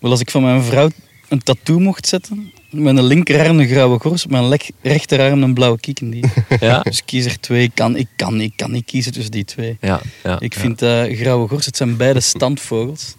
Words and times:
Wel, 0.00 0.10
als 0.10 0.20
ik 0.20 0.30
van 0.30 0.42
mijn 0.42 0.62
vrouw 0.62 0.90
een 1.28 1.42
tattoo 1.42 1.78
mocht 1.78 2.06
zetten, 2.06 2.52
met 2.70 2.96
een 2.96 3.04
linkerarm 3.04 3.58
een 3.58 3.68
grauwe 3.68 3.98
gors, 3.98 4.26
met 4.26 4.48
mijn 4.48 4.60
rechterarm 4.82 5.42
een 5.42 5.54
blauwe 5.54 5.78
die. 5.80 6.24
Ja? 6.60 6.80
Dus 6.80 7.04
kies 7.04 7.24
er 7.24 7.40
twee. 7.40 7.62
Ik 7.62 7.74
kan, 7.74 7.96
ik, 7.96 8.08
kan, 8.16 8.40
ik 8.40 8.52
kan 8.56 8.70
niet 8.70 8.84
kiezen 8.84 9.12
tussen 9.12 9.32
die 9.32 9.44
twee. 9.44 9.76
Ja, 9.80 10.00
ja, 10.22 10.40
ik 10.40 10.54
vind 10.54 10.82
uh, 10.82 11.02
grauwe 11.02 11.48
gors, 11.48 11.66
het 11.66 11.76
zijn 11.76 11.96
beide 11.96 12.20
standvogels. 12.20 13.14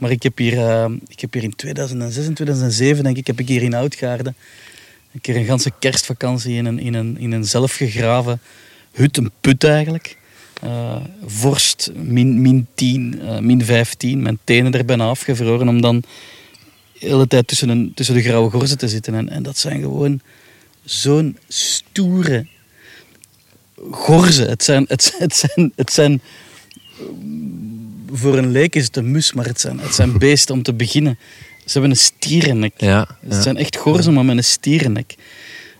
Maar 0.00 0.10
ik 0.10 0.22
heb 0.22 0.38
hier, 0.38 0.52
uh, 0.52 0.84
ik 1.08 1.20
heb 1.20 1.32
hier 1.32 1.42
in 1.42 1.56
2006 1.56 2.26
en 2.26 2.34
2007, 2.34 3.04
denk 3.04 3.16
ik, 3.16 3.26
heb 3.26 3.40
ik 3.40 3.48
hier 3.48 3.62
in 3.62 3.74
Oudgaarden 3.74 4.36
een 5.12 5.20
keer 5.20 5.36
een 5.36 5.44
ganse 5.44 5.72
kerstvakantie 5.78 6.56
in 6.56 6.66
een, 6.66 6.78
in 6.78 6.94
een, 6.94 7.18
in 7.18 7.32
een 7.32 7.44
zelfgegraven 7.44 8.40
hut, 8.92 9.16
een 9.16 9.30
put 9.40 9.64
eigenlijk. 9.64 10.16
Uh, 10.64 10.96
vorst 11.26 11.90
min, 11.94 12.40
min 12.40 12.66
10, 12.74 13.20
min 13.40 13.64
15, 13.64 14.22
mijn 14.22 14.38
tenen 14.44 14.72
er 14.72 14.84
bijna 14.84 15.08
afgevroren 15.08 15.68
om 15.68 15.80
dan 15.80 16.02
de 17.00 17.06
hele 17.06 17.26
tijd 17.26 17.46
tussen, 17.46 17.68
een, 17.68 17.92
tussen 17.94 18.14
de 18.14 18.22
grauwe 18.22 18.50
gorzen 18.50 18.78
te 18.78 18.88
zitten. 18.88 19.14
En, 19.14 19.28
en 19.28 19.42
dat 19.42 19.58
zijn 19.58 19.80
gewoon 19.80 20.20
zo'n 20.84 21.38
stoere 21.48 22.46
gorzen. 23.90 24.48
Het 24.48 24.64
zijn, 24.64 24.84
het, 24.88 25.14
het, 25.18 25.36
zijn, 25.36 25.72
het 25.76 25.92
zijn... 25.92 26.20
Voor 28.12 28.38
een 28.38 28.50
leek 28.50 28.74
is 28.74 28.84
het 28.84 28.96
een 28.96 29.10
mus, 29.10 29.32
maar 29.32 29.46
het 29.46 29.60
zijn, 29.60 29.78
het 29.78 29.94
zijn 29.94 30.18
beesten 30.18 30.54
om 30.54 30.62
te 30.62 30.74
beginnen. 30.74 31.18
Ze 31.64 31.72
hebben 31.72 31.90
een 31.90 31.96
stierennek. 31.96 32.72
Ja, 32.76 33.08
Het 33.28 33.42
zijn 33.42 33.56
echt 33.56 33.76
gorzen, 33.76 34.14
maar 34.14 34.24
met 34.24 34.36
een 34.36 34.44
stierennek. 34.44 35.14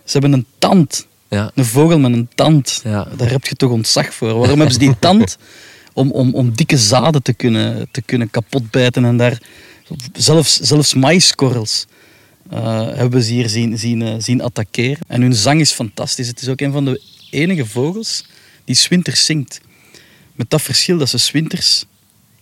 Ze 0.03 0.11
hebben 0.11 0.33
een 0.33 0.45
tand. 0.57 1.07
Ja. 1.31 1.51
Een 1.55 1.65
vogel 1.65 1.99
met 1.99 2.13
een 2.13 2.29
tand. 2.35 2.81
Ja. 2.83 3.07
Daar 3.17 3.29
heb 3.29 3.45
je 3.45 3.55
toch 3.55 3.71
ontzag 3.71 4.13
voor. 4.13 4.33
Waarom 4.33 4.57
hebben 4.57 4.71
ze 4.71 4.79
die 4.79 4.99
tand? 4.99 5.37
Om, 5.93 6.11
om, 6.11 6.33
om 6.33 6.55
dikke 6.55 6.77
zaden 6.77 7.23
te 7.23 7.33
kunnen, 7.33 7.87
te 7.91 8.01
kunnen 8.01 8.29
kapotbijten 8.29 9.05
en 9.05 9.17
daar 9.17 9.39
Zelfs, 10.13 10.59
zelfs 10.59 10.93
maiskorrels 10.93 11.85
uh, 12.53 12.87
hebben 12.93 13.23
ze 13.23 13.31
hier 13.31 13.49
zien, 13.49 13.77
zien, 13.77 14.01
uh, 14.01 14.13
zien 14.17 14.41
attackeren. 14.41 14.99
En 15.07 15.21
hun 15.21 15.33
zang 15.33 15.59
is 15.59 15.71
fantastisch. 15.71 16.27
Het 16.27 16.41
is 16.41 16.47
ook 16.47 16.61
een 16.61 16.71
van 16.71 16.85
de 16.85 17.01
enige 17.29 17.65
vogels 17.65 18.25
die 18.65 18.75
swinters 18.75 19.25
zingt. 19.25 19.61
Met 20.33 20.49
dat 20.49 20.61
verschil 20.61 20.97
dat 20.97 21.09
ze 21.09 21.17
swinters, 21.17 21.85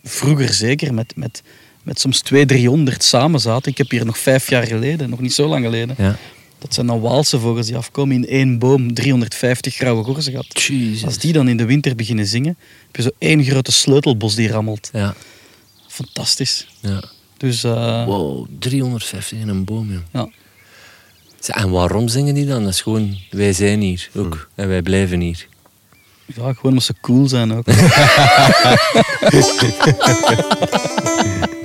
vroeger 0.03 0.53
zeker, 0.53 0.93
met, 0.93 1.15
met, 1.15 1.41
met 1.83 1.99
soms 1.99 2.19
200, 2.19 2.59
300 2.59 3.03
samen 3.03 3.39
zaten. 3.39 3.71
Ik 3.71 3.77
heb 3.77 3.89
hier 3.89 4.05
nog 4.05 4.17
vijf 4.17 4.49
jaar 4.49 4.67
geleden, 4.67 5.09
nog 5.09 5.19
niet 5.19 5.33
zo 5.33 5.47
lang 5.47 5.65
geleden. 5.65 5.95
Ja. 5.97 6.17
Dat 6.59 6.73
zijn 6.73 6.87
dan 6.87 6.99
Waalse 7.01 7.39
vogels 7.39 7.65
die 7.65 7.77
afkomen 7.77 8.15
in 8.15 8.27
één 8.27 8.59
boom, 8.59 8.93
350 8.93 9.75
grauwe 9.75 10.03
gorzen 10.03 10.31
gehad. 10.31 10.69
Als 11.05 11.17
die 11.17 11.33
dan 11.33 11.47
in 11.47 11.57
de 11.57 11.65
winter 11.65 11.95
beginnen 11.95 12.25
zingen, 12.25 12.57
heb 12.85 12.95
je 12.95 13.01
zo 13.01 13.09
één 13.17 13.43
grote 13.43 13.71
sleutelbos 13.71 14.35
die 14.35 14.49
rammelt. 14.49 14.89
Ja. 14.93 15.15
Fantastisch. 15.87 16.67
Ja. 16.79 17.03
Dus, 17.37 17.63
uh... 17.63 18.05
Wow, 18.05 18.47
350 18.59 19.39
in 19.39 19.47
een 19.47 19.63
boom, 19.63 19.91
joh. 19.91 20.01
Ja. 20.13 20.29
En 21.47 21.69
waarom 21.69 22.07
zingen 22.07 22.33
die 22.33 22.45
dan? 22.45 22.63
Dat 22.63 22.73
is 22.73 22.81
gewoon, 22.81 23.17
wij 23.29 23.53
zijn 23.53 23.81
hier 23.81 24.09
ook. 24.15 24.49
En 24.55 24.67
wij 24.67 24.81
blijven 24.81 25.19
hier. 25.19 25.47
Ja, 26.25 26.33
gewoon 26.35 26.57
omdat 26.63 26.83
ze 26.83 26.93
cool 27.01 27.27
zijn 27.27 27.53
ook. 27.53 27.65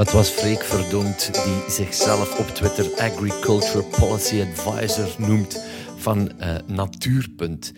Dat 0.00 0.12
was 0.12 0.28
Freek 0.28 0.62
Verdoemd, 0.62 1.30
die 1.44 1.70
zichzelf 1.70 2.38
op 2.38 2.46
Twitter 2.46 2.86
Agriculture 2.96 3.82
Policy 3.82 4.40
Advisor 4.40 5.08
noemt 5.18 5.64
van 5.96 6.30
uh, 6.40 6.54
Natuurpunt. 6.66 7.72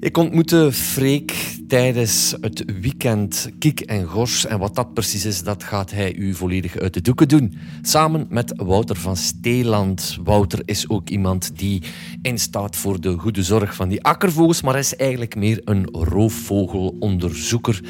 Ik 0.00 0.16
ontmoette 0.16 0.72
Freek 0.72 1.56
tijdens 1.68 2.34
het 2.40 2.64
weekend 2.80 3.50
Kik 3.58 3.80
en 3.80 4.04
Gors. 4.04 4.46
En 4.46 4.58
wat 4.58 4.74
dat 4.74 4.94
precies 4.94 5.24
is, 5.24 5.42
dat 5.42 5.62
gaat 5.62 5.90
hij 5.90 6.14
u 6.14 6.34
volledig 6.34 6.78
uit 6.78 6.94
de 6.94 7.00
doeken 7.00 7.28
doen. 7.28 7.58
Samen 7.82 8.26
met 8.30 8.52
Wouter 8.56 8.96
van 8.96 9.16
Steeland. 9.16 10.18
Wouter 10.24 10.62
is 10.64 10.88
ook 10.88 11.08
iemand 11.08 11.58
die 11.58 11.82
instaat 12.22 12.76
voor 12.76 13.00
de 13.00 13.18
goede 13.18 13.42
zorg 13.42 13.74
van 13.74 13.88
die 13.88 14.02
akkervogels, 14.02 14.62
maar 14.62 14.78
is 14.78 14.96
eigenlijk 14.96 15.36
meer 15.36 15.60
een 15.64 15.88
roofvogelonderzoeker. 15.90 17.80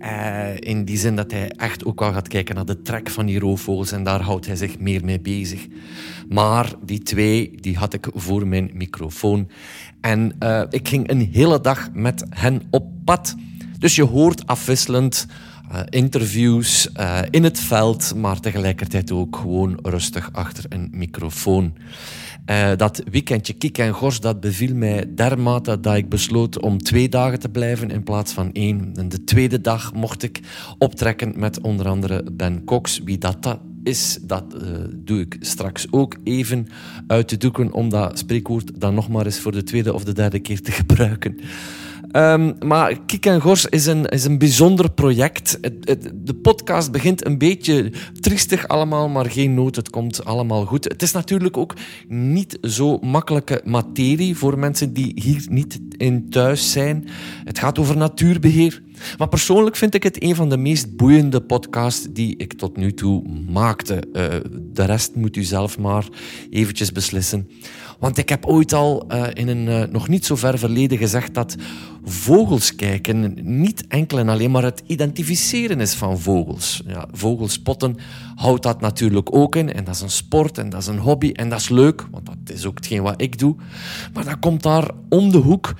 Uh, 0.00 0.56
in 0.56 0.84
die 0.84 0.96
zin 0.96 1.16
dat 1.16 1.30
hij 1.30 1.50
echt 1.50 1.84
ook 1.84 2.00
wel 2.00 2.12
gaat 2.12 2.28
kijken 2.28 2.54
naar 2.54 2.64
de 2.64 2.82
trek 2.82 3.10
van 3.10 3.26
die 3.26 3.38
roofvogels 3.38 3.92
en 3.92 4.04
daar 4.04 4.20
houdt 4.20 4.46
hij 4.46 4.56
zich 4.56 4.78
meer 4.78 5.04
mee 5.04 5.20
bezig. 5.20 5.66
Maar 6.28 6.72
die 6.84 7.02
twee, 7.02 7.58
die 7.60 7.76
had 7.76 7.94
ik 7.94 8.08
voor 8.14 8.46
mijn 8.46 8.70
microfoon. 8.74 9.48
En 10.06 10.32
uh, 10.40 10.62
ik 10.70 10.88
ging 10.88 11.10
een 11.10 11.28
hele 11.32 11.60
dag 11.60 11.88
met 11.92 12.24
hen 12.30 12.62
op 12.70 12.86
pad. 13.04 13.34
Dus 13.78 13.96
je 13.96 14.04
hoort 14.04 14.46
afwisselend 14.46 15.26
uh, 15.72 15.80
interviews 15.88 16.88
uh, 16.96 17.18
in 17.30 17.44
het 17.44 17.60
veld, 17.60 18.14
maar 18.14 18.40
tegelijkertijd 18.40 19.12
ook 19.12 19.36
gewoon 19.36 19.78
rustig 19.82 20.28
achter 20.32 20.64
een 20.68 20.88
microfoon. 20.92 21.74
Dat 22.76 23.02
weekendje 23.10 23.52
Kik 23.52 23.78
en 23.78 23.92
Gors 23.92 24.20
dat 24.20 24.40
beviel 24.40 24.74
mij 24.74 25.14
dermate 25.14 25.80
dat 25.80 25.96
ik 25.96 26.08
besloot 26.08 26.60
om 26.60 26.78
twee 26.78 27.08
dagen 27.08 27.38
te 27.38 27.48
blijven 27.48 27.90
in 27.90 28.02
plaats 28.02 28.32
van 28.32 28.52
één. 28.52 28.92
En 28.94 29.08
de 29.08 29.24
tweede 29.24 29.60
dag 29.60 29.94
mocht 29.94 30.22
ik 30.22 30.40
optrekken 30.78 31.32
met 31.36 31.60
onder 31.60 31.88
andere 31.88 32.24
Ben 32.32 32.64
Cox. 32.64 33.00
Wie 33.04 33.18
dat, 33.18 33.42
dat 33.42 33.58
is, 33.86 34.18
dat 34.22 34.44
uh, 34.54 34.60
doe 34.94 35.20
ik 35.20 35.36
straks 35.40 35.86
ook 35.90 36.16
even 36.24 36.68
uit 37.06 37.28
de 37.28 37.36
doeken 37.36 37.72
om 37.72 37.88
dat 37.88 38.18
spreekwoord 38.18 38.80
dan 38.80 38.94
nog 38.94 39.08
maar 39.08 39.24
eens 39.24 39.40
voor 39.40 39.52
de 39.52 39.62
tweede 39.62 39.94
of 39.94 40.04
de 40.04 40.12
derde 40.12 40.38
keer 40.38 40.60
te 40.60 40.72
gebruiken. 40.72 41.38
Um, 42.16 42.54
maar 42.66 42.98
Kik 43.06 43.26
en 43.26 43.40
Gors 43.40 43.66
is 43.66 43.86
een, 43.86 44.04
is 44.06 44.24
een 44.24 44.38
bijzonder 44.38 44.90
project. 44.90 45.58
Het, 45.60 46.12
de 46.14 46.34
podcast 46.34 46.92
begint 46.92 47.26
een 47.26 47.38
beetje 47.38 47.92
triestig 48.20 48.68
allemaal, 48.68 49.08
maar 49.08 49.30
geen 49.30 49.54
nood. 49.54 49.76
Het 49.76 49.90
komt 49.90 50.24
allemaal 50.24 50.64
goed. 50.64 50.84
Het 50.84 51.02
is 51.02 51.12
natuurlijk 51.12 51.56
ook 51.56 51.74
niet 52.08 52.58
zo 52.62 52.98
makkelijke 52.98 53.60
materie 53.64 54.36
voor 54.36 54.58
mensen 54.58 54.92
die 54.92 55.12
hier 55.14 55.46
niet 55.48 55.80
in 55.96 56.30
thuis 56.30 56.72
zijn. 56.72 57.08
Het 57.44 57.58
gaat 57.58 57.78
over 57.78 57.96
natuurbeheer. 57.96 58.82
Maar 59.18 59.28
persoonlijk 59.28 59.76
vind 59.76 59.94
ik 59.94 60.02
het 60.02 60.22
een 60.22 60.34
van 60.34 60.48
de 60.48 60.56
meest 60.56 60.96
boeiende 60.96 61.40
podcasts 61.40 62.06
die 62.10 62.36
ik 62.36 62.52
tot 62.52 62.76
nu 62.76 62.94
toe 62.94 63.22
maakte. 63.48 64.02
Uh, 64.12 64.24
de 64.72 64.84
rest 64.84 65.14
moet 65.14 65.36
u 65.36 65.42
zelf 65.42 65.78
maar 65.78 66.08
eventjes 66.50 66.92
beslissen. 66.92 67.48
Want 67.98 68.18
ik 68.18 68.28
heb 68.28 68.46
ooit 68.46 68.72
al 68.72 69.04
uh, 69.08 69.26
in 69.32 69.48
een 69.48 69.66
uh, 69.66 69.82
nog 69.92 70.08
niet 70.08 70.26
zo 70.26 70.36
ver 70.36 70.58
verleden 70.58 70.98
gezegd 70.98 71.34
dat 71.34 71.56
vogels 72.04 72.74
kijken 72.74 73.38
niet 73.42 73.86
enkel 73.86 74.18
en 74.18 74.28
alleen 74.28 74.50
maar 74.50 74.62
het 74.62 74.82
identificeren 74.86 75.80
is 75.80 75.94
van 75.94 76.20
vogels. 76.20 76.82
Ja, 76.86 77.08
vogels 77.12 77.52
spotten 77.52 77.96
houdt 78.34 78.62
dat 78.62 78.80
natuurlijk 78.80 79.34
ook 79.34 79.56
in. 79.56 79.72
En 79.72 79.84
dat 79.84 79.94
is 79.94 80.00
een 80.00 80.10
sport 80.10 80.58
en 80.58 80.68
dat 80.68 80.80
is 80.80 80.86
een 80.86 80.98
hobby 80.98 81.30
en 81.32 81.48
dat 81.48 81.60
is 81.60 81.68
leuk, 81.68 82.06
want 82.10 82.26
dat 82.26 82.36
is 82.56 82.66
ook 82.66 82.76
hetgeen 82.76 83.02
wat 83.02 83.22
ik 83.22 83.38
doe. 83.38 83.56
Maar 84.12 84.24
dan 84.24 84.38
komt 84.38 84.62
daar 84.62 84.90
om 85.08 85.30
de 85.30 85.38
hoek 85.38 85.74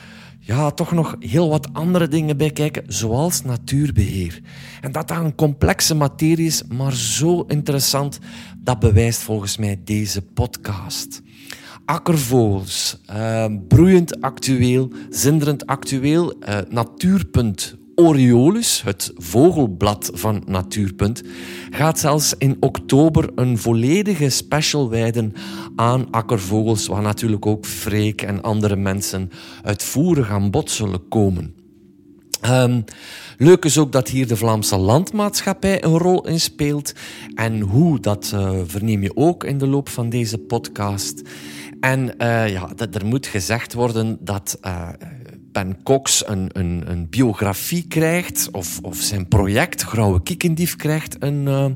ja, 0.46 0.70
toch 0.70 0.92
nog 0.92 1.16
heel 1.20 1.48
wat 1.48 1.68
andere 1.72 2.08
dingen 2.08 2.36
bij 2.36 2.50
kijken, 2.50 2.84
zoals 2.86 3.42
natuurbeheer. 3.42 4.40
En 4.80 4.92
dat 4.92 5.08
dat 5.08 5.18
een 5.18 5.34
complexe 5.34 5.94
materie 5.94 6.46
is, 6.46 6.62
maar 6.68 6.92
zo 6.92 7.40
interessant, 7.40 8.18
dat 8.58 8.78
bewijst 8.78 9.20
volgens 9.20 9.56
mij 9.56 9.80
deze 9.84 10.22
podcast 10.22 11.22
akkervogels, 11.86 13.00
uh, 13.10 13.44
broeiend 13.68 14.20
actueel, 14.20 14.90
zinderend 15.10 15.66
actueel, 15.66 16.34
uh, 16.48 16.58
Natuurpunt 16.68 17.76
Oriolus, 17.94 18.82
het 18.82 19.12
vogelblad 19.16 20.10
van 20.14 20.42
Natuurpunt, 20.46 21.22
gaat 21.70 21.98
zelfs 21.98 22.34
in 22.38 22.56
oktober 22.60 23.30
een 23.34 23.58
volledige 23.58 24.28
special 24.28 24.90
wijden 24.90 25.32
aan 25.76 26.10
akkervogels, 26.10 26.86
waar 26.86 27.02
natuurlijk 27.02 27.46
ook 27.46 27.66
Freek 27.66 28.22
en 28.22 28.42
andere 28.42 28.76
mensen 28.76 29.30
uitvoerig 29.62 30.30
aan 30.30 30.50
bod 30.50 30.70
zullen 30.70 31.08
komen. 31.08 31.54
Um, 32.48 32.84
leuk 33.38 33.64
is 33.64 33.78
ook 33.78 33.92
dat 33.92 34.08
hier 34.08 34.26
de 34.26 34.36
Vlaamse 34.36 34.76
Landmaatschappij 34.76 35.84
een 35.84 35.98
rol 35.98 36.26
in 36.26 36.40
speelt. 36.40 36.92
En 37.34 37.60
hoe, 37.60 38.00
dat 38.00 38.32
uh, 38.34 38.50
verneem 38.66 39.02
je 39.02 39.16
ook 39.16 39.44
in 39.44 39.58
de 39.58 39.66
loop 39.66 39.88
van 39.88 40.08
deze 40.08 40.38
podcast. 40.38 41.22
En 41.80 42.00
uh, 42.18 42.48
ja, 42.48 42.70
er 42.92 43.06
moet 43.06 43.26
gezegd 43.26 43.72
worden 43.72 44.18
dat 44.20 44.58
uh, 44.66 44.88
Ben 45.52 45.82
Cox 45.82 46.28
een, 46.28 46.48
een, 46.52 46.82
een, 46.86 47.08
biografie 47.08 47.86
krijgt, 47.86 48.48
of, 48.52 48.78
of 48.82 48.96
zijn 48.96 49.28
project 49.28 49.82
Grauwe 49.82 50.22
Kiekendief 50.22 50.76
krijgt 50.76 51.16
een, 51.18 51.46
uh, 51.46 51.66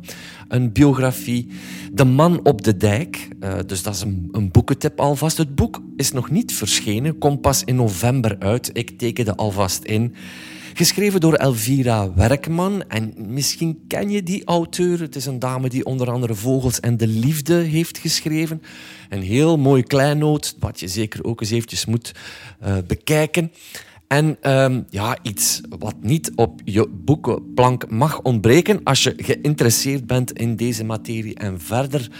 een 0.48 0.72
biografie. 0.72 1.48
De 1.92 2.04
Man 2.04 2.44
op 2.44 2.62
de 2.62 2.76
Dijk, 2.76 3.28
dus 3.66 3.82
dat 3.82 3.94
is 3.94 4.00
een, 4.00 4.28
een 4.32 4.50
boekentip 4.50 5.00
alvast. 5.00 5.36
Het 5.36 5.54
boek 5.54 5.82
is 5.96 6.12
nog 6.12 6.30
niet 6.30 6.52
verschenen, 6.52 7.18
komt 7.18 7.40
pas 7.40 7.64
in 7.64 7.76
november 7.76 8.36
uit. 8.38 8.70
Ik 8.72 8.98
tekende 8.98 9.36
alvast 9.36 9.84
in. 9.84 10.14
Geschreven 10.74 11.20
door 11.20 11.34
Elvira 11.34 12.14
Werkman. 12.14 12.84
En 12.88 13.14
misschien 13.16 13.84
ken 13.88 14.10
je 14.10 14.22
die 14.22 14.44
auteur. 14.44 15.00
Het 15.00 15.16
is 15.16 15.26
een 15.26 15.38
dame 15.38 15.68
die 15.68 15.84
onder 15.84 16.10
andere 16.10 16.34
Vogels 16.34 16.80
en 16.80 16.96
de 16.96 17.06
Liefde 17.06 17.54
heeft 17.54 17.98
geschreven. 17.98 18.62
Een 19.08 19.22
heel 19.22 19.58
mooi 19.58 19.82
kleinoot, 19.82 20.56
wat 20.58 20.80
je 20.80 20.88
zeker 20.88 21.24
ook 21.24 21.40
eens 21.40 21.50
eventjes 21.50 21.86
moet 21.86 22.12
uh, 22.64 22.76
bekijken. 22.86 23.52
En 24.06 24.36
um, 24.42 24.86
ja, 24.88 25.18
iets 25.22 25.60
wat 25.78 25.94
niet 26.00 26.32
op 26.34 26.60
je 26.64 26.88
boekenplank 26.88 27.90
mag 27.90 28.22
ontbreken 28.22 28.80
als 28.84 29.02
je 29.02 29.14
geïnteresseerd 29.16 30.06
bent 30.06 30.32
in 30.32 30.56
deze 30.56 30.84
materie 30.84 31.34
en 31.34 31.60
verder 31.60 32.10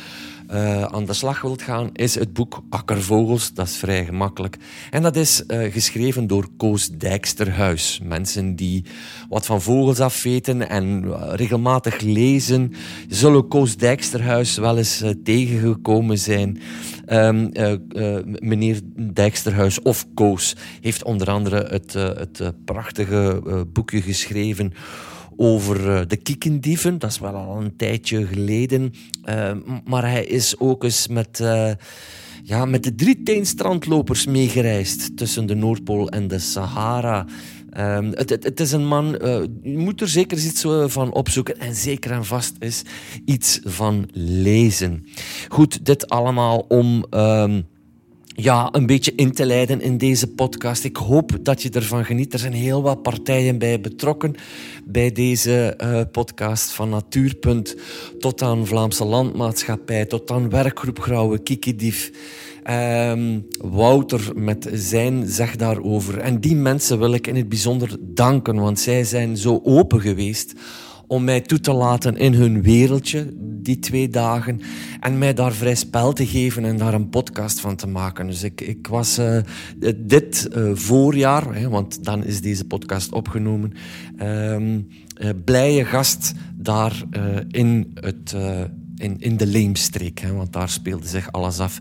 uh, 0.52 0.82
aan 0.82 1.05
de 1.05 1.12
slag 1.12 1.41
wilt 1.41 1.62
gaan, 1.62 1.91
is 1.93 2.14
het 2.14 2.32
boek 2.32 2.62
Akkervogels. 2.69 3.52
Dat 3.55 3.67
is 3.67 3.76
vrij 3.76 4.05
gemakkelijk. 4.05 4.56
En 4.91 5.02
dat 5.02 5.17
is 5.17 5.43
uh, 5.47 5.73
geschreven 5.73 6.26
door 6.26 6.49
Koos 6.56 6.88
Dijksterhuis. 6.88 8.00
Mensen 8.02 8.56
die 8.56 8.85
wat 9.29 9.47
van 9.47 9.62
vogels 9.62 10.00
af 10.00 10.23
weten 10.23 10.69
en 10.69 11.02
uh, 11.05 11.32
regelmatig 11.35 12.00
lezen, 12.00 12.73
zullen 13.08 13.49
Koos 13.49 13.76
Dijksterhuis 13.76 14.56
wel 14.56 14.79
eens 14.79 15.02
tegengekomen 15.25 16.19
zijn. 16.19 16.61
Um, 17.12 17.50
meneer 18.38 18.81
Dijksterhuis 19.12 19.82
of 19.82 20.06
Koos 20.14 20.56
heeft 20.81 21.05
onder 21.05 21.31
andere 21.31 21.67
het, 21.69 21.93
het 21.93 22.64
prachtige 22.64 23.43
boekje 23.73 24.02
geschreven 24.02 24.73
over 25.42 25.90
eh, 25.90 26.00
de 26.06 26.16
kiekendieven. 26.16 26.98
Dat 26.98 27.10
is 27.10 27.19
wel 27.19 27.34
al 27.34 27.60
een 27.60 27.76
tijdje 27.76 28.26
geleden. 28.26 28.92
Uh, 29.25 29.52
maar 29.84 30.10
hij 30.10 30.25
is 30.25 30.58
ook 30.58 30.84
eens 30.84 31.08
met, 31.08 31.38
uh, 31.42 31.70
ja, 32.42 32.64
met 32.64 32.82
de 32.82 32.94
drie 32.94 33.44
strandlopers 33.44 34.26
meegereisd 34.26 35.16
tussen 35.16 35.46
de 35.46 35.54
Noordpool 35.54 36.08
en 36.08 36.28
de 36.28 36.38
Sahara. 36.38 37.26
Um, 37.78 38.10
het, 38.14 38.31
het, 38.31 38.60
is 38.60 38.72
een 38.72 38.87
man, 38.87 39.06
je 39.62 39.78
moet 39.78 40.00
er 40.00 40.08
zeker 40.08 40.38
iets 40.38 40.64
van 40.87 41.12
opzoeken 41.12 41.58
en 41.58 41.75
zeker 41.75 42.10
en 42.10 42.25
vast 42.25 42.54
is 42.58 42.82
iets 43.25 43.60
van 43.64 44.08
lezen. 44.12 45.06
Goed, 45.48 45.84
dit 45.84 46.08
allemaal 46.08 46.64
om 46.69 47.04
um, 47.10 47.66
ja, 48.42 48.69
een 48.72 48.87
beetje 48.87 49.12
in 49.14 49.32
te 49.32 49.46
leiden 49.46 49.81
in 49.81 49.98
deze 49.98 50.26
podcast. 50.26 50.84
Ik 50.84 50.96
hoop 50.96 51.37
dat 51.42 51.62
je 51.62 51.70
ervan 51.70 52.04
geniet. 52.04 52.32
Er 52.32 52.38
zijn 52.38 52.52
heel 52.52 52.82
wat 52.82 53.02
partijen 53.02 53.58
bij 53.58 53.81
betrokken 53.81 54.34
bij 54.84 55.12
deze 55.12 55.78
uh, 55.82 56.00
podcast. 56.12 56.72
Van 56.72 56.88
Natuurpunt 56.88 57.76
tot 58.19 58.42
aan 58.42 58.66
Vlaamse 58.66 59.04
Landmaatschappij, 59.04 60.04
tot 60.06 60.31
aan 60.31 60.50
Werkgroep 60.50 61.00
Grauwe 61.00 61.38
Kikidief. 61.38 62.10
Um, 62.70 63.46
Wouter 63.60 64.32
met 64.34 64.69
zijn 64.72 65.28
zeg 65.28 65.56
daarover. 65.56 66.19
En 66.19 66.40
die 66.40 66.56
mensen 66.56 66.98
wil 66.98 67.12
ik 67.12 67.26
in 67.26 67.37
het 67.37 67.48
bijzonder 67.48 67.96
danken, 68.00 68.56
want 68.56 68.81
zij 68.81 69.04
zijn 69.04 69.37
zo 69.37 69.60
open 69.64 70.00
geweest 70.00 70.54
om 71.10 71.24
mij 71.24 71.40
toe 71.40 71.60
te 71.60 71.72
laten 71.72 72.16
in 72.16 72.34
hun 72.34 72.62
wereldje, 72.62 73.32
die 73.38 73.78
twee 73.78 74.08
dagen. 74.08 74.60
En 75.00 75.18
mij 75.18 75.34
daar 75.34 75.52
vrij 75.52 75.74
spel 75.74 76.12
te 76.12 76.26
geven 76.26 76.64
en 76.64 76.76
daar 76.76 76.94
een 76.94 77.08
podcast 77.08 77.60
van 77.60 77.76
te 77.76 77.86
maken. 77.86 78.26
Dus 78.26 78.42
ik, 78.42 78.60
ik 78.60 78.86
was 78.86 79.18
uh, 79.18 79.38
dit 79.96 80.48
uh, 80.56 80.70
voorjaar, 80.74 81.54
hè, 81.54 81.68
want 81.68 82.04
dan 82.04 82.24
is 82.24 82.40
deze 82.40 82.64
podcast 82.64 83.12
opgenomen, 83.12 83.72
um, 84.22 84.88
blije 85.44 85.84
gast 85.84 86.32
daar 86.54 87.02
in, 87.48 87.90
het, 87.94 88.36
in, 88.96 89.16
in 89.18 89.36
de 89.36 89.46
Leemstreek. 89.46 90.18
Hè, 90.18 90.32
want 90.32 90.52
daar 90.52 90.68
speelde 90.68 91.06
zich 91.06 91.32
alles 91.32 91.58
af 91.58 91.78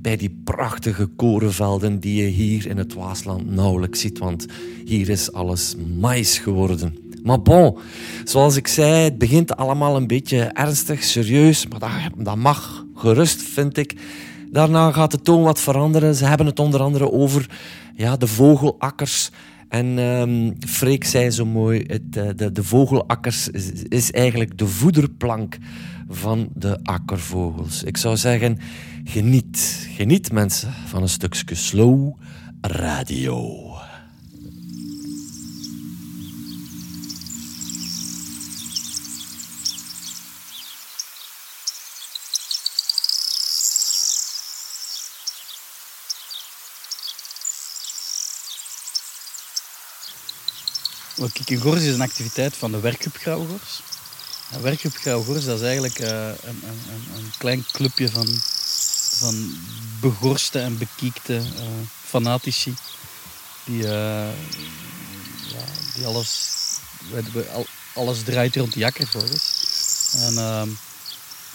bij 0.00 0.16
die 0.16 0.40
prachtige 0.44 1.06
korenvelden 1.06 2.00
die 2.00 2.22
je 2.22 2.28
hier 2.28 2.66
in 2.66 2.76
het 2.76 2.94
Waasland 2.94 3.50
nauwelijks 3.50 4.00
ziet. 4.00 4.18
Want 4.18 4.46
hier 4.84 5.08
is 5.08 5.32
alles 5.32 5.74
mais 5.98 6.38
geworden. 6.38 7.07
Maar 7.28 7.42
bon, 7.42 7.78
zoals 8.24 8.56
ik 8.56 8.66
zei, 8.66 8.92
het 8.92 9.18
begint 9.18 9.56
allemaal 9.56 9.96
een 9.96 10.06
beetje 10.06 10.38
ernstig, 10.38 11.02
serieus. 11.02 11.66
Maar 11.66 12.10
dat, 12.16 12.36
mag 12.36 12.84
gerust, 12.94 13.42
vind 13.42 13.76
ik. 13.76 13.96
Daarna 14.50 14.92
gaat 14.92 15.10
de 15.10 15.20
toon 15.20 15.42
wat 15.42 15.60
veranderen. 15.60 16.14
Ze 16.14 16.24
hebben 16.24 16.46
het 16.46 16.58
onder 16.58 16.80
andere 16.80 17.12
over 17.12 17.50
ja, 17.94 18.16
de 18.16 18.26
vogelakkers. 18.26 19.30
En 19.68 19.98
um, 19.98 20.56
Freek 20.66 21.04
zei 21.04 21.30
zo 21.30 21.44
mooi, 21.44 21.84
het, 21.86 22.16
eh, 22.16 22.28
de, 22.36 22.52
de 22.52 22.64
vogelakkers 22.64 23.48
is, 23.48 23.70
is, 23.72 24.10
eigenlijk 24.10 24.58
de 24.58 24.66
voederplank 24.66 25.56
van 26.08 26.48
de 26.54 26.78
akkervogels. 26.82 27.82
Ik 27.82 27.96
zou 27.96 28.16
zeggen, 28.16 28.58
geniet, 29.04 29.88
geniet 29.96 30.32
mensen 30.32 30.72
van 30.86 31.02
een 31.02 31.08
stukje 31.08 31.54
slow 31.54 32.12
radio. 32.60 33.67
Wel, 51.18 51.28
Kikengors 51.32 51.82
is 51.82 51.94
een 51.94 52.00
activiteit 52.00 52.56
van 52.56 52.70
de 52.70 52.80
werkgroep 52.80 53.16
Grauwgors. 53.16 53.82
De 54.52 54.60
werkgroep 54.60 54.96
Grauwgors 54.96 55.44
dat 55.44 55.58
is 55.58 55.66
eigenlijk 55.66 55.98
uh, 56.00 56.28
een, 56.28 56.62
een, 56.62 57.16
een, 57.16 57.30
klein 57.38 57.64
clubje 57.72 58.10
van, 58.10 58.26
van 59.18 59.54
begorste 60.00 60.58
en 60.58 60.78
bekiekte 60.78 61.34
uh, 61.34 61.64
fanatici. 62.04 62.74
Die, 63.64 63.82
uh, 63.82 63.88
ja, 65.52 65.64
die 65.94 66.06
alles, 66.06 66.50
alles 67.94 68.22
draait 68.22 68.56
rond 68.56 68.72
die 68.72 68.86
akkervogels. 68.86 69.56
En 70.12 70.36
ehm, 70.38 70.68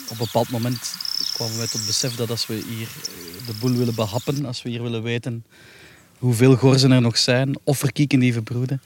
op 0.03 0.09
een 0.09 0.17
bepaald 0.17 0.49
moment 0.49 0.91
kwamen 1.33 1.57
wij 1.57 1.67
tot 1.67 1.85
besef 1.85 2.15
dat 2.15 2.29
als 2.29 2.47
we 2.47 2.53
hier 2.53 2.89
de 3.45 3.53
boel 3.59 3.73
willen 3.73 3.95
behappen, 3.95 4.45
als 4.45 4.61
we 4.61 4.69
hier 4.69 4.81
willen 4.81 5.03
weten 5.03 5.45
hoeveel 6.23 6.55
gorzen 6.55 6.91
er 6.91 7.01
nog 7.01 7.17
zijn, 7.17 7.55
of 7.63 7.81
er 7.81 7.91
kieken 7.91 8.19
die 8.19 8.33
verbroeden, 8.33 8.81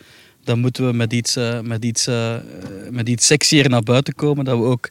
dan 0.48 0.60
moeten 0.60 0.86
we 0.86 0.94
met 0.94 1.14
iets, 1.14 1.38
uh, 1.38 1.60
met 1.60 1.86
iets, 1.86 2.08
uh, 2.08 2.36
met 2.90 3.10
iets 3.10 3.26
sexier 3.26 3.70
naar 3.70 3.84
buiten 3.84 4.16
komen. 4.16 4.46
Dat 4.46 4.58
we 4.58 4.64
ook 4.64 4.90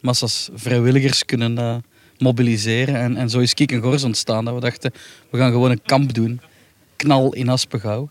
massas 0.00 0.48
vrijwilligers 0.54 1.24
kunnen 1.24 1.58
uh, 1.58 1.76
mobiliseren. 2.18 2.96
En, 2.96 3.16
en 3.16 3.30
zo 3.30 3.38
is 3.38 3.54
Kiek 3.54 3.72
en 3.72 3.82
Gors 3.82 4.04
ontstaan. 4.04 4.44
Dat 4.44 4.54
we 4.54 4.60
dachten, 4.60 4.92
we 5.30 5.38
gaan 5.38 5.50
gewoon 5.50 5.70
een 5.70 5.82
kamp 5.82 6.14
doen. 6.14 6.40
Knal 6.96 7.34
in 7.34 7.48
Aspengouw. 7.48 8.10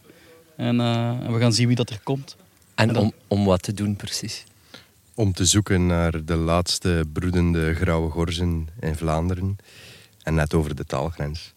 En, 0.57 0.79
en 0.79 1.33
we 1.33 1.39
gaan 1.39 1.53
zien 1.53 1.67
wie 1.67 1.75
dat 1.75 1.89
er 1.89 1.99
komt. 2.03 2.35
En, 2.75 2.89
en 2.89 2.97
om, 2.97 3.13
om 3.27 3.45
wat 3.45 3.61
te 3.61 3.73
doen 3.73 3.95
precies? 3.95 4.43
Om 5.13 5.33
te 5.33 5.45
zoeken 5.45 5.85
naar 5.85 6.25
de 6.25 6.35
laatste 6.35 7.03
broedende 7.13 7.73
grauwe 7.73 8.11
gorzen 8.11 8.67
in 8.79 8.95
Vlaanderen. 8.95 9.57
En 10.23 10.35
net 10.35 10.53
over 10.53 10.75
de 10.75 10.85
taalgrens. 10.85 11.53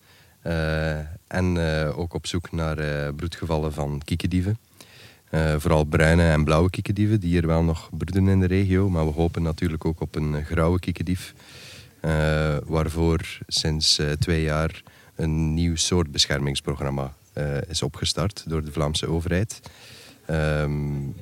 en 1.27 1.59
ook 1.95 2.15
op 2.15 2.27
zoek 2.27 2.53
naar 2.53 3.13
broedgevallen 3.15 3.73
van 3.73 4.03
kiekendieven. 4.05 4.59
Uh, 5.31 5.55
vooral 5.59 5.85
bruine 5.85 6.31
en 6.31 6.45
blauwe 6.45 6.71
kiekendieven 6.71 7.21
die 7.21 7.31
hier 7.31 7.47
wel 7.47 7.63
nog 7.63 7.89
broeden 7.93 8.29
in 8.29 8.41
de 8.41 8.47
regio. 8.47 8.91
Maar 8.91 9.07
we 9.07 9.13
hopen 9.13 9.43
natuurlijk 9.43 9.85
ook 9.85 10.01
op 10.01 10.15
een 10.15 10.45
grauwe 10.45 10.79
kiekendief. 10.79 11.35
Uh, 12.05 12.57
waarvoor 12.65 13.39
sinds 13.47 13.99
uh, 13.99 14.11
twee 14.11 14.43
jaar 14.43 14.83
een 15.15 15.55
nieuw 15.55 15.77
soort 15.77 16.13
beschermingsprogramma 16.13 17.13
is 17.69 17.83
opgestart 17.83 18.45
door 18.47 18.65
de 18.65 18.73
Vlaamse 18.73 19.09
overheid. 19.09 19.61
Um, 20.31 21.15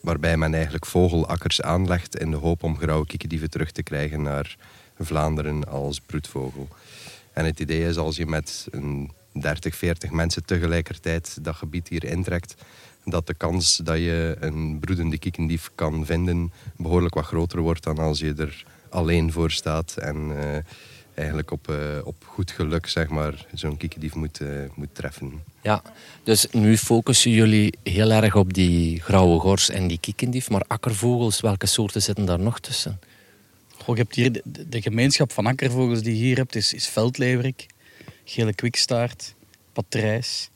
waarbij 0.00 0.36
men 0.36 0.54
eigenlijk 0.54 0.86
vogelakkers 0.86 1.62
aanlegt 1.62 2.18
in 2.18 2.30
de 2.30 2.36
hoop 2.36 2.62
om 2.62 2.78
grauwe 2.78 3.06
kiekendieven 3.06 3.50
terug 3.50 3.70
te 3.70 3.82
krijgen 3.82 4.22
naar 4.22 4.56
Vlaanderen 4.98 5.68
als 5.68 6.00
broedvogel. 6.00 6.68
En 7.32 7.44
het 7.44 7.60
idee 7.60 7.88
is 7.88 7.96
als 7.96 8.16
je 8.16 8.26
met 8.26 8.66
een 8.70 9.10
30, 9.32 9.76
40 9.76 10.10
mensen 10.10 10.44
tegelijkertijd 10.44 11.38
dat 11.44 11.54
gebied 11.54 11.88
hier 11.88 12.04
intrekt, 12.04 12.54
dat 13.10 13.26
de 13.26 13.34
kans 13.34 13.76
dat 13.76 13.96
je 13.96 14.36
een 14.40 14.78
broedende 14.80 15.18
kiekendief 15.18 15.70
kan 15.74 16.06
vinden 16.06 16.52
behoorlijk 16.76 17.14
wat 17.14 17.24
groter 17.24 17.60
wordt 17.60 17.84
dan 17.84 17.98
als 17.98 18.18
je 18.18 18.34
er 18.36 18.64
alleen 18.90 19.32
voor 19.32 19.50
staat 19.50 19.96
en 19.96 20.16
uh, 20.16 20.56
eigenlijk 21.18 21.50
op, 21.50 21.68
uh, 21.70 21.76
op 22.04 22.16
goed 22.24 22.50
geluk 22.50 22.86
zeg 22.86 23.08
maar, 23.08 23.46
zo'n 23.54 23.76
kiekendief 23.76 24.14
moet, 24.14 24.40
uh, 24.40 24.48
moet 24.74 24.88
treffen. 24.92 25.42
Ja, 25.62 25.82
dus 26.22 26.46
nu 26.50 26.76
focussen 26.76 27.30
jullie 27.30 27.74
heel 27.82 28.10
erg 28.10 28.34
op 28.34 28.54
die 28.54 29.00
grauwe 29.00 29.40
gors 29.40 29.70
en 29.70 29.86
die 29.86 29.98
kiekendief, 30.00 30.50
maar 30.50 30.64
akkervogels, 30.66 31.40
welke 31.40 31.66
soorten 31.66 32.02
zitten 32.02 32.24
daar 32.24 32.40
nog 32.40 32.60
tussen? 32.60 33.00
Goh, 33.76 33.96
je 33.96 34.02
hebt 34.02 34.14
hier 34.14 34.32
de, 34.32 34.68
de, 34.68 34.82
gemeenschap 34.82 35.32
van 35.32 35.46
akkervogels 35.46 36.02
die 36.02 36.16
je 36.16 36.24
hier 36.24 36.36
hebt, 36.36 36.54
is, 36.54 36.72
is 36.74 36.88
veldleverik, 36.88 37.66
gele 38.24 38.54
kwikstaart, 38.54 39.34
patrijs, 39.72 40.50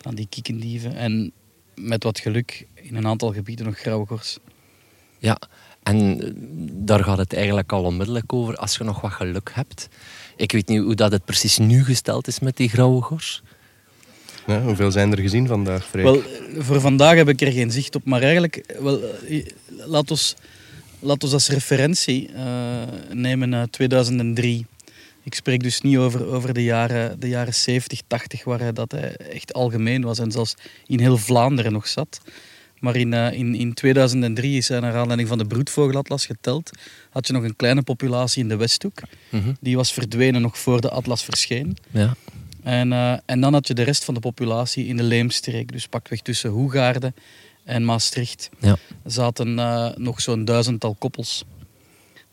dan 0.00 0.14
die 0.14 0.26
kiekendieven. 0.28 0.96
En 0.96 1.32
met 1.76 2.02
wat 2.02 2.18
geluk 2.18 2.66
in 2.74 2.96
een 2.96 3.06
aantal 3.06 3.32
gebieden 3.32 3.66
nog 3.66 3.78
grauwgors. 3.78 4.38
Ja, 5.18 5.38
en 5.82 6.20
daar 6.72 7.04
gaat 7.04 7.18
het 7.18 7.32
eigenlijk 7.34 7.72
al 7.72 7.82
onmiddellijk 7.82 8.32
over 8.32 8.56
als 8.56 8.76
je 8.76 8.84
nog 8.84 9.00
wat 9.00 9.12
geluk 9.12 9.50
hebt. 9.54 9.88
Ik 10.36 10.52
weet 10.52 10.68
niet 10.68 10.82
hoe 10.82 10.94
dat 10.94 11.12
het 11.12 11.24
precies 11.24 11.58
nu 11.58 11.84
gesteld 11.84 12.26
is 12.26 12.38
met 12.38 12.56
die 12.56 12.68
grauwe 12.68 13.02
gors. 13.02 13.42
Ja, 14.46 14.62
hoeveel 14.62 14.90
zijn 14.90 15.12
er 15.12 15.18
gezien 15.18 15.46
vandaag, 15.46 15.86
Freek? 15.86 16.04
Wel, 16.04 16.22
voor 16.58 16.80
vandaag 16.80 17.16
heb 17.16 17.28
ik 17.28 17.40
er 17.40 17.52
geen 17.52 17.70
zicht 17.70 17.94
op, 17.94 18.04
maar 18.04 18.22
eigenlijk, 18.22 18.76
wel, 18.80 19.02
eh, 19.02 19.46
laat 19.68 20.10
ons, 20.10 20.34
laat 20.98 21.24
ons 21.24 21.32
als 21.32 21.48
referentie 21.48 22.32
eh, 22.32 22.82
nemen 23.12 23.48
naar 23.48 23.70
2003. 23.70 24.66
Ik 25.26 25.34
spreek 25.34 25.62
dus 25.62 25.80
niet 25.80 25.96
over, 25.96 26.26
over 26.26 26.54
de, 26.54 26.64
jaren, 26.64 27.20
de 27.20 27.28
jaren 27.28 27.54
70, 27.54 28.00
80, 28.06 28.44
waar 28.44 28.74
dat 28.74 28.92
hij 28.92 29.16
echt 29.16 29.52
algemeen 29.52 30.02
was 30.02 30.18
en 30.18 30.30
zelfs 30.30 30.54
in 30.86 31.00
heel 31.00 31.16
Vlaanderen 31.16 31.72
nog 31.72 31.88
zat. 31.88 32.20
Maar 32.78 32.96
in, 32.96 33.12
eh, 33.12 33.32
in, 33.32 33.54
in 33.54 33.74
2003 33.74 34.56
is 34.56 34.68
hij 34.68 34.80
naar 34.80 34.94
aanleiding 34.94 35.28
van 35.28 35.38
de 35.38 35.46
broedvogelatlas 35.46 36.26
geteld. 36.26 36.70
Had 37.10 37.26
je 37.26 37.32
nog 37.32 37.42
een 37.42 37.56
kleine 37.56 37.82
populatie 37.82 38.42
in 38.42 38.48
de 38.48 38.56
Westhoek. 38.56 39.02
Mhm. 39.28 39.52
Die 39.60 39.76
was 39.76 39.92
verdwenen 39.92 40.42
nog 40.42 40.58
voor 40.58 40.80
de 40.80 40.90
atlas 40.90 41.24
verscheen. 41.24 41.76
Ja. 41.90 42.14
En, 42.62 42.92
eh, 42.92 43.18
en 43.24 43.40
dan 43.40 43.52
had 43.52 43.66
je 43.66 43.74
de 43.74 43.82
rest 43.82 44.04
van 44.04 44.14
de 44.14 44.20
populatie 44.20 44.86
in 44.86 44.96
de 44.96 45.02
Leemstreek. 45.02 45.72
Dus 45.72 45.86
pakweg 45.86 46.20
tussen 46.20 46.50
Hoegaarden 46.50 47.14
en 47.64 47.84
Maastricht. 47.84 48.48
Ja. 48.60 48.76
Zaten 49.04 49.58
eh, 49.58 49.90
nog 49.96 50.20
zo'n 50.20 50.44
duizendtal 50.44 50.94
koppels. 50.98 51.44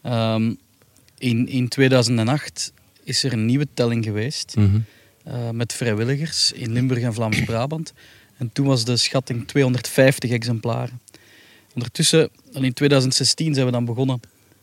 Ehm, 0.01 0.53
in, 1.17 1.47
in 1.47 1.67
2008 1.67 2.73
is 3.03 3.23
er 3.23 3.33
een 3.33 3.45
nieuwe 3.45 3.67
telling 3.73 4.03
geweest. 4.03 4.55
Mhm. 4.55 4.79
eh, 5.23 5.49
met 5.49 5.73
vrijwilligers 5.73 6.51
in 6.51 6.71
Limburg 6.71 7.01
en 7.01 7.13
Vlaams-Brabant. 7.13 7.93
En 8.37 8.49
toen 8.53 8.65
was 8.65 8.85
de 8.85 8.97
schatting 8.97 9.47
250 9.47 10.31
exemplaren. 10.31 11.01
Ondertussen, 11.73 12.29
al 12.53 12.63
in 12.63 12.73
2016 12.73 13.53
zijn 13.53 13.65
we 13.65 13.71
dan 13.71 13.85
begonnen 13.85 14.19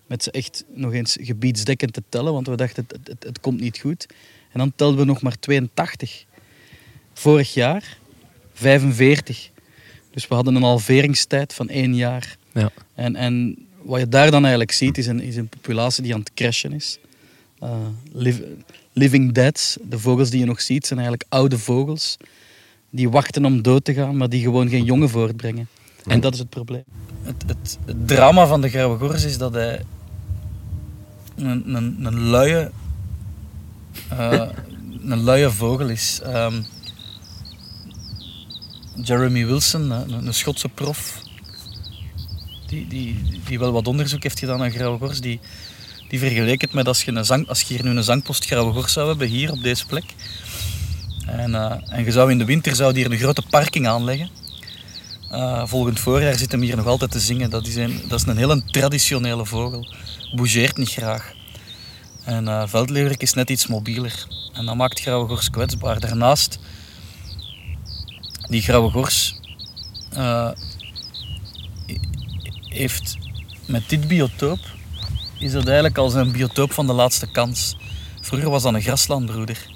met 0.06 0.22
ze 0.22 0.30
echt 0.30 0.64
nog 0.74 0.92
eens 0.92 1.16
gebiedsdekkend 1.20 1.92
te 1.92 2.02
tellen, 2.08 2.32
want 2.32 2.46
we 2.46 2.56
dachten 2.56 2.84
het, 2.88 3.08
het, 3.08 3.22
het 3.22 3.40
komt 3.40 3.60
niet 3.60 3.78
goed. 3.78 4.06
En 4.52 4.58
dan 4.58 4.72
telden 4.76 4.98
we 4.98 5.04
nog 5.04 5.22
maar 5.22 5.38
82. 5.38 6.24
Vorig 7.12 7.54
jaar 7.54 7.98
45. 8.52 9.50
Dus 10.10 10.28
we 10.28 10.34
hadden 10.34 10.54
een 10.54 10.62
halveringstijd 10.62 11.54
van 11.54 11.68
één 11.68 11.94
jaar. 11.94 12.36
Ja. 12.52 12.70
En, 12.94 13.16
en 13.16 13.66
wat 13.82 14.00
je 14.00 14.08
daar 14.08 14.30
dan 14.30 14.42
eigenlijk 14.42 14.72
ziet, 14.72 14.98
is 14.98 15.06
een, 15.06 15.20
is 15.20 15.36
een 15.36 15.48
populatie 15.48 16.02
die 16.02 16.14
aan 16.14 16.20
het 16.20 16.34
crashen 16.34 16.72
is. 16.72 16.98
Uh, 17.62 17.70
liv- 18.12 18.40
living 18.92 19.32
deads, 19.32 19.76
de 19.82 19.98
vogels 19.98 20.30
die 20.30 20.40
je 20.40 20.46
nog 20.46 20.60
ziet, 20.60 20.86
zijn 20.86 20.98
eigenlijk 20.98 21.30
oude 21.32 21.58
vogels. 21.58 22.16
Die 22.90 23.10
wachten 23.10 23.44
om 23.44 23.62
dood 23.62 23.84
te 23.84 23.94
gaan, 23.94 24.16
maar 24.16 24.28
die 24.28 24.42
gewoon 24.42 24.68
geen 24.68 24.84
jongen 24.84 25.08
voortbrengen. 25.08 25.68
En 26.06 26.20
dat 26.20 26.32
is 26.32 26.38
het 26.38 26.48
probleem. 26.48 26.84
Het, 27.22 27.44
het, 27.46 27.78
het 27.84 28.08
drama 28.08 28.46
van 28.46 28.60
de 28.60 28.68
grauwe 28.68 28.98
gors 28.98 29.24
is 29.24 29.38
dat 29.38 29.54
hij 29.54 29.82
een, 31.36 31.74
een, 31.74 31.96
een, 32.06 32.20
luie, 32.20 32.70
eh, 34.08 34.48
een 35.04 35.22
luie 35.22 35.48
vogel 35.48 35.88
is. 35.88 36.20
Ehm, 36.22 36.62
Jeremy 39.02 39.46
Wilson, 39.46 39.90
een, 39.90 40.26
een 40.26 40.34
Schotse 40.34 40.68
prof, 40.68 41.20
die, 42.66 42.86
die, 42.86 43.16
die 43.46 43.58
wel 43.58 43.72
wat 43.72 43.88
onderzoek 43.88 44.22
heeft 44.22 44.38
gedaan 44.38 44.62
aan 44.62 44.70
grauwe 44.70 44.98
gors, 44.98 45.20
die, 45.20 45.40
die 46.10 46.18
vergeleek 46.18 46.60
het 46.60 46.72
met 46.72 46.86
als 46.86 47.02
je, 47.02 47.12
een 47.12 47.24
zang, 47.24 47.48
als 47.48 47.60
je 47.60 47.74
hier 47.74 47.84
nu 47.84 47.90
een 47.90 48.04
zangpost 48.04 48.44
grauwe 48.44 48.72
gors 48.72 48.92
zou 48.92 49.08
hebben, 49.08 49.28
hier 49.28 49.52
op 49.52 49.62
deze 49.62 49.86
plek. 49.86 50.04
En, 51.26 51.50
uh, 51.50 51.72
en 51.88 52.04
je 52.04 52.10
zou 52.10 52.30
in 52.30 52.38
de 52.38 52.44
winter 52.44 52.74
zou 52.74 52.94
hier 52.94 53.10
een 53.10 53.18
grote 53.18 53.42
parking 53.50 53.88
aanleggen. 53.88 54.28
Uh, 55.32 55.66
volgend 55.66 56.00
voorjaar 56.00 56.38
zit 56.38 56.52
hem 56.52 56.60
hier 56.60 56.76
nog 56.76 56.86
altijd 56.86 57.10
te 57.10 57.20
zingen. 57.20 57.50
Dat 57.50 57.66
is 57.66 57.76
een, 57.76 58.00
dat 58.08 58.20
is 58.20 58.26
een 58.26 58.36
hele 58.36 58.64
traditionele 58.64 59.46
vogel. 59.46 59.86
Bougeert 60.34 60.76
niet 60.76 60.88
graag. 60.88 61.32
En 62.24 62.44
uh, 62.44 62.62
veldleeuwerik 62.66 63.22
is 63.22 63.32
net 63.32 63.50
iets 63.50 63.66
mobieler. 63.66 64.26
En 64.52 64.66
dat 64.66 64.76
maakt 64.76 65.00
grauwe 65.00 65.28
gors 65.28 65.50
kwetsbaar. 65.50 66.00
Daarnaast, 66.00 66.58
die 68.48 68.62
grauwe 68.62 68.90
gors 68.90 69.40
heeft 72.68 73.16
met 73.66 73.88
dit 73.88 74.08
biotoop, 74.08 74.58
is 75.40 75.52
dat 75.52 75.64
eigenlijk 75.64 75.98
als 75.98 76.14
een 76.14 76.32
biotoop 76.32 76.72
van 76.72 76.86
de 76.86 76.92
laatste 76.92 77.26
kans. 77.26 77.76
Vroeger 78.20 78.50
was 78.50 78.62
dat 78.62 78.74
een 78.74 78.82
graslandbroeder. 78.82 79.66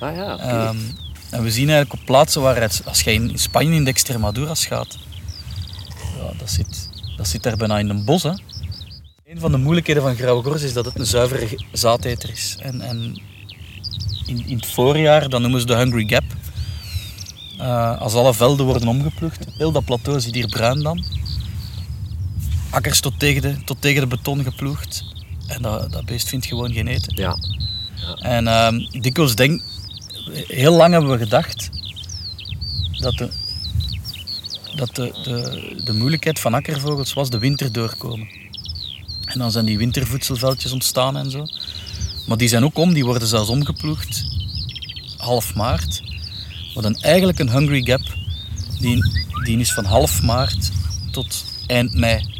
Ah 0.00 0.16
ja, 0.16 0.34
okay. 0.34 0.68
um, 0.68 0.96
en 1.30 1.42
we 1.42 1.50
zien 1.50 1.68
eigenlijk 1.68 2.00
op 2.00 2.06
plaatsen 2.06 2.42
waar 2.42 2.60
het, 2.60 2.82
als 2.84 3.00
je 3.00 3.12
in 3.12 3.38
Spanje 3.38 3.74
in 3.74 3.84
de 3.84 3.90
Extremaduras 3.90 4.66
gaat, 4.66 4.98
ja, 6.18 6.32
dat, 6.38 6.50
zit, 6.50 6.88
dat 7.16 7.28
zit 7.28 7.42
daar 7.42 7.56
bijna 7.56 7.78
in 7.78 7.88
een 7.88 8.04
bos. 8.04 8.22
Hè. 8.22 8.32
Een 9.24 9.40
van 9.40 9.52
de 9.52 9.58
moeilijkheden 9.58 10.02
van 10.02 10.14
grauwe 10.14 10.42
gors 10.42 10.62
is 10.62 10.72
dat 10.72 10.84
het 10.84 10.98
een 10.98 11.06
zuivere 11.06 11.58
zaadeter 11.72 12.30
is. 12.30 12.56
En, 12.60 12.80
en 12.80 13.20
in, 14.26 14.46
in, 14.46 14.56
het 14.56 14.66
voorjaar, 14.66 15.28
dan 15.28 15.42
noemen 15.42 15.60
ze 15.60 15.66
de 15.66 15.76
Hungry 15.76 16.08
Gap. 16.08 16.24
Uh, 17.58 18.00
als 18.00 18.14
alle 18.14 18.34
velden 18.34 18.66
worden 18.66 18.88
omgeplucht, 18.88 19.44
heel 19.56 19.72
dat 19.72 19.84
plateau 19.84 20.20
zit 20.20 20.34
hier 20.34 20.48
bruin 20.48 20.82
dan. 20.82 21.04
Akkers 22.72 23.00
tot 23.00 23.18
tegen 23.18 23.42
de, 23.42 23.64
tot 23.64 23.80
tegen 23.80 24.00
de 24.00 24.06
beton 24.06 24.42
geploegd. 24.44 25.04
En 25.46 25.62
dat, 25.62 25.92
dat 25.92 26.04
beest 26.04 26.28
vindt 26.28 26.46
gewoon 26.46 26.72
geen 26.72 26.86
eten. 26.86 27.16
Ja. 27.16 27.36
ja. 27.94 28.14
En 28.14 28.44
uh, 28.44 29.00
dikwijls 29.00 29.34
denk 29.34 29.62
heel 30.46 30.72
lang 30.76 30.92
hebben 30.92 31.10
we 31.10 31.18
gedacht 31.18 31.70
dat 33.00 33.14
de, 33.14 33.28
dat 34.76 34.94
de, 34.94 35.12
de, 35.22 35.82
de 35.84 35.92
moeilijkheid 35.92 36.40
van 36.40 36.54
akkervogels 36.54 37.12
was 37.12 37.30
de 37.30 37.38
winter 37.38 37.72
doorkomen. 37.72 38.28
En 39.24 39.38
dan 39.38 39.50
zijn 39.50 39.64
die 39.64 39.78
wintervoedselveldjes 39.78 40.72
ontstaan 40.72 41.16
en 41.16 41.30
zo. 41.30 41.46
Maar 42.26 42.36
die 42.36 42.48
zijn 42.48 42.64
ook 42.64 42.78
om, 42.78 42.92
die 42.92 43.04
worden 43.04 43.28
zelfs 43.28 43.48
omgeploegd 43.48 44.24
half 45.16 45.54
maart. 45.54 46.02
Wat 46.74 46.84
een, 46.84 46.96
eigenlijk 46.96 47.38
een 47.38 47.50
hungry 47.50 47.82
gap, 47.84 48.02
die, 48.80 48.98
die 49.44 49.58
is 49.58 49.72
van 49.72 49.84
half 49.84 50.22
maart 50.22 50.70
tot 51.10 51.44
eind 51.66 51.94
mei. 51.94 52.31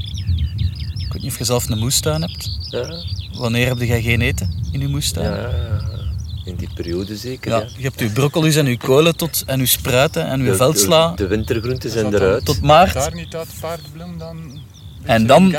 Ik 1.12 1.18
weet 1.18 1.26
niet 1.26 1.32
of 1.32 1.38
je 1.38 1.44
zelf 1.52 1.68
een 1.68 1.78
moestuin 1.78 2.20
hebt. 2.22 2.58
Ja. 2.70 3.02
Wanneer 3.38 3.66
heb 3.68 3.78
jij 3.78 4.02
geen 4.02 4.20
eten 4.20 4.54
in 4.72 4.80
je 4.80 4.88
moestuin? 4.88 5.30
Ja, 5.32 5.50
in 6.44 6.56
die 6.56 6.68
periode 6.74 7.16
zeker. 7.16 7.50
Ja, 7.50 7.58
Ja. 7.58 7.66
je 7.76 7.82
hebt 7.82 8.00
je 8.00 8.10
broccolis 8.10 8.56
en 8.56 8.66
je 8.66 8.76
kolen 8.78 9.16
tot, 9.16 9.42
en 9.46 9.58
je 9.58 9.66
spruiten 9.66 10.26
en 10.26 10.42
je 10.42 10.50
De, 10.50 10.56
veldsla 10.56 11.10
de, 11.10 11.16
de 11.16 11.26
wintergroenten 11.26 11.90
zijn 11.90 12.10
dat 12.10 12.20
eruit. 12.20 12.44
tot 12.44 12.60
maart. 12.62 12.92
Daar 12.94 13.14
niet 13.14 13.34
uit 13.34 13.48
paardenbloem 13.60 14.18
dan... 14.18 14.60
En 15.02 15.26
dan-? 15.26 15.54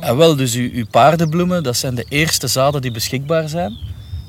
En 0.00 0.16
wel, 0.16 0.36
dus 0.36 0.54
uw, 0.54 0.70
uw 0.72 0.86
paardenbloemen, 0.90 1.62
dat 1.62 1.76
zijn 1.76 1.94
de 1.94 2.06
eerste 2.08 2.46
zaden 2.46 2.80
die 2.82 2.90
beschikbaar 2.90 3.48
zijn. 3.48 3.76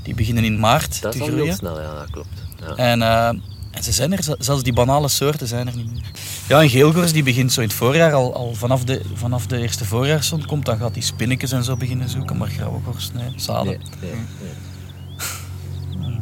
Die 0.03 0.15
beginnen 0.15 0.43
in 0.43 0.59
maart 0.59 1.01
dat 1.01 1.11
te 1.11 1.17
is 1.17 1.23
al 1.23 1.27
heel 1.29 1.35
groeien. 1.38 1.55
snel, 1.55 1.81
ja, 1.81 1.93
dat 1.99 2.09
klopt. 2.11 2.27
Ja. 2.59 2.75
En, 2.75 3.01
eh, 3.01 3.29
en 3.71 3.83
ze 3.83 3.91
zijn 3.91 4.11
er, 4.13 4.23
zel- 4.23 4.35
zelfs 4.39 4.63
die 4.63 4.73
banale 4.73 5.07
soorten 5.07 5.47
zijn 5.47 5.67
er 5.67 5.75
niet 5.75 5.91
meer. 5.91 6.11
Ja, 6.47 6.61
een 6.61 6.69
geelgors 6.69 7.11
die 7.13 7.23
begint 7.23 7.51
zo 7.53 7.61
in 7.61 7.67
het 7.67 7.75
voorjaar, 7.75 8.13
al, 8.13 8.33
al 8.35 8.53
vanaf, 8.53 8.83
de, 8.83 9.01
vanaf 9.13 9.47
de 9.47 9.57
eerste 9.57 9.85
voorjaarszon 9.85 10.45
komt, 10.45 10.65
dan 10.65 10.77
gaat 10.77 10.93
die 10.93 11.03
spinnetjes 11.03 11.51
en 11.51 11.63
zo 11.63 11.77
beginnen 11.77 12.09
zoeken. 12.09 12.38
Maar 12.38 12.49
grauwe 12.49 12.79
gors, 12.85 13.11
nee, 13.13 13.33
zaden. 13.35 13.65
Nee, 13.65 13.79
nee, 14.01 14.11
nee. 14.41 16.17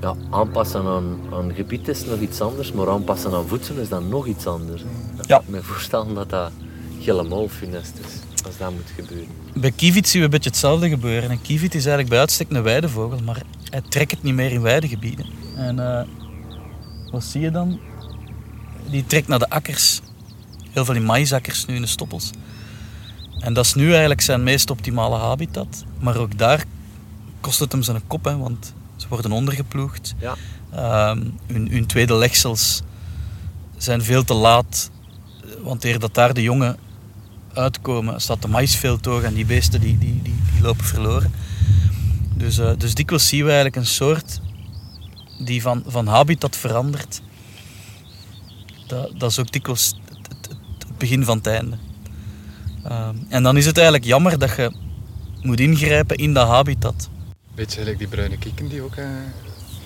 Ja, 0.00 0.14
aanpassen 0.30 0.86
aan, 0.86 1.18
aan 1.32 1.52
gebied 1.54 1.88
is 1.88 2.04
nog 2.04 2.18
iets 2.20 2.40
anders, 2.40 2.72
maar 2.72 2.90
aanpassen 2.90 3.32
aan 3.34 3.48
voedsel 3.48 3.76
is 3.76 3.88
dan 3.88 4.08
nog 4.08 4.26
iets 4.26 4.46
anders. 4.46 4.80
Ik 4.82 5.26
Ja. 5.26 5.36
kan 5.36 5.44
me 5.48 5.62
voorstellen 5.62 6.14
dat 6.14 6.30
dat 6.30 6.50
helemaal 6.98 7.48
funest 7.48 7.92
is, 8.06 8.31
als 8.46 8.56
dat 8.56 8.70
moet 8.70 8.92
gebeuren. 8.94 9.28
Bij 9.54 9.70
kievit 9.70 10.08
zien 10.08 10.18
we 10.18 10.24
een 10.24 10.32
beetje 10.32 10.50
hetzelfde 10.50 10.88
gebeuren. 10.88 11.30
Een 11.30 11.42
kievit 11.42 11.74
is 11.74 11.80
eigenlijk 11.80 12.08
bij 12.08 12.18
uitstek 12.18 12.50
een 12.50 12.62
weidevogel, 12.62 13.18
maar 13.24 13.42
hij 13.70 13.80
trekt 13.88 14.10
het 14.10 14.22
niet 14.22 14.34
meer 14.34 14.52
in 14.52 14.62
weidegebieden. 14.62 15.26
En 15.56 15.78
eh, 15.78 16.06
wat 17.10 17.24
zie 17.24 17.40
je 17.40 17.50
dan? 17.50 17.80
Die 18.90 19.06
trekt 19.06 19.28
naar 19.28 19.38
de 19.38 19.50
akkers. 19.50 20.00
Heel 20.70 20.84
veel 20.84 20.94
in 20.94 21.04
maïsakkers 21.04 21.66
nu 21.66 21.74
in 21.74 21.80
de 21.80 21.86
stoppels. 21.86 22.30
En 23.38 23.54
dat 23.54 23.64
is 23.64 23.74
nu 23.74 23.90
eigenlijk 23.90 24.20
zijn 24.20 24.42
meest 24.42 24.70
optimale 24.70 25.16
habitat. 25.16 25.84
Maar 25.98 26.16
ook 26.16 26.38
daar 26.38 26.64
kost 27.40 27.58
het 27.58 27.72
hem 27.72 27.82
zijn 27.82 28.06
kop, 28.06 28.24
hè, 28.24 28.36
want 28.36 28.72
ze 28.96 29.06
worden 29.08 29.32
ondergeploegd. 29.32 30.14
Ja. 30.18 30.34
Ehm, 30.70 31.24
hun, 31.46 31.70
hun 31.70 31.86
tweede 31.86 32.14
legsels 32.14 32.82
zijn 33.76 34.02
veel 34.02 34.24
te 34.24 34.34
laat. 34.34 34.90
Want 35.62 35.84
eer 35.84 35.98
dat 35.98 36.14
daar 36.14 36.34
de 36.34 36.42
jongen 36.42 36.76
uitkomen, 37.54 38.20
staat 38.20 38.42
de 38.42 38.48
maïsveld 38.48 39.02
toch 39.02 39.22
en 39.22 39.34
die 39.34 39.44
beesten 39.46 39.80
die, 39.80 39.98
die, 39.98 40.20
die, 40.22 40.34
die 40.52 40.62
lopen 40.62 40.84
verloren. 40.84 41.32
Dus, 42.36 42.58
eh, 42.58 42.70
dus 42.78 42.94
dikwijls 42.94 43.28
zien 43.28 43.40
we 43.40 43.46
eigenlijk 43.46 43.76
een 43.76 43.86
soort 43.86 44.40
die 45.44 45.62
van, 45.62 45.82
van 45.86 46.06
habitat 46.06 46.56
verandert. 46.56 47.20
Dat, 48.86 49.12
dat 49.18 49.30
is 49.30 49.38
ook 49.38 49.52
dikwijls 49.52 49.94
het, 50.08 50.18
het, 50.18 50.48
het- 50.48 50.56
het 50.88 50.98
begin 50.98 51.24
van 51.24 51.36
het 51.36 51.46
einde. 51.46 51.76
Ehm, 52.84 53.16
en 53.28 53.42
dan 53.42 53.56
is 53.56 53.66
het 53.66 53.74
eigenlijk 53.76 54.06
jammer 54.06 54.38
dat 54.38 54.56
je 54.56 54.72
moet 55.42 55.60
ingrijpen 55.60 56.16
in 56.16 56.32
dat 56.34 56.46
habitat. 56.48 57.08
Beetje 57.54 57.78
gelijk 57.80 57.98
die 57.98 58.06
bruine 58.08 58.38
kieken 58.38 58.68
die 58.68 58.82
ook 58.82 58.94
eh, 58.96 59.06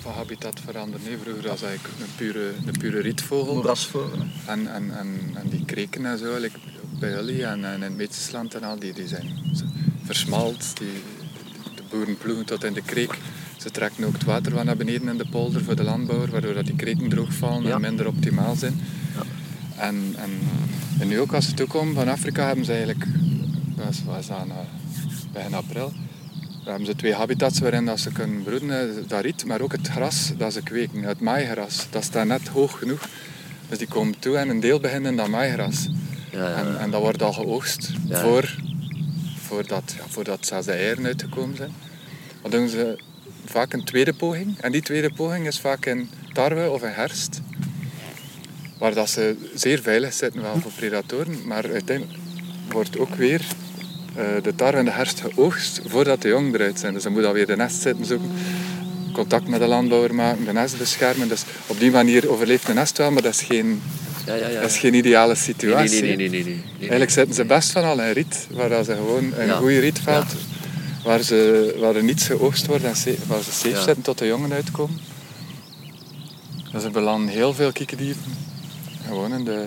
van 0.01 0.13
habitat 0.13 0.59
veranderen. 0.65 1.05
Nee, 1.05 1.17
vroeger 1.23 1.47
was 1.49 1.61
eigenlijk 1.61 1.93
een 1.99 2.15
pure, 2.15 2.51
een 2.65 2.77
pure 2.79 3.01
rietvogel. 3.01 3.53
Moerasvogelen. 3.53 4.31
En, 4.45 4.73
en, 4.73 4.97
en, 4.99 5.07
en 5.33 5.49
die 5.49 5.65
kreken 5.65 6.05
en 6.05 6.17
zo, 6.17 6.37
like 6.39 6.57
bij 6.99 7.09
jullie 7.09 7.45
en, 7.45 7.65
en 7.65 7.73
in 7.73 7.81
het 7.81 7.95
Meetsland 7.95 8.55
en 8.55 8.63
al, 8.63 8.79
die, 8.79 8.93
die 8.93 9.07
zijn 9.07 9.29
versmalt. 10.03 10.77
Die, 10.77 11.03
de 11.75 11.83
boeren 11.89 12.17
ploegen 12.17 12.45
tot 12.45 12.63
in 12.63 12.73
de 12.73 12.81
kreek. 12.81 13.17
Ze 13.57 13.71
trekken 13.71 14.03
ook 14.05 14.13
het 14.13 14.23
water 14.23 14.53
wat 14.53 14.63
naar 14.63 14.77
beneden 14.77 15.07
in 15.09 15.17
de 15.17 15.27
polder 15.29 15.63
voor 15.63 15.75
de 15.75 15.83
landbouwer, 15.83 16.31
waardoor 16.31 16.53
dat 16.53 16.65
die 16.65 16.75
kreken 16.75 17.09
droogvallen 17.09 17.63
Ja. 17.63 17.75
en 17.75 17.81
minder 17.81 18.07
optimaal 18.07 18.55
zijn. 18.55 18.79
Ja. 19.15 19.23
En, 19.83 20.15
en, 20.17 20.29
en 20.99 21.07
nu 21.07 21.19
ook 21.19 21.33
als 21.33 21.45
ze 21.45 21.53
toekomen 21.53 21.95
van 21.95 22.07
Afrika 22.07 22.45
hebben 22.47 22.65
ze 22.65 22.71
eigenlijk, 22.71 23.05
wat 23.75 24.19
is 24.19 24.27
dat, 24.27 24.47
nou, 24.47 24.65
begin 25.33 25.53
april, 25.53 25.93
hebben 26.65 26.85
ze 26.85 26.95
twee 26.95 27.13
habitats 27.13 27.59
waarin 27.59 27.85
dat 27.85 27.99
ze 27.99 28.11
kunnen 28.11 28.43
broeden, 28.43 28.79
eh, 28.79 28.95
dat 29.07 29.21
riet, 29.21 29.45
maar 29.45 29.61
ook 29.61 29.71
het 29.71 29.87
gras 29.87 30.31
dat 30.37 30.53
ze 30.53 30.61
kweken, 30.61 31.03
het 31.03 31.19
maaigras. 31.19 31.87
Dat 31.89 32.03
staat 32.03 32.25
net 32.25 32.47
hoog 32.47 32.79
genoeg. 32.79 33.07
Dus 33.69 33.77
die 33.77 33.87
komen 33.87 34.19
toe 34.19 34.37
en 34.37 34.49
een 34.49 34.59
deel 34.59 34.79
beginnen 34.79 35.11
in 35.11 35.17
dat 35.17 35.27
maaigras. 35.27 35.87
Ja, 36.37 36.55
En, 36.55 36.79
en 36.79 36.91
dat 36.91 37.01
wordt 37.01 37.21
al 37.21 37.33
geoogst 37.33 37.91
voor, 38.09 38.55
voordat, 39.47 39.93
ja, 39.97 40.03
voordat 40.07 40.45
zelfs 40.45 40.65
de 40.65 40.71
eieren 40.71 41.05
uitgekomen 41.05 41.55
zijn. 41.55 41.71
Dan 42.41 42.51
doen 42.51 42.67
ze 42.69 42.99
vaak 43.45 43.73
een 43.73 43.83
tweede 43.83 44.13
poging. 44.13 44.59
En 44.59 44.71
die 44.71 44.81
tweede 44.81 45.13
poging 45.13 45.47
is 45.47 45.59
vaak 45.59 45.85
in 45.85 46.09
tarwe 46.33 46.69
of 46.69 46.81
in 46.81 46.89
herfst. 46.89 47.41
Waar 48.77 48.93
dat 48.93 49.09
ze 49.09 49.35
zeer 49.55 49.81
veilig 49.81 50.13
zitten 50.13 50.41
wel 50.41 50.59
voor 50.59 50.71
predatoren. 50.71 51.47
Maar 51.47 51.71
uiteindelijk 51.71 52.17
wordt 52.69 52.97
ook 52.97 53.15
weer 53.15 53.41
eh, 54.15 54.25
de 54.43 54.55
tarwe 54.55 54.79
in 54.79 54.85
de 54.85 54.91
herfst 54.91 55.21
geoogst 55.21 55.81
voordat 55.85 56.21
de 56.21 56.27
jongen 56.27 56.53
eruit 56.53 56.79
zijn. 56.79 56.93
Dus 56.93 57.03
dan 57.03 57.11
moet 57.11 57.25
alweer 57.25 57.47
de 57.47 57.55
nest 57.55 57.81
zitten 57.81 58.05
zoeken. 58.05 58.31
Contact 59.13 59.47
met 59.47 59.59
de 59.59 59.67
landbouwer 59.67 60.15
maken, 60.15 60.45
de 60.45 60.53
nest 60.53 60.77
beschermen. 60.77 61.27
Dus 61.27 61.43
op 61.67 61.79
die 61.79 61.91
manier 61.91 62.29
overleeft 62.29 62.67
de 62.67 62.73
nest 62.73 62.97
wel, 62.97 63.11
maar 63.11 63.21
dat 63.21 63.33
is 63.33 63.41
geen, 63.41 63.81
ja, 64.27 64.35
ja, 64.35 64.47
ja. 64.47 64.61
dat 64.61 64.69
is 64.69 64.77
geen 64.77 64.93
ideale 64.93 65.35
situatie. 65.35 66.01
nee, 66.01 66.15
nee, 66.15 66.29
nee, 66.29 66.43
nee, 66.43 66.43
nee, 66.43 66.53
nee. 66.53 66.79
Eigenlijk 66.79 67.11
zitten 67.11 67.35
ze 67.35 67.45
best 67.45 67.71
van 67.71 67.83
al 67.83 68.01
in 68.01 68.11
riet, 68.11 68.47
waar 68.51 68.83
ze 68.83 68.93
gewoon 68.93 69.33
een 69.37 69.45
Ja. 69.47 69.55
goed 69.57 69.69
rietveld, 69.69 70.25
waar, 71.03 71.21
ze, 71.21 71.75
waar 71.79 71.95
er 71.95 72.03
niets 72.03 72.25
geoogst 72.25 72.65
wordt 72.65 72.83
en 72.83 72.93
waar 73.27 73.43
ze 73.43 73.51
safe 73.51 73.69
Ja. 73.69 73.81
zitten 73.81 74.03
tot 74.03 74.17
de 74.17 74.27
jongen 74.27 74.51
uitkomen. 74.53 74.99
Dus 76.71 76.83
er 76.83 76.91
belanden 76.91 77.29
heel 77.29 77.53
veel 77.53 77.71
kiekendieven 77.71 78.23
gewoon 79.07 79.33
in 79.33 79.43
de 79.43 79.65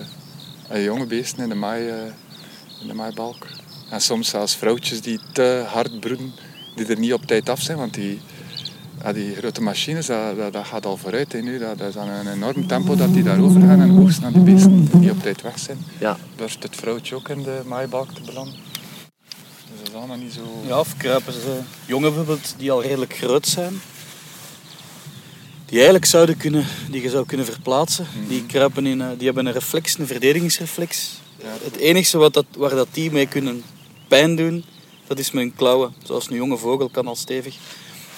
in 0.73 0.81
jonge 0.83 1.05
beesten 1.05 1.43
in 1.43 1.49
de, 1.49 1.55
maai, 1.55 1.87
eh, 1.87 1.95
in 2.81 2.87
de 2.87 2.93
maaibalk. 2.93 3.47
En 3.89 4.01
soms 4.01 4.29
zelfs 4.29 4.55
vrouwtjes 4.55 5.01
die 5.01 5.19
te 5.33 5.63
hard 5.67 5.99
broeden, 5.99 6.33
die 6.75 6.85
er 6.85 6.99
niet 6.99 7.13
op 7.13 7.25
tijd 7.25 7.49
af 7.49 7.61
zijn, 7.61 7.77
want 7.77 7.93
die, 7.93 8.19
ja, 9.03 9.13
die 9.13 9.35
grote 9.35 9.61
machines, 9.61 10.05
dat, 10.05 10.37
dat, 10.37 10.53
dat 10.53 10.65
gaat 10.65 10.85
al 10.85 10.97
vooruit 10.97 11.31
hè, 11.31 11.39
nu. 11.39 11.59
Dat, 11.59 11.77
dat 11.77 11.89
is 11.89 11.97
aan 11.97 12.07
een 12.09 12.33
enorm 12.33 12.67
tempo 12.67 12.95
dat 12.95 13.13
die 13.13 13.23
daarover 13.23 13.61
gaan 13.61 13.81
en 13.81 13.99
oogsten 13.99 14.25
aan 14.25 14.33
die 14.33 14.41
beesten 14.41 14.99
die 14.99 15.11
op 15.11 15.21
tijd 15.21 15.41
weg 15.41 15.59
zijn 15.59 15.77
Ja, 15.99 16.17
durft 16.35 16.63
het 16.63 16.75
vrouwtje 16.75 17.15
ook 17.15 17.29
in 17.29 17.43
de 17.43 17.61
maaibalk 17.65 18.11
te 18.11 18.21
belanden. 18.21 18.55
Dus 18.55 19.79
dat 19.79 19.87
is 19.87 19.93
allemaal 19.93 20.17
niet 20.17 20.33
zo... 20.33 20.41
Ja, 20.67 20.79
of 20.79 20.97
kruipen 20.97 21.33
ze. 21.33 21.59
Jongen 21.85 22.13
bijvoorbeeld, 22.13 22.55
die 22.57 22.71
al 22.71 22.81
redelijk 22.81 23.13
groot 23.13 23.47
zijn. 23.47 23.81
Die 25.65 25.79
eigenlijk 25.79 26.05
zouden 26.05 26.37
kunnen, 26.37 26.65
die 26.89 27.01
je 27.01 27.09
zou 27.09 27.25
kunnen 27.25 27.45
verplaatsen. 27.45 28.05
Die 28.27 28.45
kruipen 28.45 28.85
in, 28.85 29.01
eh, 29.01 29.07
die 29.17 29.25
hebben 29.25 29.45
een 29.45 29.53
reflex, 29.53 29.97
een 29.97 30.07
verdedigingsreflex. 30.07 31.19
Ja. 31.37 31.47
Het 31.63 31.75
enige 31.75 32.17
wat 32.17 32.33
dat, 32.33 32.45
waar 32.57 32.69
dat 32.69 32.87
die 32.91 33.11
mee 33.11 33.27
kunnen 33.27 33.63
pijn 34.07 34.35
doen, 34.35 34.63
dat 35.07 35.19
is 35.19 35.31
met 35.31 35.43
hun 35.43 35.55
klauwen. 35.55 35.93
Zoals 36.03 36.29
een 36.29 36.35
jonge 36.35 36.57
vogel 36.57 36.89
kan 36.89 37.07
al 37.07 37.15
stevig. 37.15 37.55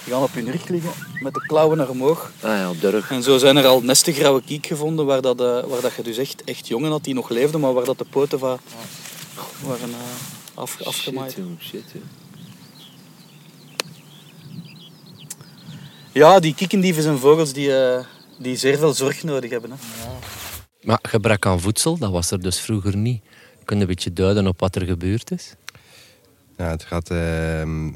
Die 0.03 0.13
gaan 0.13 0.23
op 0.23 0.33
hun 0.33 0.51
rug 0.51 0.67
liggen 0.67 0.91
met 1.19 1.33
de 1.33 1.45
klauwen 1.45 1.77
naar 1.77 1.89
omhoog. 1.89 2.31
ah, 2.41 2.49
ja 2.49 2.69
op 2.69 2.81
de 2.81 2.89
rug. 2.89 3.11
En 3.11 3.23
zo 3.23 3.37
zijn 3.37 3.57
er 3.57 3.65
al 3.65 3.81
nesten 3.81 4.13
grauwe 4.13 4.41
kiek 4.45 4.65
gevonden 4.65 5.05
waar, 5.05 5.21
dat, 5.21 5.41
eh, 5.41 5.63
waar 5.69 5.81
dat 5.81 5.93
je 5.93 6.03
dus 6.03 6.17
echt, 6.17 6.43
echt 6.43 6.67
jongen 6.67 6.91
had 6.91 7.03
die 7.03 7.13
nog 7.13 7.29
leefden, 7.29 7.59
maar 7.59 7.73
waar 7.73 7.85
dat 7.85 7.97
de 7.97 8.05
poten 8.09 8.39
van 8.39 8.59
waren 9.65 9.89
eh, 9.89 9.97
af, 10.53 10.81
afgemaaid. 10.81 11.31
Shit, 11.31 11.43
joh, 11.43 11.59
shit. 11.59 11.83
Ja, 16.11 16.39
die 16.39 16.55
kiekendieven 16.55 17.03
zijn 17.03 17.17
vogels 17.17 17.53
die, 17.53 17.75
eh, 17.75 18.05
die 18.39 18.55
zeer 18.55 18.77
veel 18.77 18.93
zorg 18.93 19.23
nodig 19.23 19.49
hebben. 19.51 19.71
Hè. 19.71 19.77
Maar 20.81 20.99
gebrek 21.01 21.45
aan 21.45 21.59
voedsel, 21.59 21.97
dat 21.97 22.11
was 22.11 22.31
er 22.31 22.41
dus 22.41 22.59
vroeger 22.59 22.97
niet. 22.97 23.23
Kun 23.65 23.75
je 23.75 23.81
een 23.81 23.87
beetje 23.87 24.13
duiden 24.13 24.47
op 24.47 24.59
wat 24.59 24.75
er 24.75 24.85
gebeurd 24.85 25.31
is? 25.31 25.53
Ja, 26.57 26.69
het 26.69 26.83
gaat 26.83 27.09
ehm, 27.09 27.91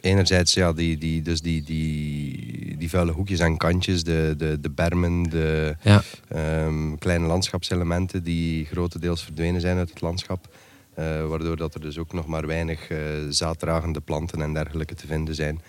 enerzijds 0.00 0.54
ja, 0.54 0.72
die, 0.72 0.98
die, 0.98 1.22
dus 1.22 1.40
die, 1.40 1.62
die, 1.62 2.76
die 2.76 2.90
vuile 2.90 3.12
hoekjes 3.12 3.38
en 3.38 3.56
kantjes, 3.56 4.04
de, 4.04 4.34
de, 4.38 4.58
de 4.60 4.70
bermen, 4.70 5.22
de 5.22 5.76
Ja. 5.82 6.02
ehm, 6.28 6.94
kleine 6.98 7.26
landschapselementen 7.26 8.22
die 8.22 8.64
grotendeels 8.64 9.22
verdwenen 9.22 9.60
zijn 9.60 9.76
uit 9.78 9.88
het 9.90 10.00
landschap. 10.00 10.48
Eh, 10.94 11.26
waardoor 11.26 11.56
dat 11.56 11.74
er 11.74 11.80
dus 11.80 11.98
ook 11.98 12.12
nog 12.12 12.26
maar 12.26 12.46
weinig 12.46 12.88
eh, 12.88 12.98
zaaddragende 13.28 14.00
planten 14.00 14.42
en 14.42 14.52
dergelijke 14.54 14.94
te 14.94 15.06
vinden 15.06 15.34
zijn. 15.34 15.60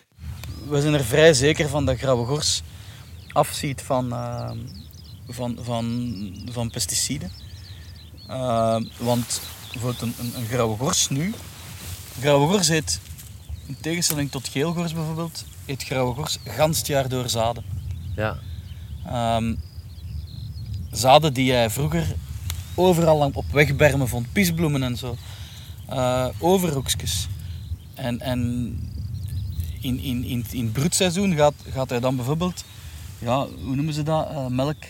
We 0.67 0.81
zijn 0.81 0.93
er 0.93 1.03
vrij 1.03 1.33
zeker 1.33 1.69
van 1.69 1.85
dat 1.85 1.97
grauwe 1.97 2.25
gors 2.25 2.61
afziet 3.31 3.81
van, 3.81 4.11
eh, 4.11 4.51
van, 5.27 5.57
van, 5.61 6.13
van 6.51 6.69
pesticiden. 6.71 7.31
Eh, 8.27 8.77
want 8.99 9.41
bijvoorbeeld 9.71 10.01
een, 10.01 10.13
een, 10.19 10.31
een 10.35 10.45
grauwe 10.47 10.77
gors 10.77 11.09
nu... 11.09 11.33
Grauwe 12.19 12.47
gors 12.47 12.67
eet, 12.69 12.99
in 13.71 13.77
tegenstelling 13.81 14.31
tot 14.31 14.47
geelgors 14.47 14.93
bijvoorbeeld, 14.93 15.45
eet 15.65 15.83
grauwe 15.83 16.15
gors 16.15 16.37
gans 16.45 16.77
het 16.77 16.87
jaar 16.87 17.09
door 17.09 17.29
zaden. 17.29 17.63
Ja. 18.15 18.37
Ehm, 19.05 19.55
zaden 20.91 21.33
die 21.33 21.51
hij 21.51 21.69
vroeger 21.69 22.05
overal 22.75 23.31
op 23.33 23.45
wegbermen 23.51 24.07
vond, 24.07 24.31
pisbloemen 24.31 24.83
en 24.83 24.97
zo. 24.97 25.15
Eh 25.89 26.27
overhoekjes. 26.39 27.27
En, 27.93 28.19
en 28.19 28.39
in, 29.79 29.99
in, 29.99 30.23
in, 30.23 30.45
in 30.51 30.63
het 30.63 30.73
broedseizoen 30.73 31.35
gaat, 31.35 31.53
gaat 31.73 31.89
hij 31.89 31.99
dan 31.99 32.15
bijvoorbeeld, 32.15 32.63
ja, 33.19 33.47
hoe 33.63 33.75
noemen 33.75 33.93
ze 33.93 34.03
dat? 34.03 34.27
Eh, 34.29 34.47
melk. 34.47 34.83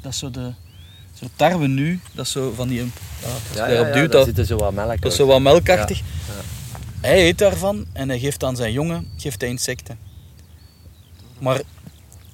Dat 0.00 0.12
is 0.12 0.18
zo 0.18 0.30
de 0.30 0.52
zo 1.14 1.26
tarwe 1.36 1.66
nu, 1.66 2.00
dat 2.12 2.26
is 2.26 2.32
zo 2.32 2.52
van 2.56 2.68
die. 2.68 2.78
Ja, 2.78 2.88
als 3.22 3.68
je 3.68 3.74
daarop 3.74 3.92
duwt, 3.92 3.94
daar 3.94 4.08
dat, 4.08 4.26
zit 4.26 4.38
er 4.38 4.44
zo 4.44 4.56
wat 4.56 4.72
melk 4.72 5.00
dat 5.00 5.10
is 5.12 5.18
zo 5.18 5.26
wat 5.26 5.40
melkachtig. 5.40 6.02
Hij 7.02 7.26
eet 7.26 7.38
daarvan 7.38 7.86
en 7.92 8.08
hij 8.08 8.18
geeft 8.18 8.44
aan 8.44 8.56
zijn 8.56 8.72
jongen 8.72 9.08
geeft 9.16 9.40
hij 9.40 9.50
insecten. 9.50 9.98
Maar 11.38 11.62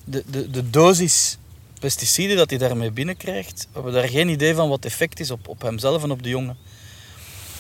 de, 0.04 0.24
de, 0.31 0.50
de 0.50 0.70
dosis 0.70 1.38
pesticiden 1.81 2.37
dat 2.37 2.50
hij 2.50 2.59
daarmee 2.59 2.90
binnenkrijgt, 2.90 3.62
we 3.62 3.68
hebben 3.72 3.92
daar 3.92 4.09
geen 4.09 4.28
idee 4.28 4.54
van 4.54 4.68
wat 4.68 4.85
effect 4.85 5.20
is 5.20 5.31
op, 5.31 5.48
op 5.48 5.62
hemzelf 5.62 6.02
en 6.02 6.11
op 6.11 6.22
de 6.22 6.28
jongen. 6.28 6.57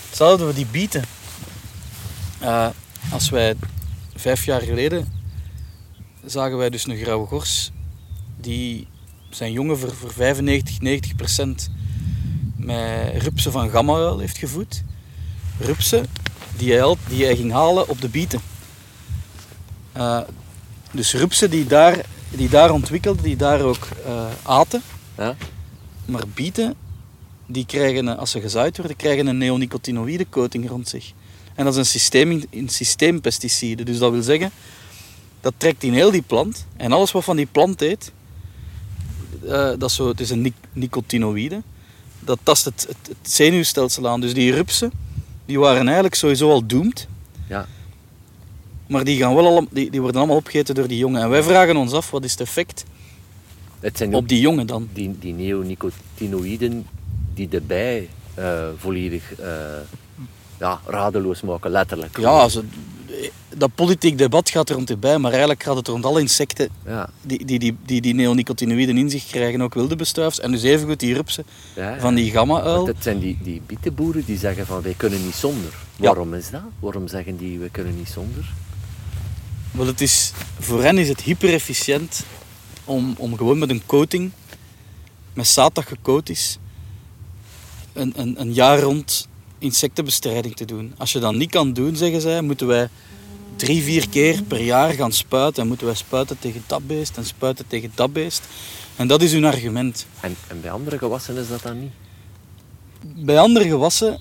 Hetzelfde 0.06 0.44
we 0.44 0.54
die 0.54 0.66
bieten. 0.66 1.04
Eh, 2.38 2.68
als 3.10 3.30
wij 3.30 3.54
vijf 4.16 4.44
jaar 4.44 4.60
geleden 4.60 5.12
zagen 6.24 6.56
wij 6.56 6.70
dus 6.70 6.86
een 6.86 6.96
grauwe 6.96 7.26
gors 7.26 7.70
die 8.36 8.86
zijn 9.30 9.52
jongen 9.52 9.78
voor, 9.78 9.94
voor 9.94 10.12
95, 10.12 10.80
90 10.80 11.16
procent 11.16 11.70
met 12.56 13.22
rupsen 13.22 13.52
van 13.52 13.70
gamma 13.70 14.16
heeft 14.16 14.38
gevoed. 14.38 14.82
Rupsen 15.58 16.06
die 16.58 16.72
hij, 16.72 16.82
al- 16.82 16.96
die 17.08 17.24
hij 17.24 17.36
ging 17.36 17.52
halen 17.52 17.88
op 17.88 18.00
de 18.00 18.08
bieten. 18.08 18.40
Eh, 19.92 20.20
dus 20.92 21.14
rupsen 21.14 21.50
die 21.50 21.66
daar, 21.66 22.04
die 22.30 22.48
daar 22.48 22.70
ontwikkelden, 22.70 23.22
die 23.22 23.36
daar 23.36 23.60
ook 23.60 23.88
eh, 24.06 24.24
aten. 24.42 24.82
Ja? 25.16 25.36
Maar 26.04 26.28
bieten, 26.34 26.74
die 27.46 27.66
krijgen, 27.66 28.18
als 28.18 28.30
ze 28.30 28.40
gezaaid 28.40 28.76
worden, 28.76 28.96
krijgen 28.96 29.26
een 29.26 29.38
neonicotinoïde 29.38 30.26
coating 30.30 30.68
rond 30.68 30.88
zich. 30.88 31.12
En 31.54 31.64
dat 31.64 31.72
is 31.72 31.78
een, 31.78 31.86
systeem, 31.86 32.42
een 32.50 32.68
systeempesticide. 32.68 33.82
Dus 33.84 33.98
dat 33.98 34.12
wil 34.12 34.22
zeggen, 34.22 34.50
dat 35.40 35.54
trekt 35.56 35.82
in 35.82 35.92
heel 35.92 36.10
die 36.10 36.22
plant. 36.22 36.66
En 36.76 36.92
alles 36.92 37.12
wat 37.12 37.24
van 37.24 37.36
die 37.36 37.46
plant 37.52 37.80
eet, 37.82 38.12
eh, 39.44 39.50
dat 39.50 39.82
is 39.82 39.94
zo, 39.94 40.08
het 40.08 40.20
is 40.20 40.30
een 40.30 40.40
nic- 40.40 40.54
nicotinoïde. 40.72 41.62
Dat 42.20 42.38
tast 42.42 42.64
het, 42.64 42.84
het, 42.88 42.96
het 43.18 43.30
zenuwstelsel 43.32 44.08
aan. 44.08 44.20
Dus 44.20 44.34
die 44.34 44.52
rupsen, 44.52 44.92
die 45.48 45.58
waren 45.58 45.84
eigenlijk 45.84 46.14
sowieso 46.14 46.50
al 46.50 46.66
doomed. 46.66 47.08
Ja. 47.48 47.66
Maar 48.86 49.04
die, 49.04 49.18
gaan 49.18 49.34
wel 49.34 49.46
al, 49.46 49.66
die, 49.70 49.90
die 49.90 50.00
worden 50.00 50.20
allemaal 50.20 50.36
opgegeten 50.36 50.74
door 50.74 50.88
die 50.88 50.98
jongen. 50.98 51.22
En 51.22 51.30
wij 51.30 51.42
vragen 51.42 51.76
ons 51.76 51.92
af, 51.92 52.10
wat 52.10 52.24
is 52.24 52.30
het 52.30 52.40
effect 52.40 52.84
Het 53.80 53.96
zijn 53.96 54.14
op 54.14 54.28
die 54.28 54.40
jongen 54.40 54.66
dan? 54.66 54.88
die, 54.92 55.18
die 55.18 55.34
neonicotinoïden 55.34 56.86
die 57.34 57.48
de 57.48 57.60
bij 57.60 58.08
eh, 58.34 58.68
volledig 58.76 59.34
eh, 59.34 59.48
ja, 60.58 60.80
radeloos 60.86 61.40
maken, 61.40 61.70
letterlijk. 61.70 62.18
Ja, 62.18 62.48
ze, 62.48 62.62
dat 63.56 63.74
politiek 63.74 64.18
debat 64.18 64.50
gaat 64.50 64.68
er 64.68 64.74
rond 64.74 64.90
erbij, 64.90 65.18
maar 65.18 65.30
eigenlijk 65.30 65.62
gaat 65.62 65.76
het 65.76 65.88
rond 65.88 66.04
alle 66.04 66.20
insecten 66.20 66.68
Ja, 66.86 67.10
die 67.22 67.44
die, 67.44 67.58
die, 67.58 67.76
die, 67.86 68.00
die 68.00 68.14
neonicotinoïden 68.14 68.98
in 68.98 69.10
zich 69.10 69.26
krijgen, 69.26 69.62
ook 69.62 69.74
wilde 69.74 69.96
bestuivers. 69.96 70.40
En 70.40 70.50
dus 70.50 70.62
evengoed 70.62 71.00
die 71.00 71.14
rupsen 71.14 71.44
ja, 71.74 72.00
van 72.00 72.14
die 72.14 72.30
gamma-uil. 72.30 72.86
Het 72.86 73.02
zijn 73.02 73.18
die, 73.18 73.38
die 73.42 73.62
bietenboeren 73.66 74.24
die 74.24 74.38
zeggen 74.38 74.66
van 74.66 74.82
wij 74.82 74.94
kunnen 74.96 75.24
niet 75.24 75.34
zonder. 75.34 75.74
Waarom 75.96 76.34
is 76.34 76.50
dat? 76.50 76.62
Waarom 76.78 77.08
zeggen 77.08 77.36
die 77.36 77.58
we 77.58 77.68
kunnen 77.70 77.96
niet 77.96 78.08
zonder? 78.08 78.52
Wel, 79.70 79.86
het 79.86 80.00
is, 80.00 80.32
voor 80.58 80.82
hen 80.82 80.98
is 80.98 81.08
het 81.08 81.20
hyper 81.20 81.52
efficiënt 81.52 82.24
om, 82.84 83.14
om 83.18 83.36
gewoon 83.36 83.58
met 83.58 83.70
een 83.70 83.82
coating, 83.86 84.30
met 85.32 85.46
zaad 85.46 85.74
dat 85.74 85.86
gecoat 85.86 86.28
is, 86.28 86.58
een, 87.92 88.12
een, 88.16 88.40
een 88.40 88.52
jaar 88.52 88.80
rond 88.80 89.28
insectenbestrijding 89.58 90.56
te 90.56 90.64
doen. 90.64 90.94
Als 90.96 91.12
je 91.12 91.18
dat 91.18 91.34
niet 91.34 91.50
kan 91.50 91.72
doen, 91.72 91.96
zeggen 91.96 92.20
zij, 92.20 92.40
moeten 92.42 92.66
wij 92.66 92.88
drie, 93.56 93.82
vier 93.82 94.08
keer 94.08 94.42
per 94.42 94.60
jaar 94.60 94.92
gaan 94.92 95.12
spuiten. 95.12 95.62
En 95.62 95.68
moeten 95.68 95.86
wij 95.86 95.94
spuiten 95.96 96.38
tegen 96.38 96.62
dat 96.66 96.86
beest 96.86 97.16
en 97.16 97.24
spuiten 97.24 97.66
tegen 97.66 97.92
dat 97.94 98.12
beest. 98.12 98.42
En 98.96 99.06
dat 99.08 99.22
is 99.22 99.32
hun 99.32 99.44
argument. 99.44 100.06
En, 100.20 100.36
en 100.48 100.60
bij 100.60 100.70
andere 100.70 100.98
gewassen 100.98 101.36
is 101.36 101.48
dat 101.48 101.62
dan 101.62 101.80
niet? 101.80 101.90
Bij 103.26 103.38
andere 103.38 103.68
gewassen... 103.68 104.20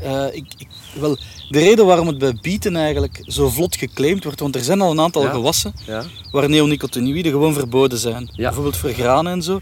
eh, 0.00 0.26
ik, 0.32 0.46
ik, 0.58 0.68
wel, 1.00 1.16
de 1.48 1.58
reden 1.58 1.86
waarom 1.86 2.06
het 2.06 2.18
bij 2.18 2.38
bieten 2.40 2.76
eigenlijk 2.76 3.20
zo 3.22 3.48
vlot 3.48 3.76
geclaimd 3.76 4.24
wordt, 4.24 4.40
want 4.40 4.54
er 4.54 4.64
zijn 4.64 4.80
al 4.80 4.90
een 4.90 5.00
aantal 5.00 5.22
Ja. 5.22 5.30
gewassen 5.30 5.72
Ja. 5.86 6.04
waar 6.30 6.48
neonicotinoïden 6.48 7.32
gewoon 7.32 7.52
verboden 7.54 7.98
zijn. 7.98 8.28
Ja. 8.32 8.42
Bijvoorbeeld 8.42 8.76
voor 8.76 8.90
granen 8.92 9.32
en 9.32 9.42
zo. 9.42 9.60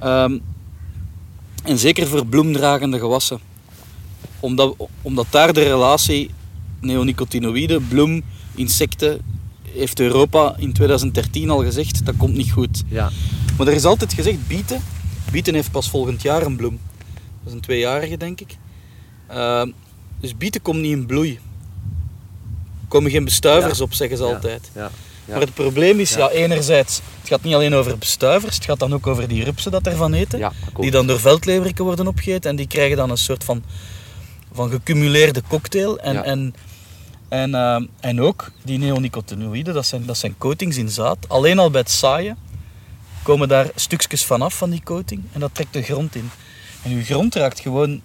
Ehm, 0.00 0.38
en 1.70 1.78
zeker 1.78 2.06
voor 2.06 2.26
bloemdragende 2.26 2.98
gewassen. 2.98 3.40
Omdat, 4.40 4.74
omdat 5.02 5.26
daar 5.30 5.52
de 5.52 5.62
relatie 5.62 6.30
neonicotinoïden, 6.80 7.88
bloem, 7.88 8.22
insecten, 8.54 9.20
heeft 9.72 10.00
Europa 10.00 10.54
in 10.58 10.72
2013 10.72 11.50
al 11.50 11.62
gezegd, 11.62 12.06
dat 12.06 12.16
komt 12.16 12.34
niet 12.36 12.50
goed. 12.52 12.82
Ja. 12.88 13.10
Maar 13.58 13.66
er 13.66 13.72
is 13.74 13.84
altijd 13.84 14.12
gezegd, 14.12 14.46
bieten, 14.48 14.82
bieten 15.32 15.54
heeft 15.54 15.70
pas 15.70 15.90
volgend 15.90 16.22
jaar 16.22 16.42
een 16.42 16.56
bloem. 16.56 16.78
Dat 17.38 17.46
is 17.48 17.52
een 17.52 17.60
tweejarige, 17.60 18.16
denk 18.16 18.40
ik. 18.40 18.56
Ehm, 19.26 19.70
dus 20.20 20.36
bieten 20.36 20.62
komt 20.62 20.80
niet 20.80 20.92
in 20.92 21.06
bloei. 21.06 21.32
Er 22.80 22.88
komen 22.88 23.10
geen 23.10 23.24
bestuivers 23.24 23.78
Ja. 23.78 23.84
op, 23.84 23.92
zeggen 23.94 24.16
ze 24.16 24.24
Ja. 24.24 24.34
altijd. 24.34 24.70
Ja. 24.74 24.90
Maar 25.30 25.40
het 25.40 25.54
probleem 25.54 26.00
is, 26.00 26.14
Ja. 26.14 26.30
enerzijds, 26.30 27.00
het 27.18 27.28
gaat 27.28 27.42
niet 27.42 27.54
alleen 27.54 27.74
over 27.74 27.98
bestuivers, 27.98 28.54
het 28.54 28.64
gaat 28.64 28.78
dan 28.78 28.94
ook 28.94 29.06
over 29.06 29.28
die 29.28 29.44
rupsen 29.44 29.70
dat 29.70 29.86
ervan 29.86 30.12
eten. 30.12 30.52
Die 30.80 30.90
dan 30.90 31.06
door 31.06 31.20
veldleveriken 31.20 31.84
worden 31.84 32.06
opgegeten 32.06 32.50
en 32.50 32.56
die 32.56 32.66
krijgen 32.66 32.96
dan 32.96 33.10
een 33.10 33.16
soort 33.18 33.44
van, 33.44 33.62
van 34.52 34.70
gecumuleerde 34.70 35.42
cocktail. 35.48 35.98
En, 35.98 36.24
en, 36.24 36.54
en, 37.28 37.54
eh, 37.54 37.82
en 38.00 38.20
ook 38.20 38.50
die 38.62 38.78
neonicotinoïden, 38.78 39.74
dat 39.74 39.86
zijn, 39.86 40.06
dat 40.06 40.18
zijn 40.18 40.34
coatings 40.38 40.76
in 40.76 40.88
zaad. 40.88 41.18
Alleen 41.28 41.58
al 41.58 41.70
bij 41.70 41.80
het 41.80 41.90
zaaien 41.90 42.36
komen 43.22 43.48
daar 43.48 43.66
stukjes 43.74 44.24
vanaf 44.24 44.54
van 44.54 44.70
die 44.70 44.82
coating 44.84 45.22
en 45.32 45.40
dat 45.40 45.54
trekt 45.54 45.72
de 45.72 45.82
grond 45.82 46.14
in. 46.14 46.30
En 46.82 46.90
uw 46.90 47.04
grond 47.04 47.34
raakt 47.34 47.60
gewoon... 47.60 48.00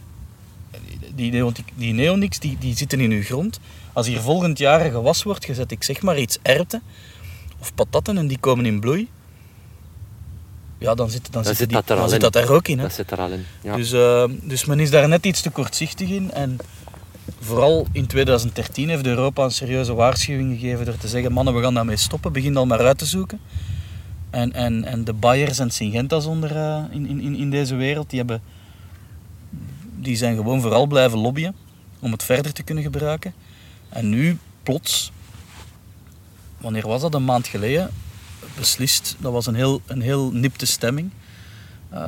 Die, 1.15 1.31
neonic, 1.31 1.63
die 1.75 1.93
neonics 1.93 2.39
die, 2.39 2.57
die 2.59 2.75
zitten 2.77 2.99
in 2.99 3.11
uw 3.11 3.23
grond. 3.23 3.59
Als 3.93 4.07
hier 4.07 4.19
volgend 4.19 4.57
jaar 4.57 4.85
een 4.85 4.91
gewas 4.91 5.23
wordt 5.23 5.45
gezet, 5.45 5.71
ik 5.71 5.83
zeg 5.83 6.01
maar 6.01 6.17
iets 6.19 6.37
erwten 6.41 6.81
of 7.65 7.73
patatten 7.73 8.17
en 8.17 8.27
die 8.27 8.39
komen 8.39 8.65
in 8.65 8.79
bloei, 8.79 9.09
ja, 10.77 10.95
dan 10.95 11.09
zit, 11.09 11.31
dan 11.31 11.43
Dan 11.43 11.55
zit 11.55 11.69
die, 11.69 11.77
dat 11.77 11.89
er 11.89 11.95
dan 11.95 12.09
zit 12.09 12.21
dat 12.21 12.35
er 12.35 12.51
ook 12.51 12.67
in. 12.67 12.77
Hè? 12.77 12.83
Dat 12.83 12.93
zit 12.93 13.11
er 13.11 13.19
al 13.19 13.31
in. 13.31 13.45
Ja. 13.61 13.75
Dus, 13.75 13.91
eh, 13.91 14.23
dus 14.41 14.65
men 14.65 14.79
is 14.79 14.89
daar 14.89 15.07
net 15.07 15.25
iets 15.25 15.41
te 15.41 15.49
kortzichtig 15.49 16.09
in. 16.09 16.31
En 16.31 16.57
vooral 17.39 17.87
in 17.91 18.07
2013 18.07 18.89
heeft 18.89 19.05
Europa 19.05 19.43
een 19.43 19.51
serieuze 19.51 19.93
waarschuwing 19.93 20.59
gegeven 20.59 20.85
door 20.85 20.97
te 20.97 21.07
zeggen: 21.07 21.31
mannen, 21.31 21.55
we 21.55 21.61
gaan 21.61 21.73
daarmee 21.73 21.97
stoppen, 21.97 22.33
begin 22.33 22.57
al 22.57 22.65
maar 22.65 22.85
uit 22.85 22.97
te 22.97 23.05
zoeken. 23.05 23.39
En, 24.29 24.53
en, 24.53 24.85
en 24.85 25.03
de 25.03 25.13
Bayers 25.13 25.59
en 25.59 25.71
Syngentas 25.71 26.25
onder, 26.25 26.55
eh, 26.55 26.83
in, 26.89 27.21
in, 27.21 27.35
in 27.35 27.49
deze 27.49 27.75
wereld, 27.75 28.09
die, 28.09 28.19
hebben, 28.19 28.41
die 29.99 30.15
zijn 30.15 30.35
gewoon 30.35 30.61
vooral 30.61 30.85
blijven 30.85 31.19
lobbyen 31.19 31.55
om 31.99 32.11
het 32.11 32.23
verder 32.23 32.53
te 32.53 32.63
kunnen 32.63 32.83
gebruiken. 32.83 33.33
En 33.89 34.09
nu, 34.09 34.37
plots, 34.63 35.11
wanneer 36.65 36.87
was 36.87 37.01
dat? 37.01 37.13
Een 37.13 37.25
maand 37.25 37.47
geleden, 37.47 37.89
beslist, 38.57 39.15
dat 39.19 39.31
was 39.31 39.45
een 39.45 39.55
heel, 39.55 39.81
een 39.85 40.01
heel 40.01 40.31
nipte 40.31 40.65
stemming, 40.65 41.09
eh, 41.89 41.99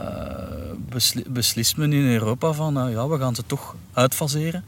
besli- 0.89 1.23
beslist 1.27 1.77
men 1.77 1.93
in 1.93 2.05
Europa 2.07 2.51
van 2.53 2.79
eh, 2.79 2.91
ja, 2.91 3.07
we 3.07 3.17
gaan 3.19 3.35
ze 3.35 3.43
toch 3.45 3.75
uitfaseren. 3.93 4.63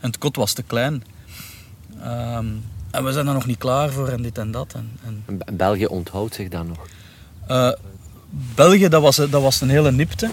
En 0.00 0.06
het 0.10 0.18
kot 0.18 0.36
was 0.36 0.52
te 0.52 0.62
klein. 0.62 1.04
Ehm, 2.02 2.46
en 2.90 3.04
we 3.04 3.12
zijn 3.12 3.24
daar 3.24 3.34
nog 3.34 3.46
niet 3.46 3.58
klaar 3.58 3.90
voor 3.90 4.08
en 4.08 4.22
dit 4.22 4.38
en 4.38 4.50
dat. 4.50 4.72
En, 4.74 4.90
en, 5.04 5.22
En 5.26 5.38
Be- 5.38 5.52
België 5.52 5.86
onthoudt 5.86 6.34
zich 6.34 6.48
dan 6.48 6.66
nog. 6.66 6.78
eh, 7.46 7.72
België, 8.54 8.88
dat 8.88 9.02
was, 9.02 9.16
dat 9.16 9.30
was 9.42 9.60
een 9.60 9.68
hele 9.70 9.92
nipte. 9.92 10.30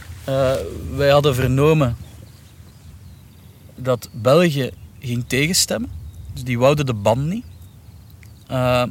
Wij 0.95 1.09
hadden 1.09 1.35
vernomen 1.35 1.95
dat 3.75 4.09
België 4.11 4.71
ging 4.99 5.23
tegenstemmen. 5.27 5.89
Dus 6.33 6.43
die 6.43 6.59
wouden 6.59 6.85
de 6.85 6.93
ban 6.93 7.27
niet. 7.27 7.45
Eh, 8.53 8.83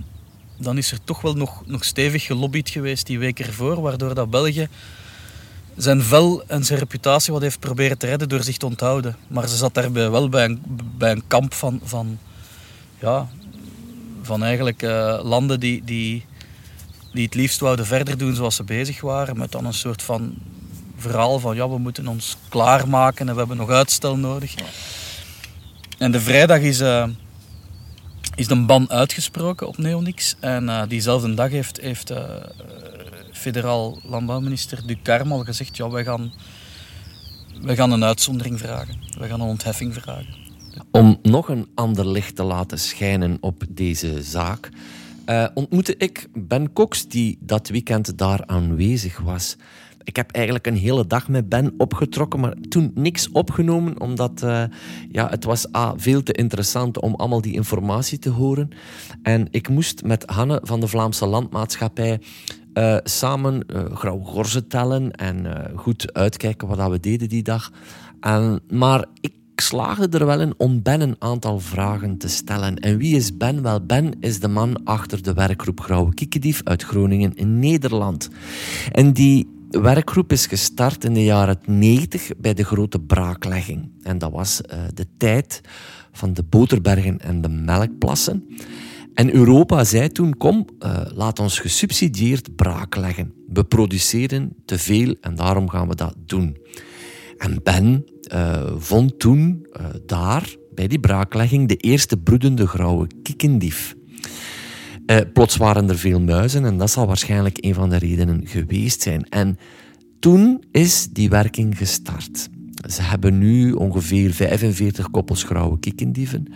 dan 0.57 0.79
is 0.79 0.93
er 0.93 0.99
toch 1.05 1.21
wel 1.21 1.35
nog, 1.35 1.67
nog 1.67 1.85
stevig 1.85 2.25
gelobbyd 2.25 2.71
geweest 2.71 3.07
die 3.07 3.19
week 3.19 3.41
ervoor, 3.41 3.81
waardoor 3.81 4.15
dat 4.15 4.31
België 4.31 4.69
zijn 5.77 6.03
vel 6.03 6.43
en 6.47 6.65
zijn 6.65 6.79
reputatie 6.79 7.33
wat 7.33 7.43
heeft 7.43 7.59
proberen 7.59 7.99
te 7.99 8.07
redden 8.07 8.29
door 8.29 8.43
zich 8.43 8.57
te 8.57 8.67
onthouden. 8.67 9.17
Maar 9.27 9.49
ze 9.49 9.57
zat 9.57 9.75
daarbij 9.75 10.11
wel 10.11 10.29
bij 10.29 10.45
een, 10.45 10.63
bij 10.99 11.11
een 11.11 11.23
kamp 11.27 11.55
van, 11.55 11.81
van, 11.85 12.19
ja, 12.99 13.29
van 14.23 14.43
eigenlijk 14.43 14.83
eh, 14.83 15.21
landen 15.23 15.61
die, 15.61 15.85
die, 15.85 16.25
die 17.13 17.25
het 17.25 17.35
liefst 17.35 17.61
wouden 17.61 17.87
verder 17.87 18.19
doen 18.19 18.35
zoals 18.35 18.57
ze 18.57 18.65
bezig 18.65 19.01
waren. 19.01 19.39
Met 19.39 19.53
dan 19.53 19.65
een 19.65 19.75
soort 19.75 20.03
van 20.03 20.35
verhaal 20.97 21.39
van 21.39 21.57
ja, 21.57 21.69
we 21.69 21.79
moeten 21.79 22.09
ons 22.09 22.37
klaarmaken 22.49 23.29
en 23.29 23.33
we 23.33 23.39
hebben 23.39 23.57
nog 23.57 23.71
uitstel 23.71 24.17
nodig. 24.17 24.55
En 25.99 26.13
de 26.13 26.21
vrijdag 26.21 26.61
is, 26.61 26.81
eh, 26.81 27.05
is 28.35 28.47
de 28.47 28.65
ban 28.65 28.91
uitgesproken 28.91 29.69
op 29.69 29.79
Neonix. 29.79 30.37
En 30.41 30.69
eh, 30.69 30.83
diezelfde 30.89 31.35
dag 31.35 31.51
heeft, 31.51 31.81
heeft 31.81 32.11
eh, 32.11 32.25
federaal 33.33 33.99
landbouwminister 34.05 34.87
Ducarme 34.87 35.33
al 35.33 35.45
gezegd 35.45 35.77
ja, 35.77 35.91
wij 35.91 36.05
gaan, 36.05 36.33
wij 37.63 37.77
gaan 37.77 37.93
een 37.93 38.05
uitzondering 38.05 38.59
vragen. 38.59 38.99
Wij 39.19 39.29
gaan 39.29 39.41
een 39.41 39.49
ontheffing 39.49 39.95
vragen. 39.95 40.41
Om 40.91 41.19
nog 41.23 41.49
een 41.49 41.69
ander 41.75 42.09
licht 42.09 42.37
te 42.37 42.43
laten 42.43 42.79
schijnen 42.79 43.39
op 43.41 43.63
deze 43.69 44.23
zaak, 44.23 44.69
eh, 45.25 45.47
ontmoette 45.55 45.97
ik 45.97 46.29
Ben 46.33 46.73
Cox, 46.73 47.09
die 47.09 47.39
dat 47.41 47.69
weekend 47.69 48.19
daar 48.19 48.47
aanwezig 48.47 49.19
was. 49.19 49.57
Ik 50.05 50.17
heb 50.17 50.31
eigenlijk 50.31 50.67
een 50.67 50.77
hele 50.77 51.07
dag 51.07 51.29
met 51.29 51.49
Ben 51.49 51.75
opgetrokken, 51.77 52.41
maar 52.41 52.55
toen 52.69 52.91
niks 52.95 53.31
opgenomen, 53.31 54.01
omdat 54.01 54.43
eh, 54.43 54.65
ja, 55.11 55.29
het 55.29 55.45
was 55.45 55.75
A, 55.77 55.95
veel 55.97 56.23
te 56.23 56.33
interessant 56.33 57.01
om 57.01 57.15
allemaal 57.15 57.41
die 57.41 57.55
informatie 57.55 58.19
te 58.19 58.31
horen. 58.31 58.69
En 59.23 59.49
ik 59.51 59.69
moest 59.69 60.05
met 60.05 60.25
Hanne 60.27 60.61
van 60.63 60.81
de 60.81 60.89
Vlaamse 60.89 61.27
Landmaatschappij 61.27 62.21
eh, 62.73 62.97
samen 63.03 63.67
eh, 63.67 63.85
grauwe 63.95 64.25
gorzen 64.25 64.69
tellen 64.69 65.11
en 65.11 65.47
goed 65.77 66.13
uitkijken 66.13 66.69
wat 66.69 66.77
dat 66.77 66.91
we 66.91 67.01
deden 67.01 67.29
die 67.29 67.43
dag. 67.43 67.71
En, 68.21 68.61
maar 68.69 69.05
ik 69.21 69.33
slaagde 69.57 70.19
er 70.19 70.27
wel 70.27 70.41
in 70.41 70.55
om 70.57 70.83
Ben 70.83 71.01
een 71.01 71.17
aantal 71.19 71.61
vragen 71.61 72.19
te 72.19 72.29
stellen. 72.29 72.77
En 72.77 72.97
wie 72.97 73.17
is 73.17 73.37
Ben? 73.37 73.63
Wel, 73.63 73.87
Ben 73.87 74.15
is 74.21 74.41
de 74.41 74.49
man 74.49 74.85
achter 74.85 75.23
de 75.23 75.33
werkgroep 75.33 75.81
Grauwe 75.81 76.15
Kiekedief 76.15 76.61
uit 76.65 76.83
Groningen 76.83 77.35
in 77.35 77.59
Nederland. 77.59 78.31
En 78.93 79.13
die 79.13 79.49
werkgroep 79.81 80.33
is 80.33 80.47
gestart 80.47 81.05
in 81.05 81.15
de 81.15 81.25
jaren 81.25 81.59
90 81.67 82.31
bij 82.39 82.55
de 82.55 82.65
grote 82.65 83.01
braaklegging. 83.01 83.91
En 84.03 84.19
dat 84.19 84.31
was 84.31 84.61
eh, 84.61 84.79
de 84.95 85.07
tijd 85.17 85.61
van 86.13 86.33
de 86.33 86.43
boterbergen 86.43 87.21
en 87.21 87.41
de 87.41 87.49
melkplassen. 87.49 88.47
En 89.15 89.35
Europa 89.35 89.85
zei 89.85 90.09
toen, 90.09 90.37
kom, 90.37 90.67
eh, 90.79 91.01
laat 91.15 91.39
ons 91.39 91.59
gesubsidieerd 91.59 92.57
braakleggen. 92.57 93.35
We 93.49 93.65
produceren 93.65 94.57
te 94.65 94.79
veel 94.79 95.17
en 95.21 95.35
daarom 95.35 95.69
gaan 95.69 95.89
we 95.89 95.95
dat 95.95 96.15
doen. 96.27 96.57
En 97.37 97.61
Ben 97.63 98.05
eh, 98.23 98.73
vond 98.77 99.19
toen 99.19 99.67
daar, 100.07 100.57
bij 100.75 100.87
die 100.87 101.01
braaklegging, 101.01 101.69
de 101.69 101.77
eerste 101.77 102.17
broedende 102.17 102.67
grauwe 102.67 103.07
kiekendief. 103.23 103.95
Eh, 105.07 105.17
plots 105.33 105.57
waren 105.57 105.89
er 105.89 105.99
veel 105.99 106.21
muizen 106.21 106.65
en 106.65 106.79
dat 106.79 106.91
zal 106.91 107.07
waarschijnlijk 107.07 107.57
een 107.61 107.75
van 107.75 107.89
de 107.89 107.97
redenen 107.97 108.41
geweest 108.45 109.03
zijn. 109.03 109.29
En 109.29 109.59
toen 110.21 110.65
is 110.71 111.09
die 111.13 111.29
werking 111.29 111.79
gestart. 111.79 112.49
Ze 112.91 113.03
hebben 113.03 113.39
nu 113.39 113.73
ongeveer 113.73 114.33
45 114.33 115.11
koppels 115.11 115.43
grauwe 115.43 115.79
kiekendieven, 115.79 116.53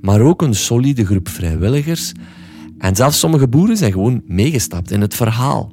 maar 0.00 0.20
ook 0.20 0.42
een 0.42 0.54
solide 0.54 1.06
groep 1.06 1.28
vrijwilligers. 1.28 2.12
En 2.78 2.96
zelfs 2.96 3.18
sommige 3.18 3.48
boeren 3.48 3.76
zijn 3.76 3.92
gewoon 3.92 4.22
meegestapt 4.26 4.90
in 4.90 5.00
het 5.00 5.14
verhaal. 5.14 5.72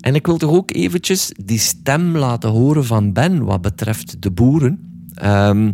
En 0.00 0.14
ik 0.14 0.26
wil 0.26 0.36
toch 0.36 0.50
ook 0.50 0.74
eventjes 0.74 1.32
die 1.44 1.58
stem 1.58 2.16
laten 2.16 2.50
horen 2.50 2.84
van 2.84 3.12
Ben 3.12 3.44
wat 3.44 3.60
betreft 3.60 4.22
de 4.22 4.30
boeren. 4.30 5.04
Ehm, 5.14 5.70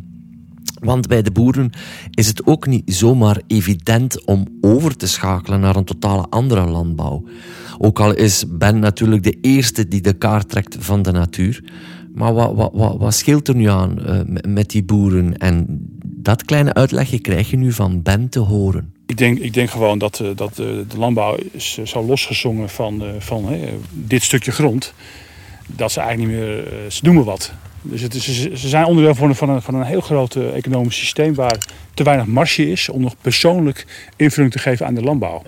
want 0.81 1.07
bij 1.09 1.23
de 1.23 1.31
boeren 1.31 1.71
is 2.11 2.27
het 2.27 2.47
ook 2.47 2.67
niet 2.67 2.95
zomaar 2.95 3.41
evident 3.47 4.25
om 4.25 4.47
over 4.61 4.97
te 4.97 5.07
schakelen 5.09 5.61
naar 5.61 5.77
een 5.77 5.85
totale 5.85 6.27
andere 6.31 6.67
landbouw. 6.67 7.25
Ook 7.79 8.01
al 8.01 8.15
is 8.15 8.45
Ben 8.49 8.79
natuurlijk 8.79 9.23
de 9.23 9.39
eerste 9.41 9.89
die 9.89 10.01
de 10.01 10.13
kaart 10.13 10.49
trekt 10.49 10.77
van 10.79 11.03
de 11.03 11.11
natuur. 11.13 11.65
Maar 12.15 12.35
wat, 12.35 12.55
wat, 12.55 12.71
wat, 12.75 12.97
wat 12.99 13.15
scheelt 13.15 13.49
er 13.49 13.55
nu 13.57 13.69
aan 13.69 14.05
eh, 14.07 14.21
met- 14.49 14.71
die 14.71 14.85
boeren? 14.85 15.37
En 15.39 15.67
dat 16.05 16.45
kleine 16.45 16.75
uitlegje 16.75 17.19
krijg 17.19 17.51
je 17.51 17.57
nu 17.57 17.73
van 17.73 18.03
Ben 18.03 18.29
te 18.29 18.39
horen. 18.39 18.93
Ik 19.07 19.17
denk, 19.17 19.39
ik 19.39 19.55
denk 19.55 19.71
gewoon 19.71 19.99
dat, 19.99 20.21
eh, 20.21 20.29
dat 20.35 20.51
eh, 20.51 20.57
de 20.89 20.99
landbouw 20.99 21.37
is 21.53 21.79
zo 21.85 22.05
losgezongen 22.05 22.69
van, 22.69 23.03
van 23.19 23.49
dit 23.93 24.23
stukje 24.23 24.53
grond. 24.53 24.93
Dat 25.67 25.93
ze 25.93 26.01
eigenlijk 26.01 26.31
niet 26.33 26.41
meer, 26.41 26.65
ze 26.91 27.01
noemen 27.05 27.25
wat. 27.25 27.53
Dus 27.91 28.01
het 28.01 28.15
is, 28.15 28.51
ze 28.53 28.69
zijn 28.69 28.85
onderdeel 28.85 29.15
van 29.15 29.29
een, 29.29 29.35
van, 29.35 29.49
een, 29.49 29.63
van 29.63 29.75
een 29.75 29.85
heel 29.85 30.01
groot 30.01 30.35
eh, 30.35 30.57
economisch 30.57 30.97
systeem 30.99 31.35
waar 31.35 31.59
te 31.95 32.03
weinig 32.03 32.27
marge 32.27 32.71
is 32.71 32.89
om 32.89 33.01
nog 33.01 33.15
persoonlijk 33.21 33.87
invulling 34.17 34.53
te 34.53 34.59
geven 34.59 34.87
aan 34.87 34.95
de 34.95 35.03
landbouw. 35.03 35.43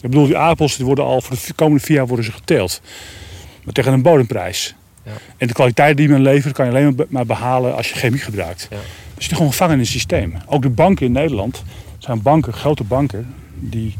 Ik 0.00 0.10
bedoel, 0.10 0.26
die 0.26 0.36
aardappels 0.36 0.76
die 0.76 0.86
worden 0.86 1.04
al 1.04 1.20
voor 1.20 1.36
de 1.46 1.52
komende 1.54 1.84
vier 1.84 1.96
jaar 1.96 2.06
worden 2.06 2.24
ze 2.24 2.32
geteeld. 2.32 2.80
Maar 3.64 3.74
tegen 3.74 3.92
een 3.92 4.02
bodemprijs. 4.02 4.74
Ja. 5.02 5.12
En 5.36 5.46
de 5.46 5.52
kwaliteit 5.52 5.96
die 5.96 6.08
men 6.08 6.22
levert 6.22 6.54
kan 6.54 6.64
je 6.64 6.70
alleen 6.70 6.84
maar 6.84 6.94
be- 6.94 7.06
maar 7.08 7.26
behalen 7.26 7.76
als 7.76 7.88
je 7.88 7.94
chemie 7.94 8.20
gebruikt. 8.20 8.66
Ja. 8.70 8.76
Dus 9.14 9.26
die 9.26 9.36
gewoon 9.36 9.50
gevangen 9.50 9.74
in 9.74 9.80
het 9.80 9.88
systeem. 9.88 10.34
Ook 10.46 10.62
de 10.62 10.70
banken 10.70 11.06
in 11.06 11.12
Nederland 11.12 11.62
zijn 11.98 12.22
banken, 12.22 12.52
grote 12.52 12.84
banken, 12.84 13.34
die, 13.54 13.94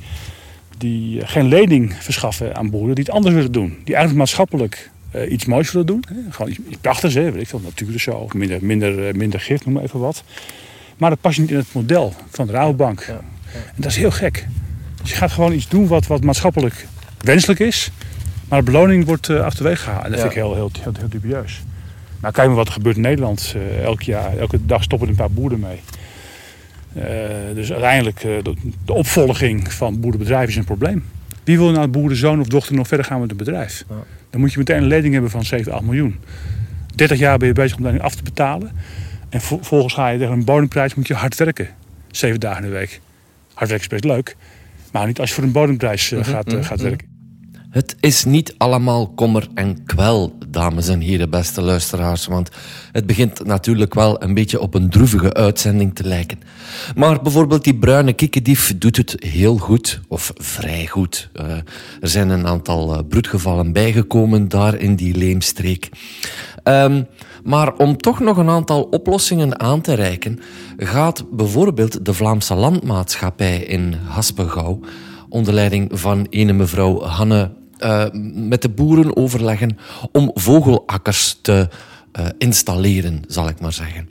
die 0.78 1.26
geen 1.26 1.48
lening 1.48 1.94
verschaffen 1.98 2.56
aan 2.56 2.70
boeren 2.70 2.94
die 2.94 3.04
het 3.04 3.12
anders 3.12 3.34
willen 3.34 3.52
doen. 3.52 3.68
Die 3.68 3.94
eigenlijk 3.94 4.16
maatschappelijk 4.16 4.90
eh, 5.16 5.32
iets 5.32 5.44
moois 5.44 5.72
willen 5.72 5.86
doen. 5.86 6.04
Hè? 6.08 6.32
Gewoon 6.32 6.50
iets, 6.50 6.58
iets 6.68 6.78
prachtigs, 6.80 7.14
hè? 7.14 7.32
weet 7.32 7.42
ik 7.42 7.48
veel, 7.48 7.60
natuur 7.64 7.94
of 7.94 8.00
zo. 8.00 8.28
Minder, 8.34 8.58
minder, 8.64 9.08
eh, 9.08 9.14
minder 9.14 9.40
gif, 9.40 9.64
noem 9.64 9.74
maar 9.74 9.82
even 9.82 10.00
wat. 10.00 10.22
Maar 10.96 11.10
dat 11.10 11.20
past 11.20 11.38
niet 11.38 11.50
in 11.50 11.56
het 11.56 11.72
model 11.72 12.14
van 12.30 12.46
de 12.46 12.52
Rabobank. 12.52 13.04
Ja, 13.06 13.20
En 13.52 13.62
dat 13.76 13.90
is 13.90 13.96
heel 13.96 14.10
gek. 14.10 14.46
Dus 15.00 15.10
je 15.10 15.16
gaat 15.16 15.32
gewoon 15.32 15.52
iets 15.52 15.68
doen 15.68 15.86
wat, 15.86 16.06
wat 16.06 16.24
maatschappelijk 16.24 16.86
wenselijk 17.20 17.60
is. 17.60 17.90
Maar 18.48 18.58
de 18.58 18.70
beloning 18.70 19.04
wordt 19.04 19.28
eh 19.28 19.40
achterwege 19.40 19.82
gehaald. 19.82 20.04
En 20.04 20.10
dat 20.10 20.20
vind 20.20 20.32
ik 20.32 20.38
heel, 20.38 20.54
heel, 20.54 20.70
heel, 20.80 20.92
heel 20.98 21.08
dubieus. 21.08 21.62
Nou, 22.20 22.34
kijk 22.34 22.46
maar 22.46 22.56
wat 22.56 22.66
er 22.66 22.72
gebeurt 22.72 22.96
in 22.96 23.02
Nederland. 23.02 23.54
Elk 23.82 24.02
jaar, 24.02 24.38
elke 24.38 24.66
dag 24.66 24.82
stoppen 24.82 25.08
er 25.08 25.14
een 25.14 25.20
paar 25.20 25.30
boeren 25.30 25.60
mee. 25.60 25.80
Dus 27.54 27.72
uiteindelijk, 27.72 28.24
eh, 28.24 28.30
de, 28.42 28.54
de 28.84 28.92
opvolging 28.92 29.72
van 29.72 30.00
boerenbedrijven 30.00 30.48
is 30.48 30.56
een 30.56 30.64
probleem. 30.64 31.04
Wie 31.44 31.58
wil 31.58 31.70
nou 31.70 31.88
boerenzoon 31.88 32.40
of 32.40 32.46
dochter 32.46 32.74
nog 32.74 32.88
verder 32.88 33.06
gaan 33.06 33.20
met 33.20 33.30
een 33.30 33.36
bedrijf? 33.36 33.84
Ja. 33.88 33.94
Dan 34.36 34.44
moet 34.44 34.54
je 34.54 34.58
meteen 34.60 34.76
een 34.82 34.86
lening 34.88 35.12
hebben 35.12 35.30
van 35.30 35.44
7, 35.44 35.72
8 35.72 35.82
miljoen. 35.84 36.16
30 36.94 37.18
jaar 37.18 37.38
ben 37.38 37.48
je 37.48 37.54
bezig 37.54 37.76
om 37.76 37.82
dat 37.82 38.00
af 38.00 38.14
te 38.14 38.22
betalen. 38.22 38.70
En 39.28 39.40
vo- 39.40 39.56
vervolgens 39.56 39.94
ga 39.94 40.08
je 40.08 40.18
tegen 40.18 40.32
een 40.32 40.44
bodemprijs 40.44 40.94
moet 40.94 41.06
je 41.06 41.14
hard 41.14 41.36
werken. 41.36 41.68
Zeven 42.10 42.40
dagen 42.40 42.64
in 42.64 42.70
de 42.70 42.76
week. 42.76 43.00
Hard 43.54 43.70
werken 43.70 43.86
is 43.86 44.00
best 44.00 44.04
leuk. 44.04 44.36
Maar 44.92 45.06
niet 45.06 45.20
als 45.20 45.28
je 45.28 45.34
voor 45.34 45.44
een 45.44 45.52
bodemprijs 45.52 46.12
eh, 46.12 46.24
gaat, 46.24 46.52
eh, 46.52 46.64
gaat 46.64 46.80
werken. 46.80 47.08
Het 47.70 47.96
is 48.00 48.24
niet 48.24 48.54
allemaal 48.58 49.08
kommer 49.14 49.48
en 49.54 49.84
kwel, 49.84 50.35
dames 50.50 50.88
en 50.88 51.00
heren, 51.00 51.30
beste 51.30 51.62
luisteraars. 51.62 52.26
Want 52.26 52.50
het 52.92 53.06
begint 53.06 53.44
natuurlijk 53.44 53.94
wel 53.94 54.22
een 54.22 54.34
beetje 54.34 54.60
op 54.60 54.74
een 54.74 54.90
droevige 54.90 55.34
uitzending 55.34 55.94
te 55.94 56.04
lijken. 56.04 56.38
Maar 56.96 57.22
bijvoorbeeld 57.22 57.64
die 57.64 57.78
bruine 57.78 58.12
kikkendief 58.12 58.78
doet 58.78 58.96
het 58.96 59.16
heel 59.18 59.56
goed, 59.56 60.00
of 60.08 60.32
vrij 60.34 60.86
goed. 60.86 61.28
Eh, 61.32 61.50
er 62.00 62.08
zijn 62.08 62.28
een 62.28 62.46
aantal 62.46 62.94
eh, 62.94 63.00
broedgevallen 63.08 63.72
bijgekomen 63.72 64.48
daar 64.48 64.74
in 64.74 64.96
die 64.96 65.16
leemstreek. 65.16 65.88
Ehm, 66.62 67.02
maar 67.44 67.74
om 67.74 67.96
toch 67.96 68.20
nog 68.20 68.36
een 68.36 68.48
aantal 68.48 68.82
oplossingen 68.82 69.60
aan 69.60 69.80
te 69.80 69.94
reiken, 69.94 70.40
gaat 70.76 71.24
bijvoorbeeld 71.30 72.04
de 72.04 72.14
Vlaamse 72.14 72.54
Landmaatschappij 72.54 73.58
in 73.58 73.94
Haspengouw 74.04 74.80
onder 75.28 75.54
leiding 75.54 75.90
van 75.92 76.26
ene 76.30 76.52
mevrouw 76.52 77.02
Hanne 77.02 77.50
eh, 77.78 78.04
met 78.34 78.62
de 78.62 78.68
boeren 78.68 79.16
overleggen 79.16 79.78
om 80.12 80.30
vogelakkers 80.34 81.38
te 81.42 81.68
eh, 82.12 82.26
installeren, 82.38 83.22
zal 83.28 83.48
ik 83.48 83.60
maar 83.60 83.72
zeggen. 83.72 84.08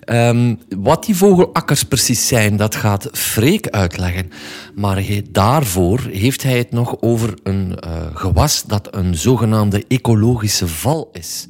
Ehm, 0.00 0.54
wat 0.76 1.04
die 1.04 1.16
vogelakkers 1.16 1.82
precies 1.82 2.26
zijn, 2.26 2.56
dat 2.56 2.74
gaat 2.74 3.08
Freek 3.12 3.68
uitleggen. 3.68 4.30
Maar 4.74 4.96
hij- 4.96 5.26
daarvoor 5.30 6.00
heeft 6.12 6.42
hij 6.42 6.58
het 6.58 6.70
nog 6.70 6.96
over 7.00 7.34
een 7.42 7.78
eh, 7.80 7.90
gewas 8.14 8.62
dat 8.62 8.94
een 8.94 9.14
zogenaamde 9.16 9.84
ecologische 9.88 10.68
val 10.68 11.08
is. 11.12 11.46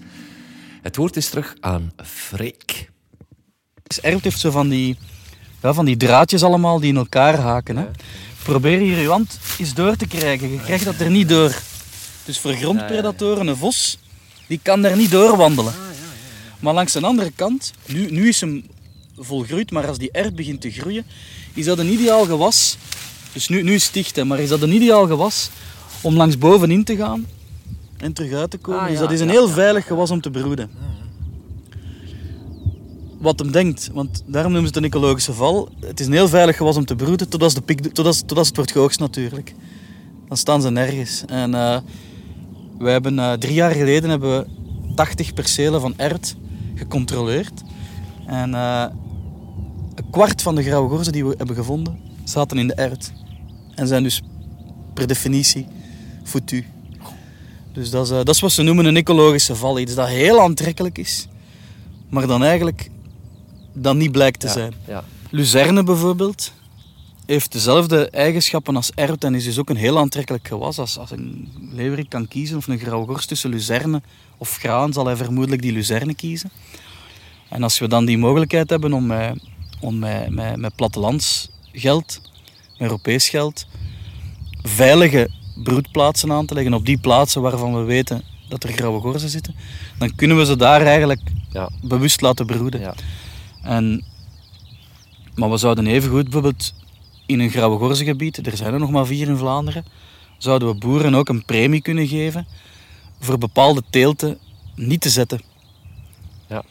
Het 0.83 0.97
woord 0.97 1.17
is 1.17 1.29
terug 1.29 1.57
aan 1.61 1.93
Freek. 2.05 2.91
Erft 4.03 4.25
heeft 4.25 4.41
zo 4.41 4.51
van 4.51 4.69
die, 4.69 4.97
ja, 5.63 5.73
van 5.73 5.85
die 5.85 5.97
draadjes 5.97 6.43
allemaal 6.43 6.81
die 6.81 6.89
in 6.91 6.97
elkaar 6.97 7.39
haken. 7.39 7.77
Hè. 7.77 7.85
Probeer 8.45 8.79
hier 8.79 8.99
je 8.99 9.09
hand 9.09 9.39
eens 9.59 9.75
door 9.75 9.97
te 9.97 10.07
krijgen. 10.07 10.51
Je 10.51 10.61
krijgt 10.61 10.85
dat 10.85 10.99
er 10.99 11.11
niet 11.11 11.29
door. 11.29 11.55
Dus 12.25 12.39
voor 12.39 12.53
grondpredatoren, 12.53 13.47
een 13.47 13.57
vos, 13.57 13.99
die 14.47 14.61
kan 14.63 14.83
daar 14.83 14.97
niet 14.97 15.11
door 15.11 15.37
wandelen. 15.37 15.73
Maar 16.61 16.75
langs 16.75 16.93
de 16.93 17.01
andere 17.01 17.33
kant, 17.37 17.73
nu, 17.87 18.11
nu 18.11 18.29
is 18.29 18.41
hem 18.41 18.67
volgroeid, 19.17 19.71
maar 19.71 19.89
als 19.89 19.99
die 19.99 20.11
erft 20.11 20.35
begint 20.35 20.61
te 20.61 20.71
groeien, 20.71 21.05
is 21.55 21.65
dat 21.65 21.79
een 21.79 21.93
ideaal 21.93 22.25
gewas. 22.25 22.77
Dus 23.33 23.49
nu, 23.49 23.63
nu 23.63 23.75
is 23.75 23.85
het 23.85 23.93
dicht, 23.93 24.17
hè, 24.17 24.25
maar 24.25 24.39
is 24.39 24.49
dat 24.49 24.63
een 24.63 24.73
ideaal 24.73 25.07
gewas 25.07 25.51
om 26.01 26.17
langs 26.17 26.39
bovenin 26.39 26.85
te 26.85 26.97
gaan 26.97 27.27
en 27.97 28.13
terug 28.13 28.33
uit 28.33 28.51
te 28.51 28.59
komen. 28.59 28.81
Ah, 28.81 28.89
dus 28.89 28.99
dat 28.99 29.11
is 29.11 29.21
een 29.21 29.31
heel 29.31 29.49
veilig 29.49 29.87
gewas 29.87 30.11
om 30.11 30.21
te 30.21 30.31
broeden 30.31 30.71
wat 33.25 33.39
hem 33.39 33.53
denkt. 33.53 33.91
Want 33.93 34.23
daarom 34.27 34.53
noemen 34.53 34.71
ze 34.71 34.77
het 34.79 34.85
een 34.85 34.91
ecologische 34.91 35.33
val. 35.33 35.69
Het 35.81 36.01
is 36.01 36.07
een 36.07 36.13
heel 36.13 36.29
veilig 36.29 36.57
gewas 36.57 36.77
om 36.77 36.85
te 36.85 36.97
broeden, 36.97 37.29
tot 37.29 37.43
als, 37.43 37.55
de 37.55 37.61
piek, 37.61 37.93
tot 37.93 38.07
als, 38.07 38.23
tot 38.27 38.39
als 38.39 38.47
het 38.47 38.57
wordt 38.57 38.73
geoogst 38.73 39.01
natuurlijk. 39.01 39.55
Dan 40.29 40.37
staan 40.37 40.63
ze 40.63 40.71
nergens. 40.71 41.25
En 41.27 41.55
eh 41.55 41.79
wij 42.79 42.93
hebben 42.93 43.19
eh, 43.19 43.33
drie 43.33 43.55
jaar 43.55 43.71
geleden 43.71 44.11
hebben 44.11 44.39
we 44.39 44.47
80 44.95 45.35
percelen 45.35 45.81
van 45.81 45.95
ert 45.97 46.37
gecontroleerd. 46.75 47.63
En 48.27 48.55
eh, 48.55 48.87
een 49.95 50.11
kwart 50.11 50.43
van 50.43 50.55
de 50.55 50.63
grauwe 50.63 50.89
gorzen 50.89 51.13
die 51.13 51.27
we 51.27 51.35
hebben 51.37 51.57
gevonden, 51.57 51.99
zaten 52.25 52.59
in 52.59 52.67
de 52.67 52.75
ert. 52.75 53.13
En 53.75 53.87
zijn 53.87 54.03
dus 54.03 54.23
per 54.95 55.07
definitie 55.07 55.67
foutu. 56.23 56.67
Dus 57.73 57.91
dat 57.91 58.03
is, 58.05 58.09
dat 58.09 58.29
is 58.29 58.41
wat 58.41 58.53
ze 58.53 58.63
noemen 58.63 58.85
een 58.85 58.97
ecologische 58.97 59.57
val. 59.57 59.79
Iets 59.79 59.95
dat 59.95 60.09
heel 60.09 60.41
aantrekkelijk 60.41 60.99
is, 60.99 61.29
maar 62.09 62.27
dan 62.27 62.45
eigenlijk 62.45 62.91
dan 63.75 63.97
niet 63.97 64.13
blijkt 64.13 64.41
te 64.41 64.49
zijn. 64.49 64.75
Ja. 64.87 65.05
Luzerne 65.31 65.83
bijvoorbeeld 65.83 66.53
heeft 67.27 67.53
dezelfde 67.53 68.11
eigenschappen 68.11 68.77
als 68.77 68.91
ert 68.95 69.25
en 69.25 69.35
is 69.35 69.45
dus 69.45 69.59
ook 69.59 69.71
een 69.71 69.77
heel 69.77 69.99
aantrekkelijk 69.99 70.49
gewas. 70.49 70.79
Als, 70.79 70.99
als 70.99 71.11
een 71.11 71.49
leeuwerik 71.73 72.09
kan 72.09 72.29
kiezen 72.29 72.57
of 72.57 72.67
een 72.67 72.79
grauwe 72.79 73.07
gors 73.07 73.27
tussen 73.27 73.51
luzerne 73.51 74.03
of 74.39 74.57
graan, 74.57 74.93
zal 74.93 75.07
hij 75.07 75.17
vermoedelijk 75.17 75.63
die 75.63 75.73
luzerne 75.73 76.15
kiezen. 76.15 76.51
En 77.49 77.63
als 77.63 77.79
we 77.79 77.89
dan 77.89 78.05
die 78.05 78.19
mogelijkheid 78.19 78.71
hebben 78.71 78.93
om 78.93 79.07
met, 79.07 79.39
om 79.81 79.99
met, 79.99 80.31
met, 80.31 80.57
met 80.57 80.75
plattelandsgeld, 80.77 82.21
met 82.23 82.79
Europees 82.79 83.29
geld, 83.29 83.67
veilige 84.63 85.31
broedplaatsen 85.63 86.33
aan 86.33 86.47
te 86.47 86.55
leggen 86.55 86.75
op 86.75 86.87
die 86.87 86.99
plaatsen 86.99 87.43
waarvan 87.43 87.75
we 87.75 87.83
weten 87.83 88.23
dat 88.49 88.65
er 88.65 88.73
grauwe 88.73 89.01
gorzen 89.01 89.29
zitten, 89.29 89.55
dan 89.99 90.15
kunnen 90.15 90.37
we 90.37 90.45
ze 90.45 90.57
daar 90.57 90.83
eigenlijk 90.83 91.21
Ja. 91.53 91.69
bewust 91.83 92.21
laten 92.21 92.47
broeden. 92.47 92.81
Ja. 92.81 92.95
En, 93.65 94.05
maar 95.35 95.51
we 95.51 95.57
zouden 95.57 95.87
evengoed 95.87 96.23
bijvoorbeeld 96.23 96.75
in 97.27 97.41
een 97.41 97.51
grauwe 97.51 97.79
gorzengebied, 97.79 98.47
er 98.47 98.57
zijn 98.57 98.73
er 98.73 98.79
nog 98.79 98.91
maar 98.91 99.07
vier 99.07 99.29
in 99.29 99.37
Vlaanderen, 99.37 99.85
zouden 100.39 100.69
we 100.69 100.75
boeren 100.75 101.15
ook 101.15 101.29
een 101.29 101.45
premie 101.45 101.83
kunnen 101.83 102.07
geven 102.07 102.47
voor 103.21 103.39
bepaalde 103.39 103.83
teelten 103.91 104.39
niet 104.75 105.01
te 105.01 105.11
zetten. 105.11 105.41
Ja. 106.49 106.65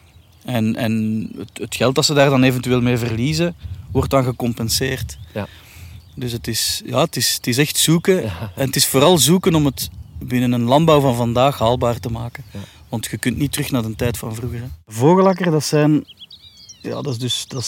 En, 0.45 0.75
en 0.75 1.29
het, 1.37 1.49
het 1.53 1.75
geld 1.75 1.95
dat 1.95 2.05
ze 2.05 2.13
daar 2.13 2.29
dan 2.29 2.43
eventueel 2.43 2.81
mee 2.81 2.97
verliezen, 2.97 3.55
wordt 3.91 4.09
dan 4.09 4.23
gecompenseerd. 4.23 5.17
Ja. 5.33 5.47
Dus 6.15 6.31
het 6.31 6.47
is, 6.47 6.81
ja, 6.85 6.99
het, 6.99 7.15
is, 7.15 7.33
het 7.33 7.47
is 7.47 7.57
echt 7.57 7.77
zoeken. 7.77 8.21
Ja. 8.21 8.51
En 8.55 8.65
het 8.65 8.75
is 8.75 8.87
vooral 8.87 9.17
zoeken 9.17 9.55
om 9.55 9.65
het 9.65 9.89
binnen 10.19 10.51
een 10.51 10.63
landbouw 10.63 10.99
van 10.99 11.15
vandaag 11.15 11.59
haalbaar 11.59 11.99
te 11.99 12.09
maken. 12.09 12.43
Ja. 12.51 12.59
Want 12.89 13.07
je 13.11 13.17
kunt 13.17 13.37
niet 13.37 13.51
terug 13.51 13.71
naar 13.71 13.81
de 13.81 13.95
tijd 13.95 14.17
van 14.17 14.35
vroeger. 14.35 14.59
Hè. 14.59 14.65
Vogelakker, 14.85 15.51
dat 15.51 15.63
zijn... 15.63 16.05
Ja, 16.83 17.01
dat 17.01 17.13
is 17.13 17.17
dus... 17.17 17.45
Dat 17.47 17.63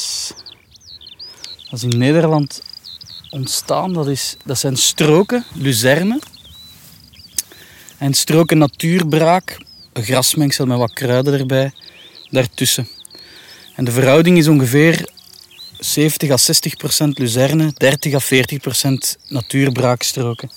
is, 1.71 1.83
in 1.83 1.97
Nederland 1.97 2.61
ontstaan. 3.29 3.93
Dat, 3.93 4.07
is, 4.07 4.37
dat 4.45 4.57
zijn 4.57 4.77
stroken, 4.77 5.43
luzerne. 5.53 6.19
En 7.97 8.13
stroken 8.13 8.57
natuurbraak. 8.57 9.57
Een 9.93 10.03
grasmengsel 10.03 10.65
met 10.65 10.77
wat 10.77 10.93
kruiden 10.93 11.39
erbij. 11.39 11.71
Daartussen. 12.29 12.87
En 13.75 13.85
de 13.85 13.91
verhouding 13.91 14.37
is 14.37 14.47
ongeveer 14.47 15.09
70 15.79 16.29
à 16.29 16.37
60 16.37 16.75
procent 16.75 17.19
luzerne, 17.19 17.73
30 17.73 18.13
à 18.13 18.19
40 18.19 18.59
procent 18.59 19.17
natuurbraakstroken. 19.27 20.51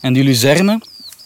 En 0.00 0.12
die 0.12 0.24
luzerne, 0.24 0.80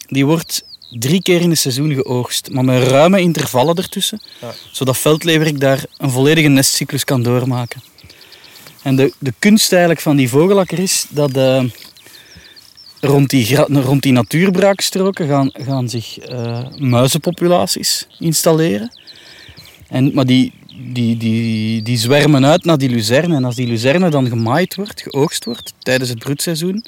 die 0.07 0.25
wordt 0.25 0.65
drie 0.89 1.21
keer 1.21 1.41
in 1.41 1.49
het 1.49 1.59
seizoen 1.59 1.93
geoogst, 1.93 2.49
maar 2.51 2.65
met 2.65 2.87
ruime 2.87 3.19
intervallen 3.21 3.75
ertussen, 3.75 4.21
Ja. 4.41 4.53
zodat 4.71 4.97
veldleverik 4.97 5.59
daar 5.59 5.83
een 5.97 6.09
volledige 6.09 6.47
nestcyclus 6.47 7.03
kan 7.03 7.23
doormaken. 7.23 7.81
En 8.81 8.95
de, 8.95 9.13
de 9.19 9.33
kunst 9.39 9.71
eigenlijk 9.71 10.01
van 10.01 10.15
die 10.15 10.29
vogelakker 10.29 10.79
is 10.79 11.05
dat 11.09 11.37
eh, 11.37 11.63
rond, 12.99 13.29
die, 13.29 13.55
rond 13.55 14.01
die 14.01 14.11
natuurbraakstroken 14.11 15.27
gaan, 15.27 15.51
gaan 15.53 15.89
zich 15.89 16.17
eh, 16.17 16.59
muizenpopulaties 16.77 18.07
installeren. 18.19 18.91
En, 19.87 20.13
maar 20.13 20.25
die, 20.25 20.53
die, 20.93 21.17
die, 21.17 21.81
die 21.81 21.97
zwermen 21.97 22.45
uit 22.45 22.65
naar 22.65 22.77
die 22.77 22.89
luzerne. 22.89 23.35
En 23.35 23.45
als 23.45 23.55
die 23.55 23.67
luzerne 23.67 24.09
dan 24.09 24.27
gemaaid 24.27 24.75
wordt, 24.75 25.01
geoogst 25.01 25.45
wordt, 25.45 25.73
tijdens 25.79 26.09
het 26.09 26.19
broedseizoen, 26.19 26.85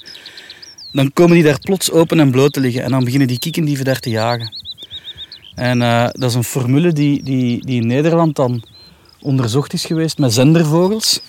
dan 0.91 1.13
komen 1.13 1.33
die 1.33 1.43
daar 1.43 1.59
plots 1.59 1.91
open 1.91 2.19
en 2.19 2.31
bloot 2.31 2.53
te 2.53 2.59
liggen. 2.59 2.83
En 2.83 2.91
dan 2.91 3.03
beginnen 3.03 3.27
die 3.27 3.39
kiekendieven 3.39 3.85
daar 3.85 3.99
te 3.99 4.09
jagen. 4.09 4.59
En 5.55 5.81
eh, 5.81 6.07
dat 6.11 6.29
is 6.29 6.35
een 6.35 6.43
formule 6.43 6.93
die, 6.93 7.23
die, 7.23 7.65
die 7.65 7.81
in 7.81 7.87
Nederland 7.87 8.35
dan 8.35 8.63
onderzocht 9.21 9.73
is 9.73 9.85
geweest 9.85 10.17
met 10.17 10.33
zendervogels. 10.33 11.21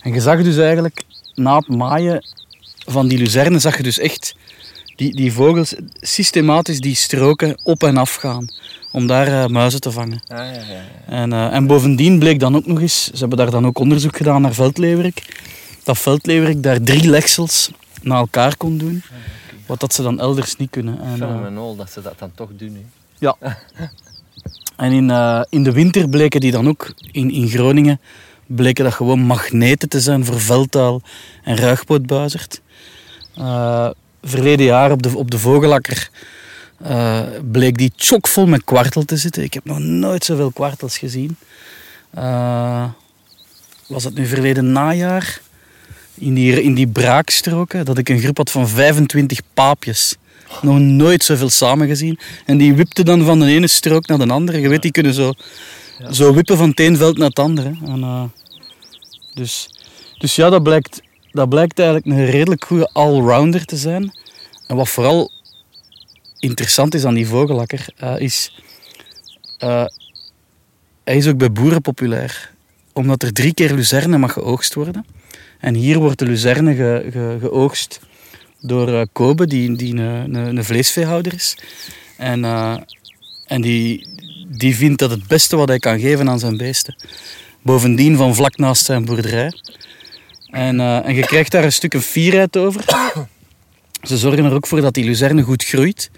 En 0.00 0.12
je 0.12 0.20
zag 0.20 0.42
dus 0.42 0.56
eigenlijk 0.56 1.02
na 1.34 1.56
het 1.56 1.68
maaien 1.68 2.26
van 2.86 3.08
die 3.08 3.18
luzernen, 3.18 3.60
zag 3.60 3.76
je 3.76 3.82
dus 3.82 3.98
echt 3.98 4.34
die, 4.96 5.16
die 5.16 5.32
vogels 5.32 5.74
systematisch 6.00 6.80
die 6.80 6.94
stroken 6.94 7.60
op 7.62 7.82
en 7.82 7.96
af 7.96 8.14
gaan. 8.14 8.48
Om 8.92 9.06
daar 9.06 9.26
eh, 9.26 9.46
muizen 9.46 9.80
te 9.80 9.90
vangen. 9.90 10.20
Ah, 10.28 10.38
ja, 10.38 10.44
ja, 10.44 10.52
ja. 10.52 10.82
En, 11.06 11.32
eh, 11.32 11.54
en 11.54 11.66
bovendien 11.66 12.18
bleek 12.18 12.40
dan 12.40 12.56
ook 12.56 12.66
nog 12.66 12.80
eens, 12.80 13.04
ze 13.04 13.18
hebben 13.18 13.38
daar 13.38 13.50
dan 13.50 13.66
ook 13.66 13.78
onderzoek 13.78 14.16
gedaan 14.16 14.42
naar 14.42 14.54
veldleeuwerik, 14.54 15.22
dat 15.82 15.98
veldleeuwerik 15.98 16.62
daar 16.62 16.80
drie 16.82 17.08
legsels 17.08 17.70
na 18.04 18.16
elkaar 18.16 18.56
kon 18.56 18.78
doen. 18.78 19.02
Wat 19.66 19.80
dat 19.80 19.94
ze 19.94 20.02
dan 20.02 20.20
elders 20.20 20.56
niet 20.56 20.70
kunnen. 20.70 21.00
En, 21.00 21.12
eh, 21.12 21.28
Fenomenaal 21.28 21.76
dat 21.76 21.90
ze 21.90 22.02
dat 22.02 22.18
dan 22.18 22.30
toch 22.34 22.50
doen. 22.56 22.74
Hè. 22.74 22.82
ja. 23.18 23.36
En 24.76 24.92
in, 24.92 25.10
eh, 25.10 25.42
in 25.48 25.62
de 25.62 25.72
winter 25.72 26.08
bleken 26.08 26.40
die 26.40 26.52
dan 26.52 26.68
ook 26.68 26.92
in, 27.12 27.30
in 27.30 27.48
Groningen 27.48 28.00
bleken 28.46 28.84
dat 28.84 28.94
gewoon 28.94 29.20
magneten 29.20 29.88
te 29.88 30.00
zijn 30.00 30.24
voor 30.24 30.40
veldtaal 30.40 31.02
en 31.42 31.56
ruigpootbuizerd. 31.56 32.60
Eh, 33.34 33.90
verleden 34.22 34.66
jaar 34.66 34.90
op 34.90 35.02
de, 35.02 35.16
op 35.16 35.30
de 35.30 35.38
Vogelakker 35.38 36.10
eh, 36.78 37.20
bleek 37.50 37.78
die 37.78 37.92
chockvol 37.96 38.46
met 38.46 38.64
kwartel 38.64 39.04
te 39.04 39.16
zitten. 39.16 39.42
Ik 39.42 39.54
heb 39.54 39.64
nog 39.64 39.78
nooit 39.78 40.24
zoveel 40.24 40.50
kwartels 40.50 40.98
gezien. 40.98 41.36
Eh, 42.10 42.88
was 43.86 44.04
het 44.04 44.14
nu 44.14 44.26
verleden 44.26 44.72
najaar? 44.72 45.40
In 46.14 46.34
die, 46.34 46.62
in 46.62 46.74
die 46.74 46.86
braakstroken, 46.88 47.84
dat 47.84 47.98
ik 47.98 48.08
een 48.08 48.18
groep 48.20 48.36
had 48.36 48.50
van 48.50 48.68
25 48.68 49.40
paapjes. 49.54 50.16
Nog 50.62 50.78
nooit 50.78 51.24
zoveel 51.24 51.50
samen 51.50 51.86
gezien. 51.86 52.18
En 52.46 52.58
die 52.58 52.74
wipten 52.74 53.04
dan 53.04 53.24
van 53.24 53.40
de 53.40 53.46
ene 53.46 53.66
strook 53.66 54.06
naar 54.06 54.18
de 54.18 54.28
andere. 54.28 54.60
Je 54.60 54.68
weet, 54.68 54.82
die 54.82 54.90
kunnen 54.90 55.14
zo, 55.14 55.32
zo 56.10 56.34
wippen 56.34 56.56
van 56.56 56.68
het 56.68 56.80
een 56.80 56.96
veld 56.96 57.18
naar 57.18 57.28
het 57.28 57.38
andere. 57.38 57.74
En, 57.84 58.02
eh, 58.02 58.24
dus, 59.34 59.68
dus 60.18 60.34
ja, 60.36 60.50
dat 60.50 60.62
blijkt, 60.62 61.02
dat 61.30 61.48
blijkt 61.48 61.78
eigenlijk 61.78 62.08
een 62.08 62.30
redelijk 62.30 62.64
goede 62.64 62.90
allrounder 62.92 63.64
te 63.64 63.76
zijn. 63.76 64.18
En 64.66 64.76
wat 64.76 64.88
vooral 64.88 65.30
interessant 66.38 66.94
is 66.94 67.04
aan 67.04 67.14
die 67.14 67.26
vogelakker, 67.26 67.86
eh, 67.96 68.18
is... 68.18 68.62
eh, 69.58 69.84
hij 71.04 71.16
is 71.16 71.26
ook 71.26 71.38
bij 71.38 71.52
boeren 71.52 71.80
populair. 71.80 72.52
Omdat 72.92 73.22
er 73.22 73.32
drie 73.32 73.54
keer 73.54 73.74
luzerne 73.74 74.18
mag 74.18 74.32
geoogst 74.32 74.74
worden. 74.74 75.06
En 75.64 75.74
hier 75.74 75.98
wordt 75.98 76.18
de 76.18 76.26
luzerne 76.26 76.74
ge, 76.74 77.08
ge- 77.10 77.36
geoogst 77.40 78.00
door 78.60 78.88
eh, 78.88 79.02
Kobe, 79.12 79.46
die, 79.46 79.76
die 79.76 79.94
een, 79.96 80.34
een, 80.34 80.56
een 80.56 80.64
vleesveehouder 80.64 81.34
is. 81.34 81.56
En, 82.16 82.44
eh, 82.44 82.76
en 83.46 83.60
die, 83.60 84.06
die 84.56 84.76
vindt 84.76 84.98
dat 84.98 85.10
het 85.10 85.26
beste 85.26 85.56
wat 85.56 85.68
hij 85.68 85.78
kan 85.78 86.00
geven 86.00 86.28
aan 86.28 86.38
zijn 86.38 86.56
beesten. 86.56 86.96
Bovendien 87.62 88.16
van 88.16 88.34
vlak 88.34 88.56
naast 88.56 88.84
zijn 88.84 89.04
boerderij. 89.04 89.52
En, 90.50 90.80
eh, 90.80 91.06
en 91.06 91.14
je 91.14 91.22
krijgt 91.26 91.50
daar 91.50 91.64
een 91.64 91.72
stuk 91.72 91.94
een 91.94 92.02
fierheid 92.02 92.56
over. 92.56 92.84
Ze 94.02 94.16
zorgen 94.18 94.44
er 94.44 94.52
ook 94.52 94.66
voor 94.66 94.80
dat 94.80 94.94
die 94.94 95.04
luzerne 95.04 95.42
goed 95.42 95.64
groeit. 95.64 96.10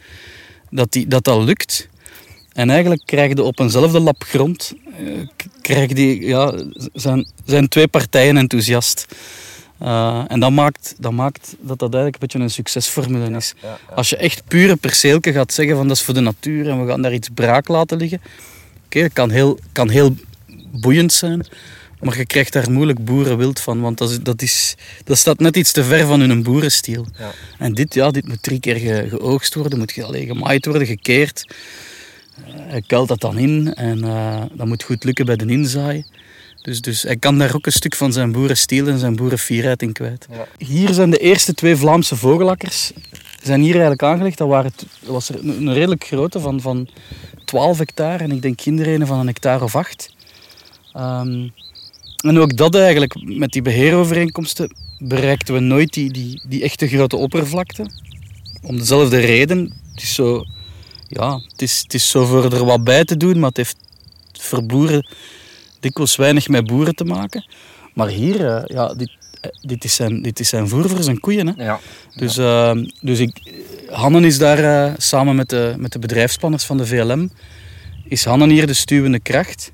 Dat 0.70 0.92
die, 0.92 1.06
dat, 1.06 1.24
dat 1.24 1.42
lukt. 1.44 1.88
En 2.56 2.70
eigenlijk 2.70 3.02
krijg 3.04 3.32
je 3.32 3.42
op 3.42 3.58
eenzelfde 3.58 4.00
lap 4.00 4.22
grond... 4.22 4.72
eh, 4.98 5.04
krijg 5.60 5.92
die, 5.92 6.26
ja, 6.26 6.52
zijn, 6.92 7.26
zijn 7.44 7.68
twee 7.68 7.88
partijen 7.88 8.36
enthousiast. 8.36 9.06
Eh, 9.78 10.24
en 10.28 10.40
dat 10.40 10.50
maakt, 10.50 10.94
dat 10.98 11.12
maakt 11.12 11.56
dat 11.60 11.78
dat 11.78 11.94
eigenlijk 11.94 12.14
een 12.14 12.20
beetje 12.20 12.38
een 12.38 12.50
succesformule 12.50 13.36
is. 13.36 13.54
Ja, 13.62 13.78
ja. 13.88 13.94
Als 13.94 14.10
je 14.10 14.16
echt 14.16 14.42
pure 14.48 14.76
perceelke 14.76 15.32
gaat 15.32 15.52
zeggen 15.52 15.76
van 15.76 15.88
dat 15.88 15.96
is 15.96 16.02
voor 16.02 16.14
de 16.14 16.20
natuur 16.20 16.68
en 16.68 16.84
we 16.84 16.90
gaan 16.90 17.02
daar 17.02 17.12
iets 17.14 17.28
braak 17.34 17.68
laten 17.68 17.98
liggen. 17.98 18.20
Oké, 18.84 19.00
dat 19.00 19.12
kan 19.12 19.30
heel, 19.30 19.58
kan 19.72 19.88
heel 19.88 20.16
boeiend 20.72 21.12
zijn. 21.12 21.46
Maar 22.00 22.18
je 22.18 22.26
krijgt 22.26 22.52
daar 22.52 22.70
moeilijk 22.70 23.04
boerenwild 23.04 23.60
van, 23.60 23.80
want 23.80 23.98
dat, 23.98 24.10
is, 24.10 24.20
dat, 24.20 24.42
is, 24.42 24.74
dat 25.04 25.18
staat 25.18 25.38
net 25.38 25.56
iets 25.56 25.72
te 25.72 25.84
ver 25.84 26.06
van 26.06 26.20
hun 26.20 26.42
boerenstiel. 26.42 27.06
Ja. 27.18 27.30
En 27.58 27.74
dit, 27.74 27.94
ja, 27.94 28.10
dit 28.10 28.28
moet 28.28 28.42
drie 28.42 28.60
keer 28.60 28.76
ge, 28.76 29.06
geoogst 29.08 29.54
worden, 29.54 29.78
moet 29.78 29.92
ge, 29.92 30.04
allee, 30.04 30.26
gemaaid 30.26 30.66
worden, 30.66 30.86
gekeerd. 30.86 31.54
Eh, 32.44 32.52
hij 32.54 32.82
kuilt 32.86 33.08
dat 33.08 33.20
dan 33.20 33.38
in 33.38 33.74
en 33.74 34.04
eh, 34.04 34.42
dat 34.52 34.66
moet 34.66 34.82
goed 34.82 35.04
lukken 35.04 35.26
bij 35.26 35.36
de 35.36 35.46
inzaai. 35.46 36.04
Dus, 36.62 36.80
dus 36.80 37.02
hij 37.02 37.16
kan 37.16 37.38
daar 37.38 37.54
ook 37.54 37.66
een 37.66 37.72
stuk 37.72 37.94
van 37.94 38.12
zijn 38.12 38.32
boerenstiel 38.32 38.88
en 38.88 38.98
zijn 38.98 39.16
boerenfierheid 39.16 39.82
in 39.82 39.92
kwijt. 39.92 40.26
Ja. 40.30 40.66
Hier 40.66 40.92
zijn 40.92 41.10
de 41.10 41.18
eerste 41.18 41.54
twee 41.54 41.76
Vlaamse 41.76 42.16
vogelakkers 42.16 42.92
zijn 43.42 43.60
hier 43.60 43.70
eigenlijk 43.72 44.02
aangelegd. 44.02 44.38
Dat, 44.38 44.48
waren, 44.48 44.72
t- 44.76 44.86
dat 45.00 45.10
was 45.10 45.28
er 45.28 45.38
een, 45.38 45.66
een 45.66 45.72
redelijk 45.72 46.04
grote 46.04 46.40
van, 46.40 46.60
van 46.60 46.88
12 47.44 47.78
hectare 47.78 48.24
en 48.24 48.30
ik 48.30 48.42
denk 48.42 48.56
kinderen 48.56 49.06
van 49.06 49.18
een 49.18 49.26
hectare 49.26 49.64
of 49.64 49.76
acht. 49.76 50.14
Ehm, 50.92 51.48
en 52.24 52.38
ook 52.38 52.56
dat 52.56 52.74
eigenlijk, 52.74 53.14
met 53.24 53.50
die 53.50 53.62
beheerovereenkomsten, 53.62 54.74
bereikten 54.98 55.54
we 55.54 55.60
nooit 55.60 55.92
die, 55.92 56.12
die, 56.12 56.42
die 56.48 56.62
echte 56.62 56.88
grote 56.88 57.16
oppervlakte. 57.16 57.90
Om 58.62 58.76
dezelfde 58.76 59.18
reden. 59.18 59.72
Het 59.92 60.02
is 60.02 60.14
zo, 60.14 60.44
ja, 61.08 61.40
het 61.48 61.62
is, 61.62 61.80
het 61.82 61.94
is 61.94 62.10
zo 62.10 62.24
voor 62.24 62.52
er 62.52 62.64
wat 62.64 62.84
bij 62.84 63.04
te 63.04 63.16
doen, 63.16 63.38
maar 63.38 63.48
het 63.48 63.56
heeft 63.56 63.76
voor 64.32 64.66
boeren 64.66 65.06
dikwijls 65.80 66.16
weinig 66.16 66.48
met 66.48 66.66
boeren 66.66 66.94
te 66.94 67.04
maken. 67.04 67.46
Maar 67.94 68.08
hier, 68.08 68.46
eh, 68.46 68.62
ja, 68.64 68.94
dit, 68.94 69.10
eh, 69.40 69.50
dit, 69.60 69.84
is 69.84 69.94
zijn, 69.94 70.22
dit 70.22 70.40
is 70.40 70.48
zijn 70.48 70.68
voer 70.68 70.88
voor 70.88 71.02
zijn 71.02 71.20
koeien. 71.20 71.46
Hè. 71.46 71.64
Ja. 71.64 71.80
Dus, 72.16 72.36
eh, 72.36 72.72
dus 73.00 73.18
ik, 73.18 73.52
Hannen 73.90 74.24
is 74.24 74.38
daar 74.38 74.94
samen 74.98 75.36
met 75.36 75.48
de, 75.48 75.74
met 75.78 75.92
de 75.92 75.98
bedrijfsplanners 75.98 76.64
van 76.64 76.76
de 76.76 76.86
VLM. 76.86 77.30
Is 78.08 78.24
Hannen 78.24 78.50
hier 78.50 78.66
de 78.66 78.74
stuwende 78.74 79.20
kracht. 79.20 79.72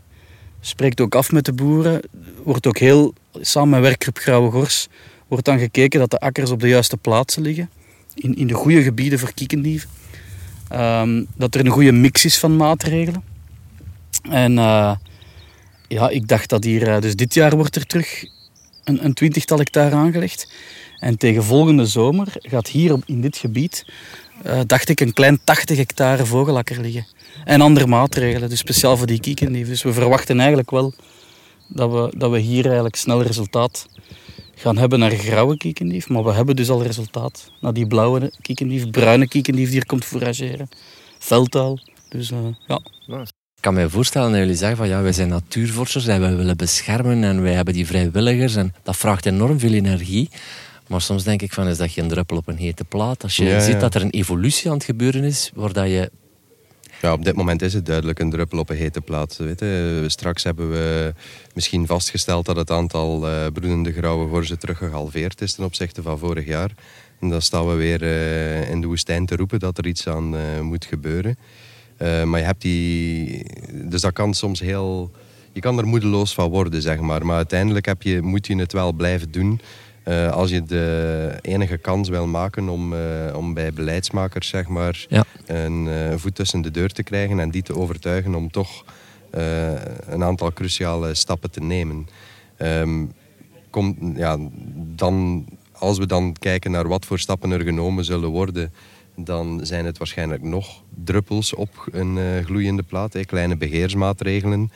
Spreekt 0.61 1.01
ook 1.01 1.15
af 1.15 1.33
met 1.33 1.45
de 1.45 1.53
boeren. 1.53 2.01
Wordt 2.43 2.67
ook 2.67 2.79
heel, 2.79 3.15
samen 3.41 3.71
met 3.71 3.81
werkgroep 3.81 4.19
Grauwe 4.19 4.51
Gors, 4.51 4.89
wordt 5.29 5.45
dan 5.45 5.59
gekeken 5.59 6.01
dat 6.01 6.11
de 6.11 6.19
akkers 6.19 6.51
op 6.51 6.61
de 6.61 6.69
juiste 6.69 6.97
plaatsen 6.97 7.43
liggen. 7.43 7.71
In, 8.15 8.37
in 8.37 8.47
de 8.47 8.55
goede 8.55 8.83
gebieden 8.83 9.19
voor 9.19 9.33
kiekendieven. 9.35 9.89
Ehm, 10.73 11.25
dat 11.37 11.55
er 11.55 11.61
een 11.61 11.73
goede 11.73 11.93
mix 11.93 12.25
is 12.25 12.39
van 12.39 12.57
maatregelen. 12.57 13.23
En 14.31 14.59
eh, 14.59 14.93
ja, 15.89 16.09
ik 16.09 16.29
dacht 16.29 16.49
dat 16.49 16.65
hier, 16.65 16.89
eh, 16.89 17.01
dus 17.01 17.17
dit 17.17 17.35
jaar 17.35 17.57
wordt 17.57 17.77
er 17.77 17.87
terug 17.87 18.25
een, 18.85 19.05
een 19.05 19.15
twintigtal 19.15 19.59
hectare 19.59 19.95
aangelegd. 19.95 20.53
En 20.99 21.19
tegen 21.19 21.45
volgende 21.45 21.87
zomer 21.87 22.29
gaat 22.33 22.69
hier 22.69 22.93
op, 22.93 23.03
in 23.07 23.21
dit 23.21 23.37
gebied, 23.37 23.87
eh, 24.43 24.61
dacht 24.67 24.89
ik, 24.89 25.01
een 25.01 25.13
klein 25.13 25.41
80 25.45 25.77
hectare 25.77 26.27
vogelakker 26.27 26.81
liggen. 26.81 27.07
En 27.45 27.61
andere 27.61 27.87
maatregelen, 27.87 28.49
dus 28.49 28.59
speciaal 28.59 28.97
voor 28.97 29.07
die 29.07 29.21
kiekendieven. 29.21 29.71
Dus 29.71 29.83
we 29.83 29.93
verwachten 29.93 30.39
eigenlijk 30.39 30.71
wel 30.71 30.95
dat 31.69 31.93
we, 31.93 32.13
dat 32.17 32.31
we 32.31 32.39
hier 32.39 32.65
eigenlijk 32.65 32.97
snel 32.97 33.23
resultaat 33.23 33.87
gaan 34.63 34.77
hebben 34.79 34.99
naar 34.99 35.11
grauwe 35.11 35.57
kiekendief. 35.57 36.09
Maar 36.09 36.25
we 36.25 36.33
hebben 36.33 36.57
dus 36.57 36.71
al 36.71 36.83
resultaat 36.83 37.51
naar 37.61 37.73
die 37.73 37.87
blauwe 37.87 38.33
kiekendief, 38.41 38.91
bruine 38.91 39.29
kiekendief 39.29 39.65
die 39.65 39.75
hier 39.75 39.87
komt 39.87 40.05
fourageren. 40.05 40.69
Veldtaal. 41.19 41.79
Dus 42.09 42.31
eh, 42.31 42.39
ja. 42.67 42.81
Ik 43.57 43.69
kan 43.69 43.75
me 43.75 43.91
voorstellen 43.91 44.31
dat 44.31 44.39
jullie 44.41 44.55
zeggen 44.57 44.77
van 44.77 44.89
ja, 44.89 45.03
wij 45.03 45.13
zijn 45.13 45.29
natuurvorsters 45.29 46.07
en 46.07 46.21
wij 46.21 46.37
willen 46.37 46.57
beschermen 46.57 47.25
en 47.25 47.43
wij 47.43 47.53
hebben 47.53 47.75
die 47.75 47.87
vrijwilligers 47.87 48.55
en 48.57 48.75
dat 48.83 48.97
vraagt 48.97 49.27
enorm 49.27 49.59
veel 49.59 49.73
energie. 49.73 50.29
Maar 50.89 51.01
soms 51.01 51.23
denk 51.25 51.43
ik 51.43 51.53
van, 51.53 51.67
is 51.69 51.77
dat 51.77 51.91
geen 51.91 52.09
druppel 52.09 52.37
op 52.37 52.49
een 52.49 52.57
hete 52.57 52.85
plaat? 52.85 53.23
Als 53.23 53.37
je 53.37 53.45
Ja, 53.45 53.61
ziet 53.61 53.73
ja. 53.75 53.79
dat 53.81 53.95
er 53.95 54.03
een 54.03 54.11
evolutie 54.11 54.71
aan 54.71 54.77
het 54.77 54.85
gebeuren 54.85 55.25
is, 55.25 55.51
waar 55.55 55.73
dat 55.73 55.87
je... 55.87 56.11
Ja, 57.03 57.13
op 57.13 57.25
dit 57.25 57.37
moment 57.37 57.63
is 57.63 57.75
het 57.75 57.87
duidelijk 57.87 58.19
een 58.19 58.31
druppel 58.31 58.59
op 58.59 58.71
een 58.71 58.77
hete 58.77 59.01
plaat. 59.01 59.37
Weet 59.37 59.61
je. 59.61 60.05
Straks 60.07 60.43
hebben 60.43 60.71
we 60.71 61.15
misschien 61.55 61.87
vastgesteld 61.87 62.47
dat 62.47 62.57
het 62.57 62.71
aantal 62.71 63.29
eh, 63.29 63.47
broedende 63.53 63.93
grauwe 63.93 64.29
gorzen 64.29 64.59
teruggehalveerd 64.59 65.41
is 65.41 65.55
ten 65.55 65.65
opzichte 65.65 66.03
van 66.03 66.19
vorig 66.19 66.47
jaar. 66.47 66.71
En 67.21 67.29
dan 67.29 67.43
staan 67.43 67.69
we 67.69 67.75
weer 67.75 68.03
eh, 68.03 68.71
in 68.71 68.81
de 68.81 68.87
woestijn 68.87 69.27
te 69.27 69.37
roepen 69.37 69.59
dat 69.59 69.79
er 69.79 69.87
iets 69.87 70.09
aan 70.09 70.37
eh, 70.37 70.61
moet 70.61 70.85
gebeuren. 70.85 71.39
Maar 71.99 72.39
je 72.39 72.47
hebt 72.47 72.63
die... 72.63 73.45
Dus 73.73 74.01
dat 74.01 74.13
kan 74.13 74.35
soms 74.35 74.61
heel... 74.61 75.11
Je 75.53 75.61
kan 75.61 75.79
er 75.79 75.87
moedeloos 75.87 76.35
van 76.35 76.51
worden, 76.51 76.83
zeg 76.83 77.01
maar. 77.01 77.27
Maar 77.27 77.37
uiteindelijk 77.37 77.87
heb 77.87 78.03
je, 78.03 78.23
moet 78.23 78.47
je 78.47 78.57
het 78.57 78.73
wel 78.73 78.93
blijven 78.93 79.31
doen. 79.31 79.61
Eh, 80.03 80.31
als 80.31 80.51
je 80.51 80.63
de 80.63 81.39
enige 81.43 81.77
kans 81.77 82.09
wil 82.09 82.27
maken 82.27 82.69
om, 82.69 82.95
eh, 82.95 83.37
om 83.37 83.55
bij 83.55 83.73
beleidsmakers, 83.73 84.49
zeg 84.49 84.69
maar, 84.69 85.07
Ja. 85.09 85.25
een 85.47 85.89
eh, 85.89 86.17
voet 86.17 86.35
tussen 86.35 86.63
de 86.63 86.71
deur 86.71 86.93
te 86.93 87.03
krijgen 87.03 87.41
en 87.41 87.51
die 87.51 87.63
te 87.63 87.77
overtuigen 87.77 88.35
om 88.35 88.51
toch 88.51 88.85
een 90.07 90.25
aantal 90.25 90.53
cruciale 90.53 91.15
stappen 91.15 91.51
te 91.51 91.61
nemen. 91.61 92.09
Ehm, 92.57 93.05
komt, 93.71 93.97
ja, 94.17 94.39
dan, 94.75 95.47
als 95.73 95.99
we 95.99 96.07
dan 96.07 96.37
kijken 96.39 96.71
naar 96.71 96.89
wat 96.89 97.07
voor 97.07 97.19
stappen 97.19 97.51
er 97.51 97.61
genomen 97.61 98.05
zullen 98.05 98.29
worden, 98.29 98.73
dan 99.17 99.61
zijn 99.63 99.85
het 99.85 99.99
waarschijnlijk 99.99 100.43
nog 100.43 100.83
druppels 101.05 101.55
op 101.55 101.89
een 101.93 102.45
gloeiende 102.45 102.83
plaat. 102.83 103.27
Kleine 103.27 103.57
beheersmaatregelen 103.57 104.71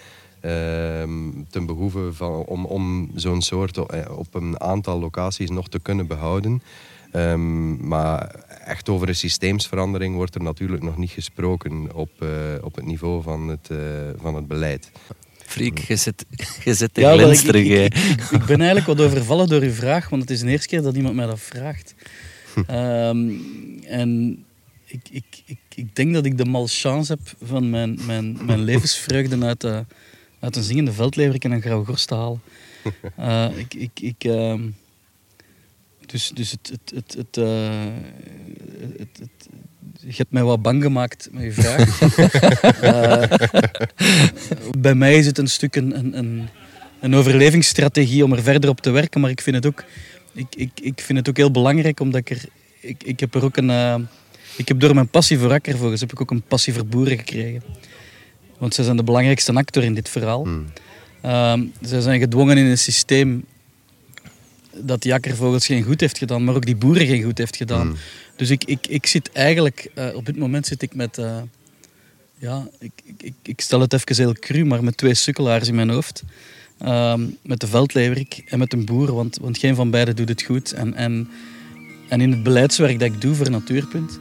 ten 1.51 1.66
behoeve 1.66 2.12
van, 2.12 2.32
om, 2.44 2.64
om 2.64 3.11
zo'n 3.14 3.42
soort 3.42 3.76
eh, 3.76 4.18
op 4.18 4.34
een 4.34 4.61
aantal 4.61 4.99
locaties 5.01 5.51
nog 5.51 5.68
te 5.68 5.78
kunnen 5.78 6.07
behouden. 6.07 6.62
Ehm, 7.12 7.88
maar 7.88 8.34
echt 8.64 8.88
over 8.88 9.09
een 9.09 9.14
systeemsverandering 9.16 10.14
wordt 10.14 10.34
er 10.34 10.42
natuurlijk 10.42 10.82
nog 10.82 10.97
niet 10.97 11.11
gesproken 11.11 11.94
op, 11.94 12.11
eh, 12.18 12.28
op 12.61 12.74
het 12.74 12.84
niveau 12.86 13.22
van 13.22 13.49
het, 13.49 13.68
eh, 13.70 13.76
van 14.20 14.34
het 14.34 14.49
beleid. 14.49 14.90
Freek, 15.36 15.78
je 15.78 15.97
zit, 15.97 16.24
je 16.64 16.74
zit 16.74 16.94
te 16.94 17.01
Ja, 17.01 17.12
ik, 17.12 17.20
glinsteren. 17.20 17.61
ik, 17.61 17.66
jij. 17.66 17.84
ik, 17.84 17.94
ik- 17.94 18.30
ik 18.30 18.44
ben 18.44 18.57
eigenlijk 18.61 18.86
wat 18.86 19.01
overvallen 19.07 19.49
door 19.49 19.62
uw 19.62 19.72
vraag, 19.72 20.09
want 20.09 20.22
het 20.22 20.30
is 20.30 20.40
de 20.40 20.49
eerste 20.49 20.68
keer 20.68 20.82
dat 20.82 20.97
iemand 20.97 21.14
mij 21.14 21.26
dat 21.26 21.40
vraagt. 21.40 21.94
Ehm, 22.66 23.30
en 23.86 24.38
ik, 24.86 25.01
ik, 25.11 25.24
ik, 25.47 25.59
ik 25.74 25.97
denk 25.97 26.14
dat 26.14 26.24
ik 26.24 26.38
de 26.38 26.44
malchance 26.44 27.12
heb 27.12 27.49
van 27.49 27.70
mijn, 27.70 27.99
mijn, 28.07 28.38
mijn 28.47 28.61
levensvreugde 28.61 29.44
uit, 29.44 29.61
de, 29.61 29.84
uit 30.41 30.57
een 30.57 30.62
zingende 30.62 30.93
veldleverik 30.93 31.45
en 31.45 31.51
een 31.53 31.61
grauwe 31.61 31.84
gorst 31.87 32.09
te 32.09 32.14
halen. 32.14 32.41
Eh, 33.16 33.47
ik, 33.57 33.74
ik, 33.74 33.91
ik, 34.01 34.24
ehm, 34.24 34.61
dus 36.07 36.30
dus 36.34 36.51
het, 36.51 36.70
het, 36.72 36.93
het, 36.95 37.14
het, 37.18 37.37
eh, 37.37 37.84
het, 38.99 39.09
het- 39.18 39.49
je 40.01 40.14
hebt 40.16 40.30
mij 40.32 40.43
wat 40.43 40.62
bang 40.62 40.82
gemaakt 40.82 41.28
met 41.32 41.43
je 41.45 41.53
vraag. 41.53 42.01
Eh, 42.80 43.22
bij 44.78 44.95
mij 44.95 45.18
is 45.18 45.26
het 45.26 45.39
een 45.39 45.49
stuk 45.49 45.76
een, 45.76 45.99
een, 45.99 46.18
een, 46.18 46.49
een 47.01 47.14
overlevingsstrategie 47.14 48.24
om 48.24 48.32
er 48.32 48.43
verder 48.43 48.70
op 48.70 48.80
te 48.80 48.91
werken, 48.91 49.20
maar 49.20 49.30
ik 49.30 49.41
vind 49.41 49.57
het 49.57 49.66
ook, 49.66 49.84
ik, 50.32 50.47
ik, 50.57 50.70
ik 50.80 51.01
vind 51.01 51.18
het 51.18 51.28
ook 51.28 51.37
heel 51.37 51.51
belangrijk 51.51 52.01
omdat 52.01 52.20
ik 52.20 52.30
er, 52.30 52.45
ik, 52.80 53.03
ik 53.05 53.20
heb 53.20 53.34
er 53.34 53.45
ook 53.45 53.57
een, 53.57 54.09
ik 54.57 54.68
heb 54.68 54.80
door 54.80 54.95
mijn 54.95 55.09
passie 55.09 55.39
voor 55.39 55.53
akkervogels 55.53 56.01
heb 56.01 56.12
ik 56.12 56.20
ook 56.20 56.30
een 56.30 56.43
passie 56.43 56.72
voor 56.72 56.87
boeren 56.87 57.18
gekregen. 57.18 57.62
Want 58.59 58.74
zij 58.74 58.84
zijn 58.84 58.96
de 58.96 59.04
belangrijkste 59.04 59.52
actor 59.52 59.82
in 59.82 59.94
dit 59.94 60.09
verhaal. 60.09 60.46
Ehm, 61.20 61.64
zij 61.80 62.00
zijn 62.00 62.20
gedwongen 62.20 62.59
in 62.59 62.66
een 62.66 62.78
systeem 62.78 63.44
dat 64.80 65.02
die 65.02 65.14
akkervogels 65.14 65.66
geen 65.66 65.82
goed 65.82 66.00
heeft 66.00 66.18
gedaan, 66.18 66.44
maar 66.44 66.54
ook 66.54 66.66
die 66.66 66.76
boeren 66.76 67.07
geen 67.07 67.22
goed 67.22 67.38
heeft 67.38 67.57
gedaan. 67.57 67.86
Hmm. 67.86 67.96
Dus 68.36 68.50
ik, 68.50 68.64
ik, 68.64 68.86
ik 68.86 69.07
zit 69.07 69.32
eigenlijk, 69.32 69.90
eh, 69.94 70.14
op 70.14 70.26
dit 70.26 70.36
moment 70.36 70.66
zit 70.66 70.82
ik 70.82 70.94
met, 70.94 71.18
eh, 71.18 71.36
ja, 72.38 72.68
ik, 72.78 72.92
ik, 73.16 73.34
ik, 73.42 73.61
stel 73.61 73.80
het 73.80 73.92
even 73.92 74.16
heel 74.16 74.32
cru, 74.32 74.64
maar 74.64 74.84
met 74.84 74.96
twee 74.96 75.14
sukkelaars 75.14 75.68
in 75.68 75.74
mijn 75.74 75.90
hoofd. 75.90 76.22
Ehm, 76.78 77.26
met 77.42 77.61
de 77.61 77.66
veldleverik 77.66 78.42
en 78.46 78.59
met 78.59 78.72
een 78.72 78.84
boer, 78.84 79.12
want, 79.12 79.38
want 79.40 79.59
geen 79.59 79.74
van 79.74 79.90
beiden 79.90 80.16
doet 80.16 80.28
het 80.28 80.42
goed. 80.42 80.72
En, 80.72 80.94
en, 80.94 81.28
en 82.09 82.20
in 82.20 82.30
het 82.30 82.42
beleidswerk 82.42 82.98
dat 82.98 83.12
ik 83.12 83.20
doe 83.20 83.34
voor 83.34 83.50
Natuurpunt, 83.50 84.18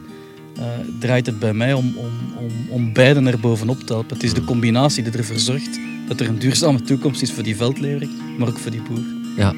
eh, 0.58 0.64
draait 0.98 1.26
het 1.26 1.38
bij 1.38 1.52
mij 1.52 1.72
om, 1.72 1.94
om, 1.96 2.12
om, 2.36 2.50
om 2.68 2.92
beiden 2.92 3.26
er 3.26 3.40
bovenop 3.40 3.80
te 3.80 3.92
helpen. 3.92 4.14
Het 4.14 4.24
is 4.24 4.34
de 4.34 4.44
combinatie 4.44 5.02
die 5.02 5.12
ervoor 5.12 5.38
zorgt 5.38 5.78
dat 6.08 6.20
er 6.20 6.28
een 6.28 6.38
duurzame 6.38 6.82
toekomst 6.82 7.22
is 7.22 7.32
voor 7.32 7.42
die 7.42 7.56
veldleverik, 7.56 8.10
maar 8.38 8.48
ook 8.48 8.58
voor 8.58 8.70
die 8.70 8.82
boer. 8.82 9.04
Ja, 9.36 9.54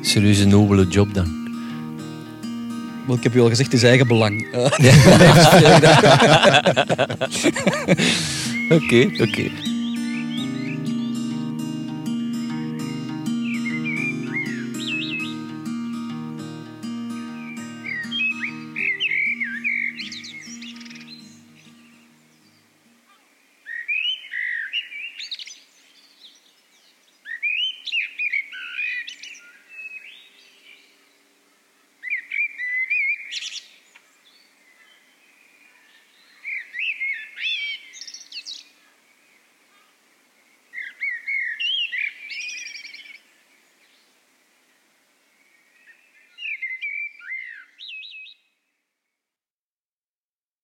serieus 0.00 0.38
een 0.38 0.48
nobele 0.48 0.86
job 0.86 1.14
dan. 1.14 1.44
Wel, 3.06 3.16
ik 3.16 3.22
heb 3.22 3.34
u 3.34 3.40
al 3.40 3.48
gezegd, 3.48 3.72
het 3.72 3.82
is 3.82 3.88
eigen 3.88 4.06
belang. 4.06 4.46
Oké, 8.76 9.10
oké. 9.18 9.75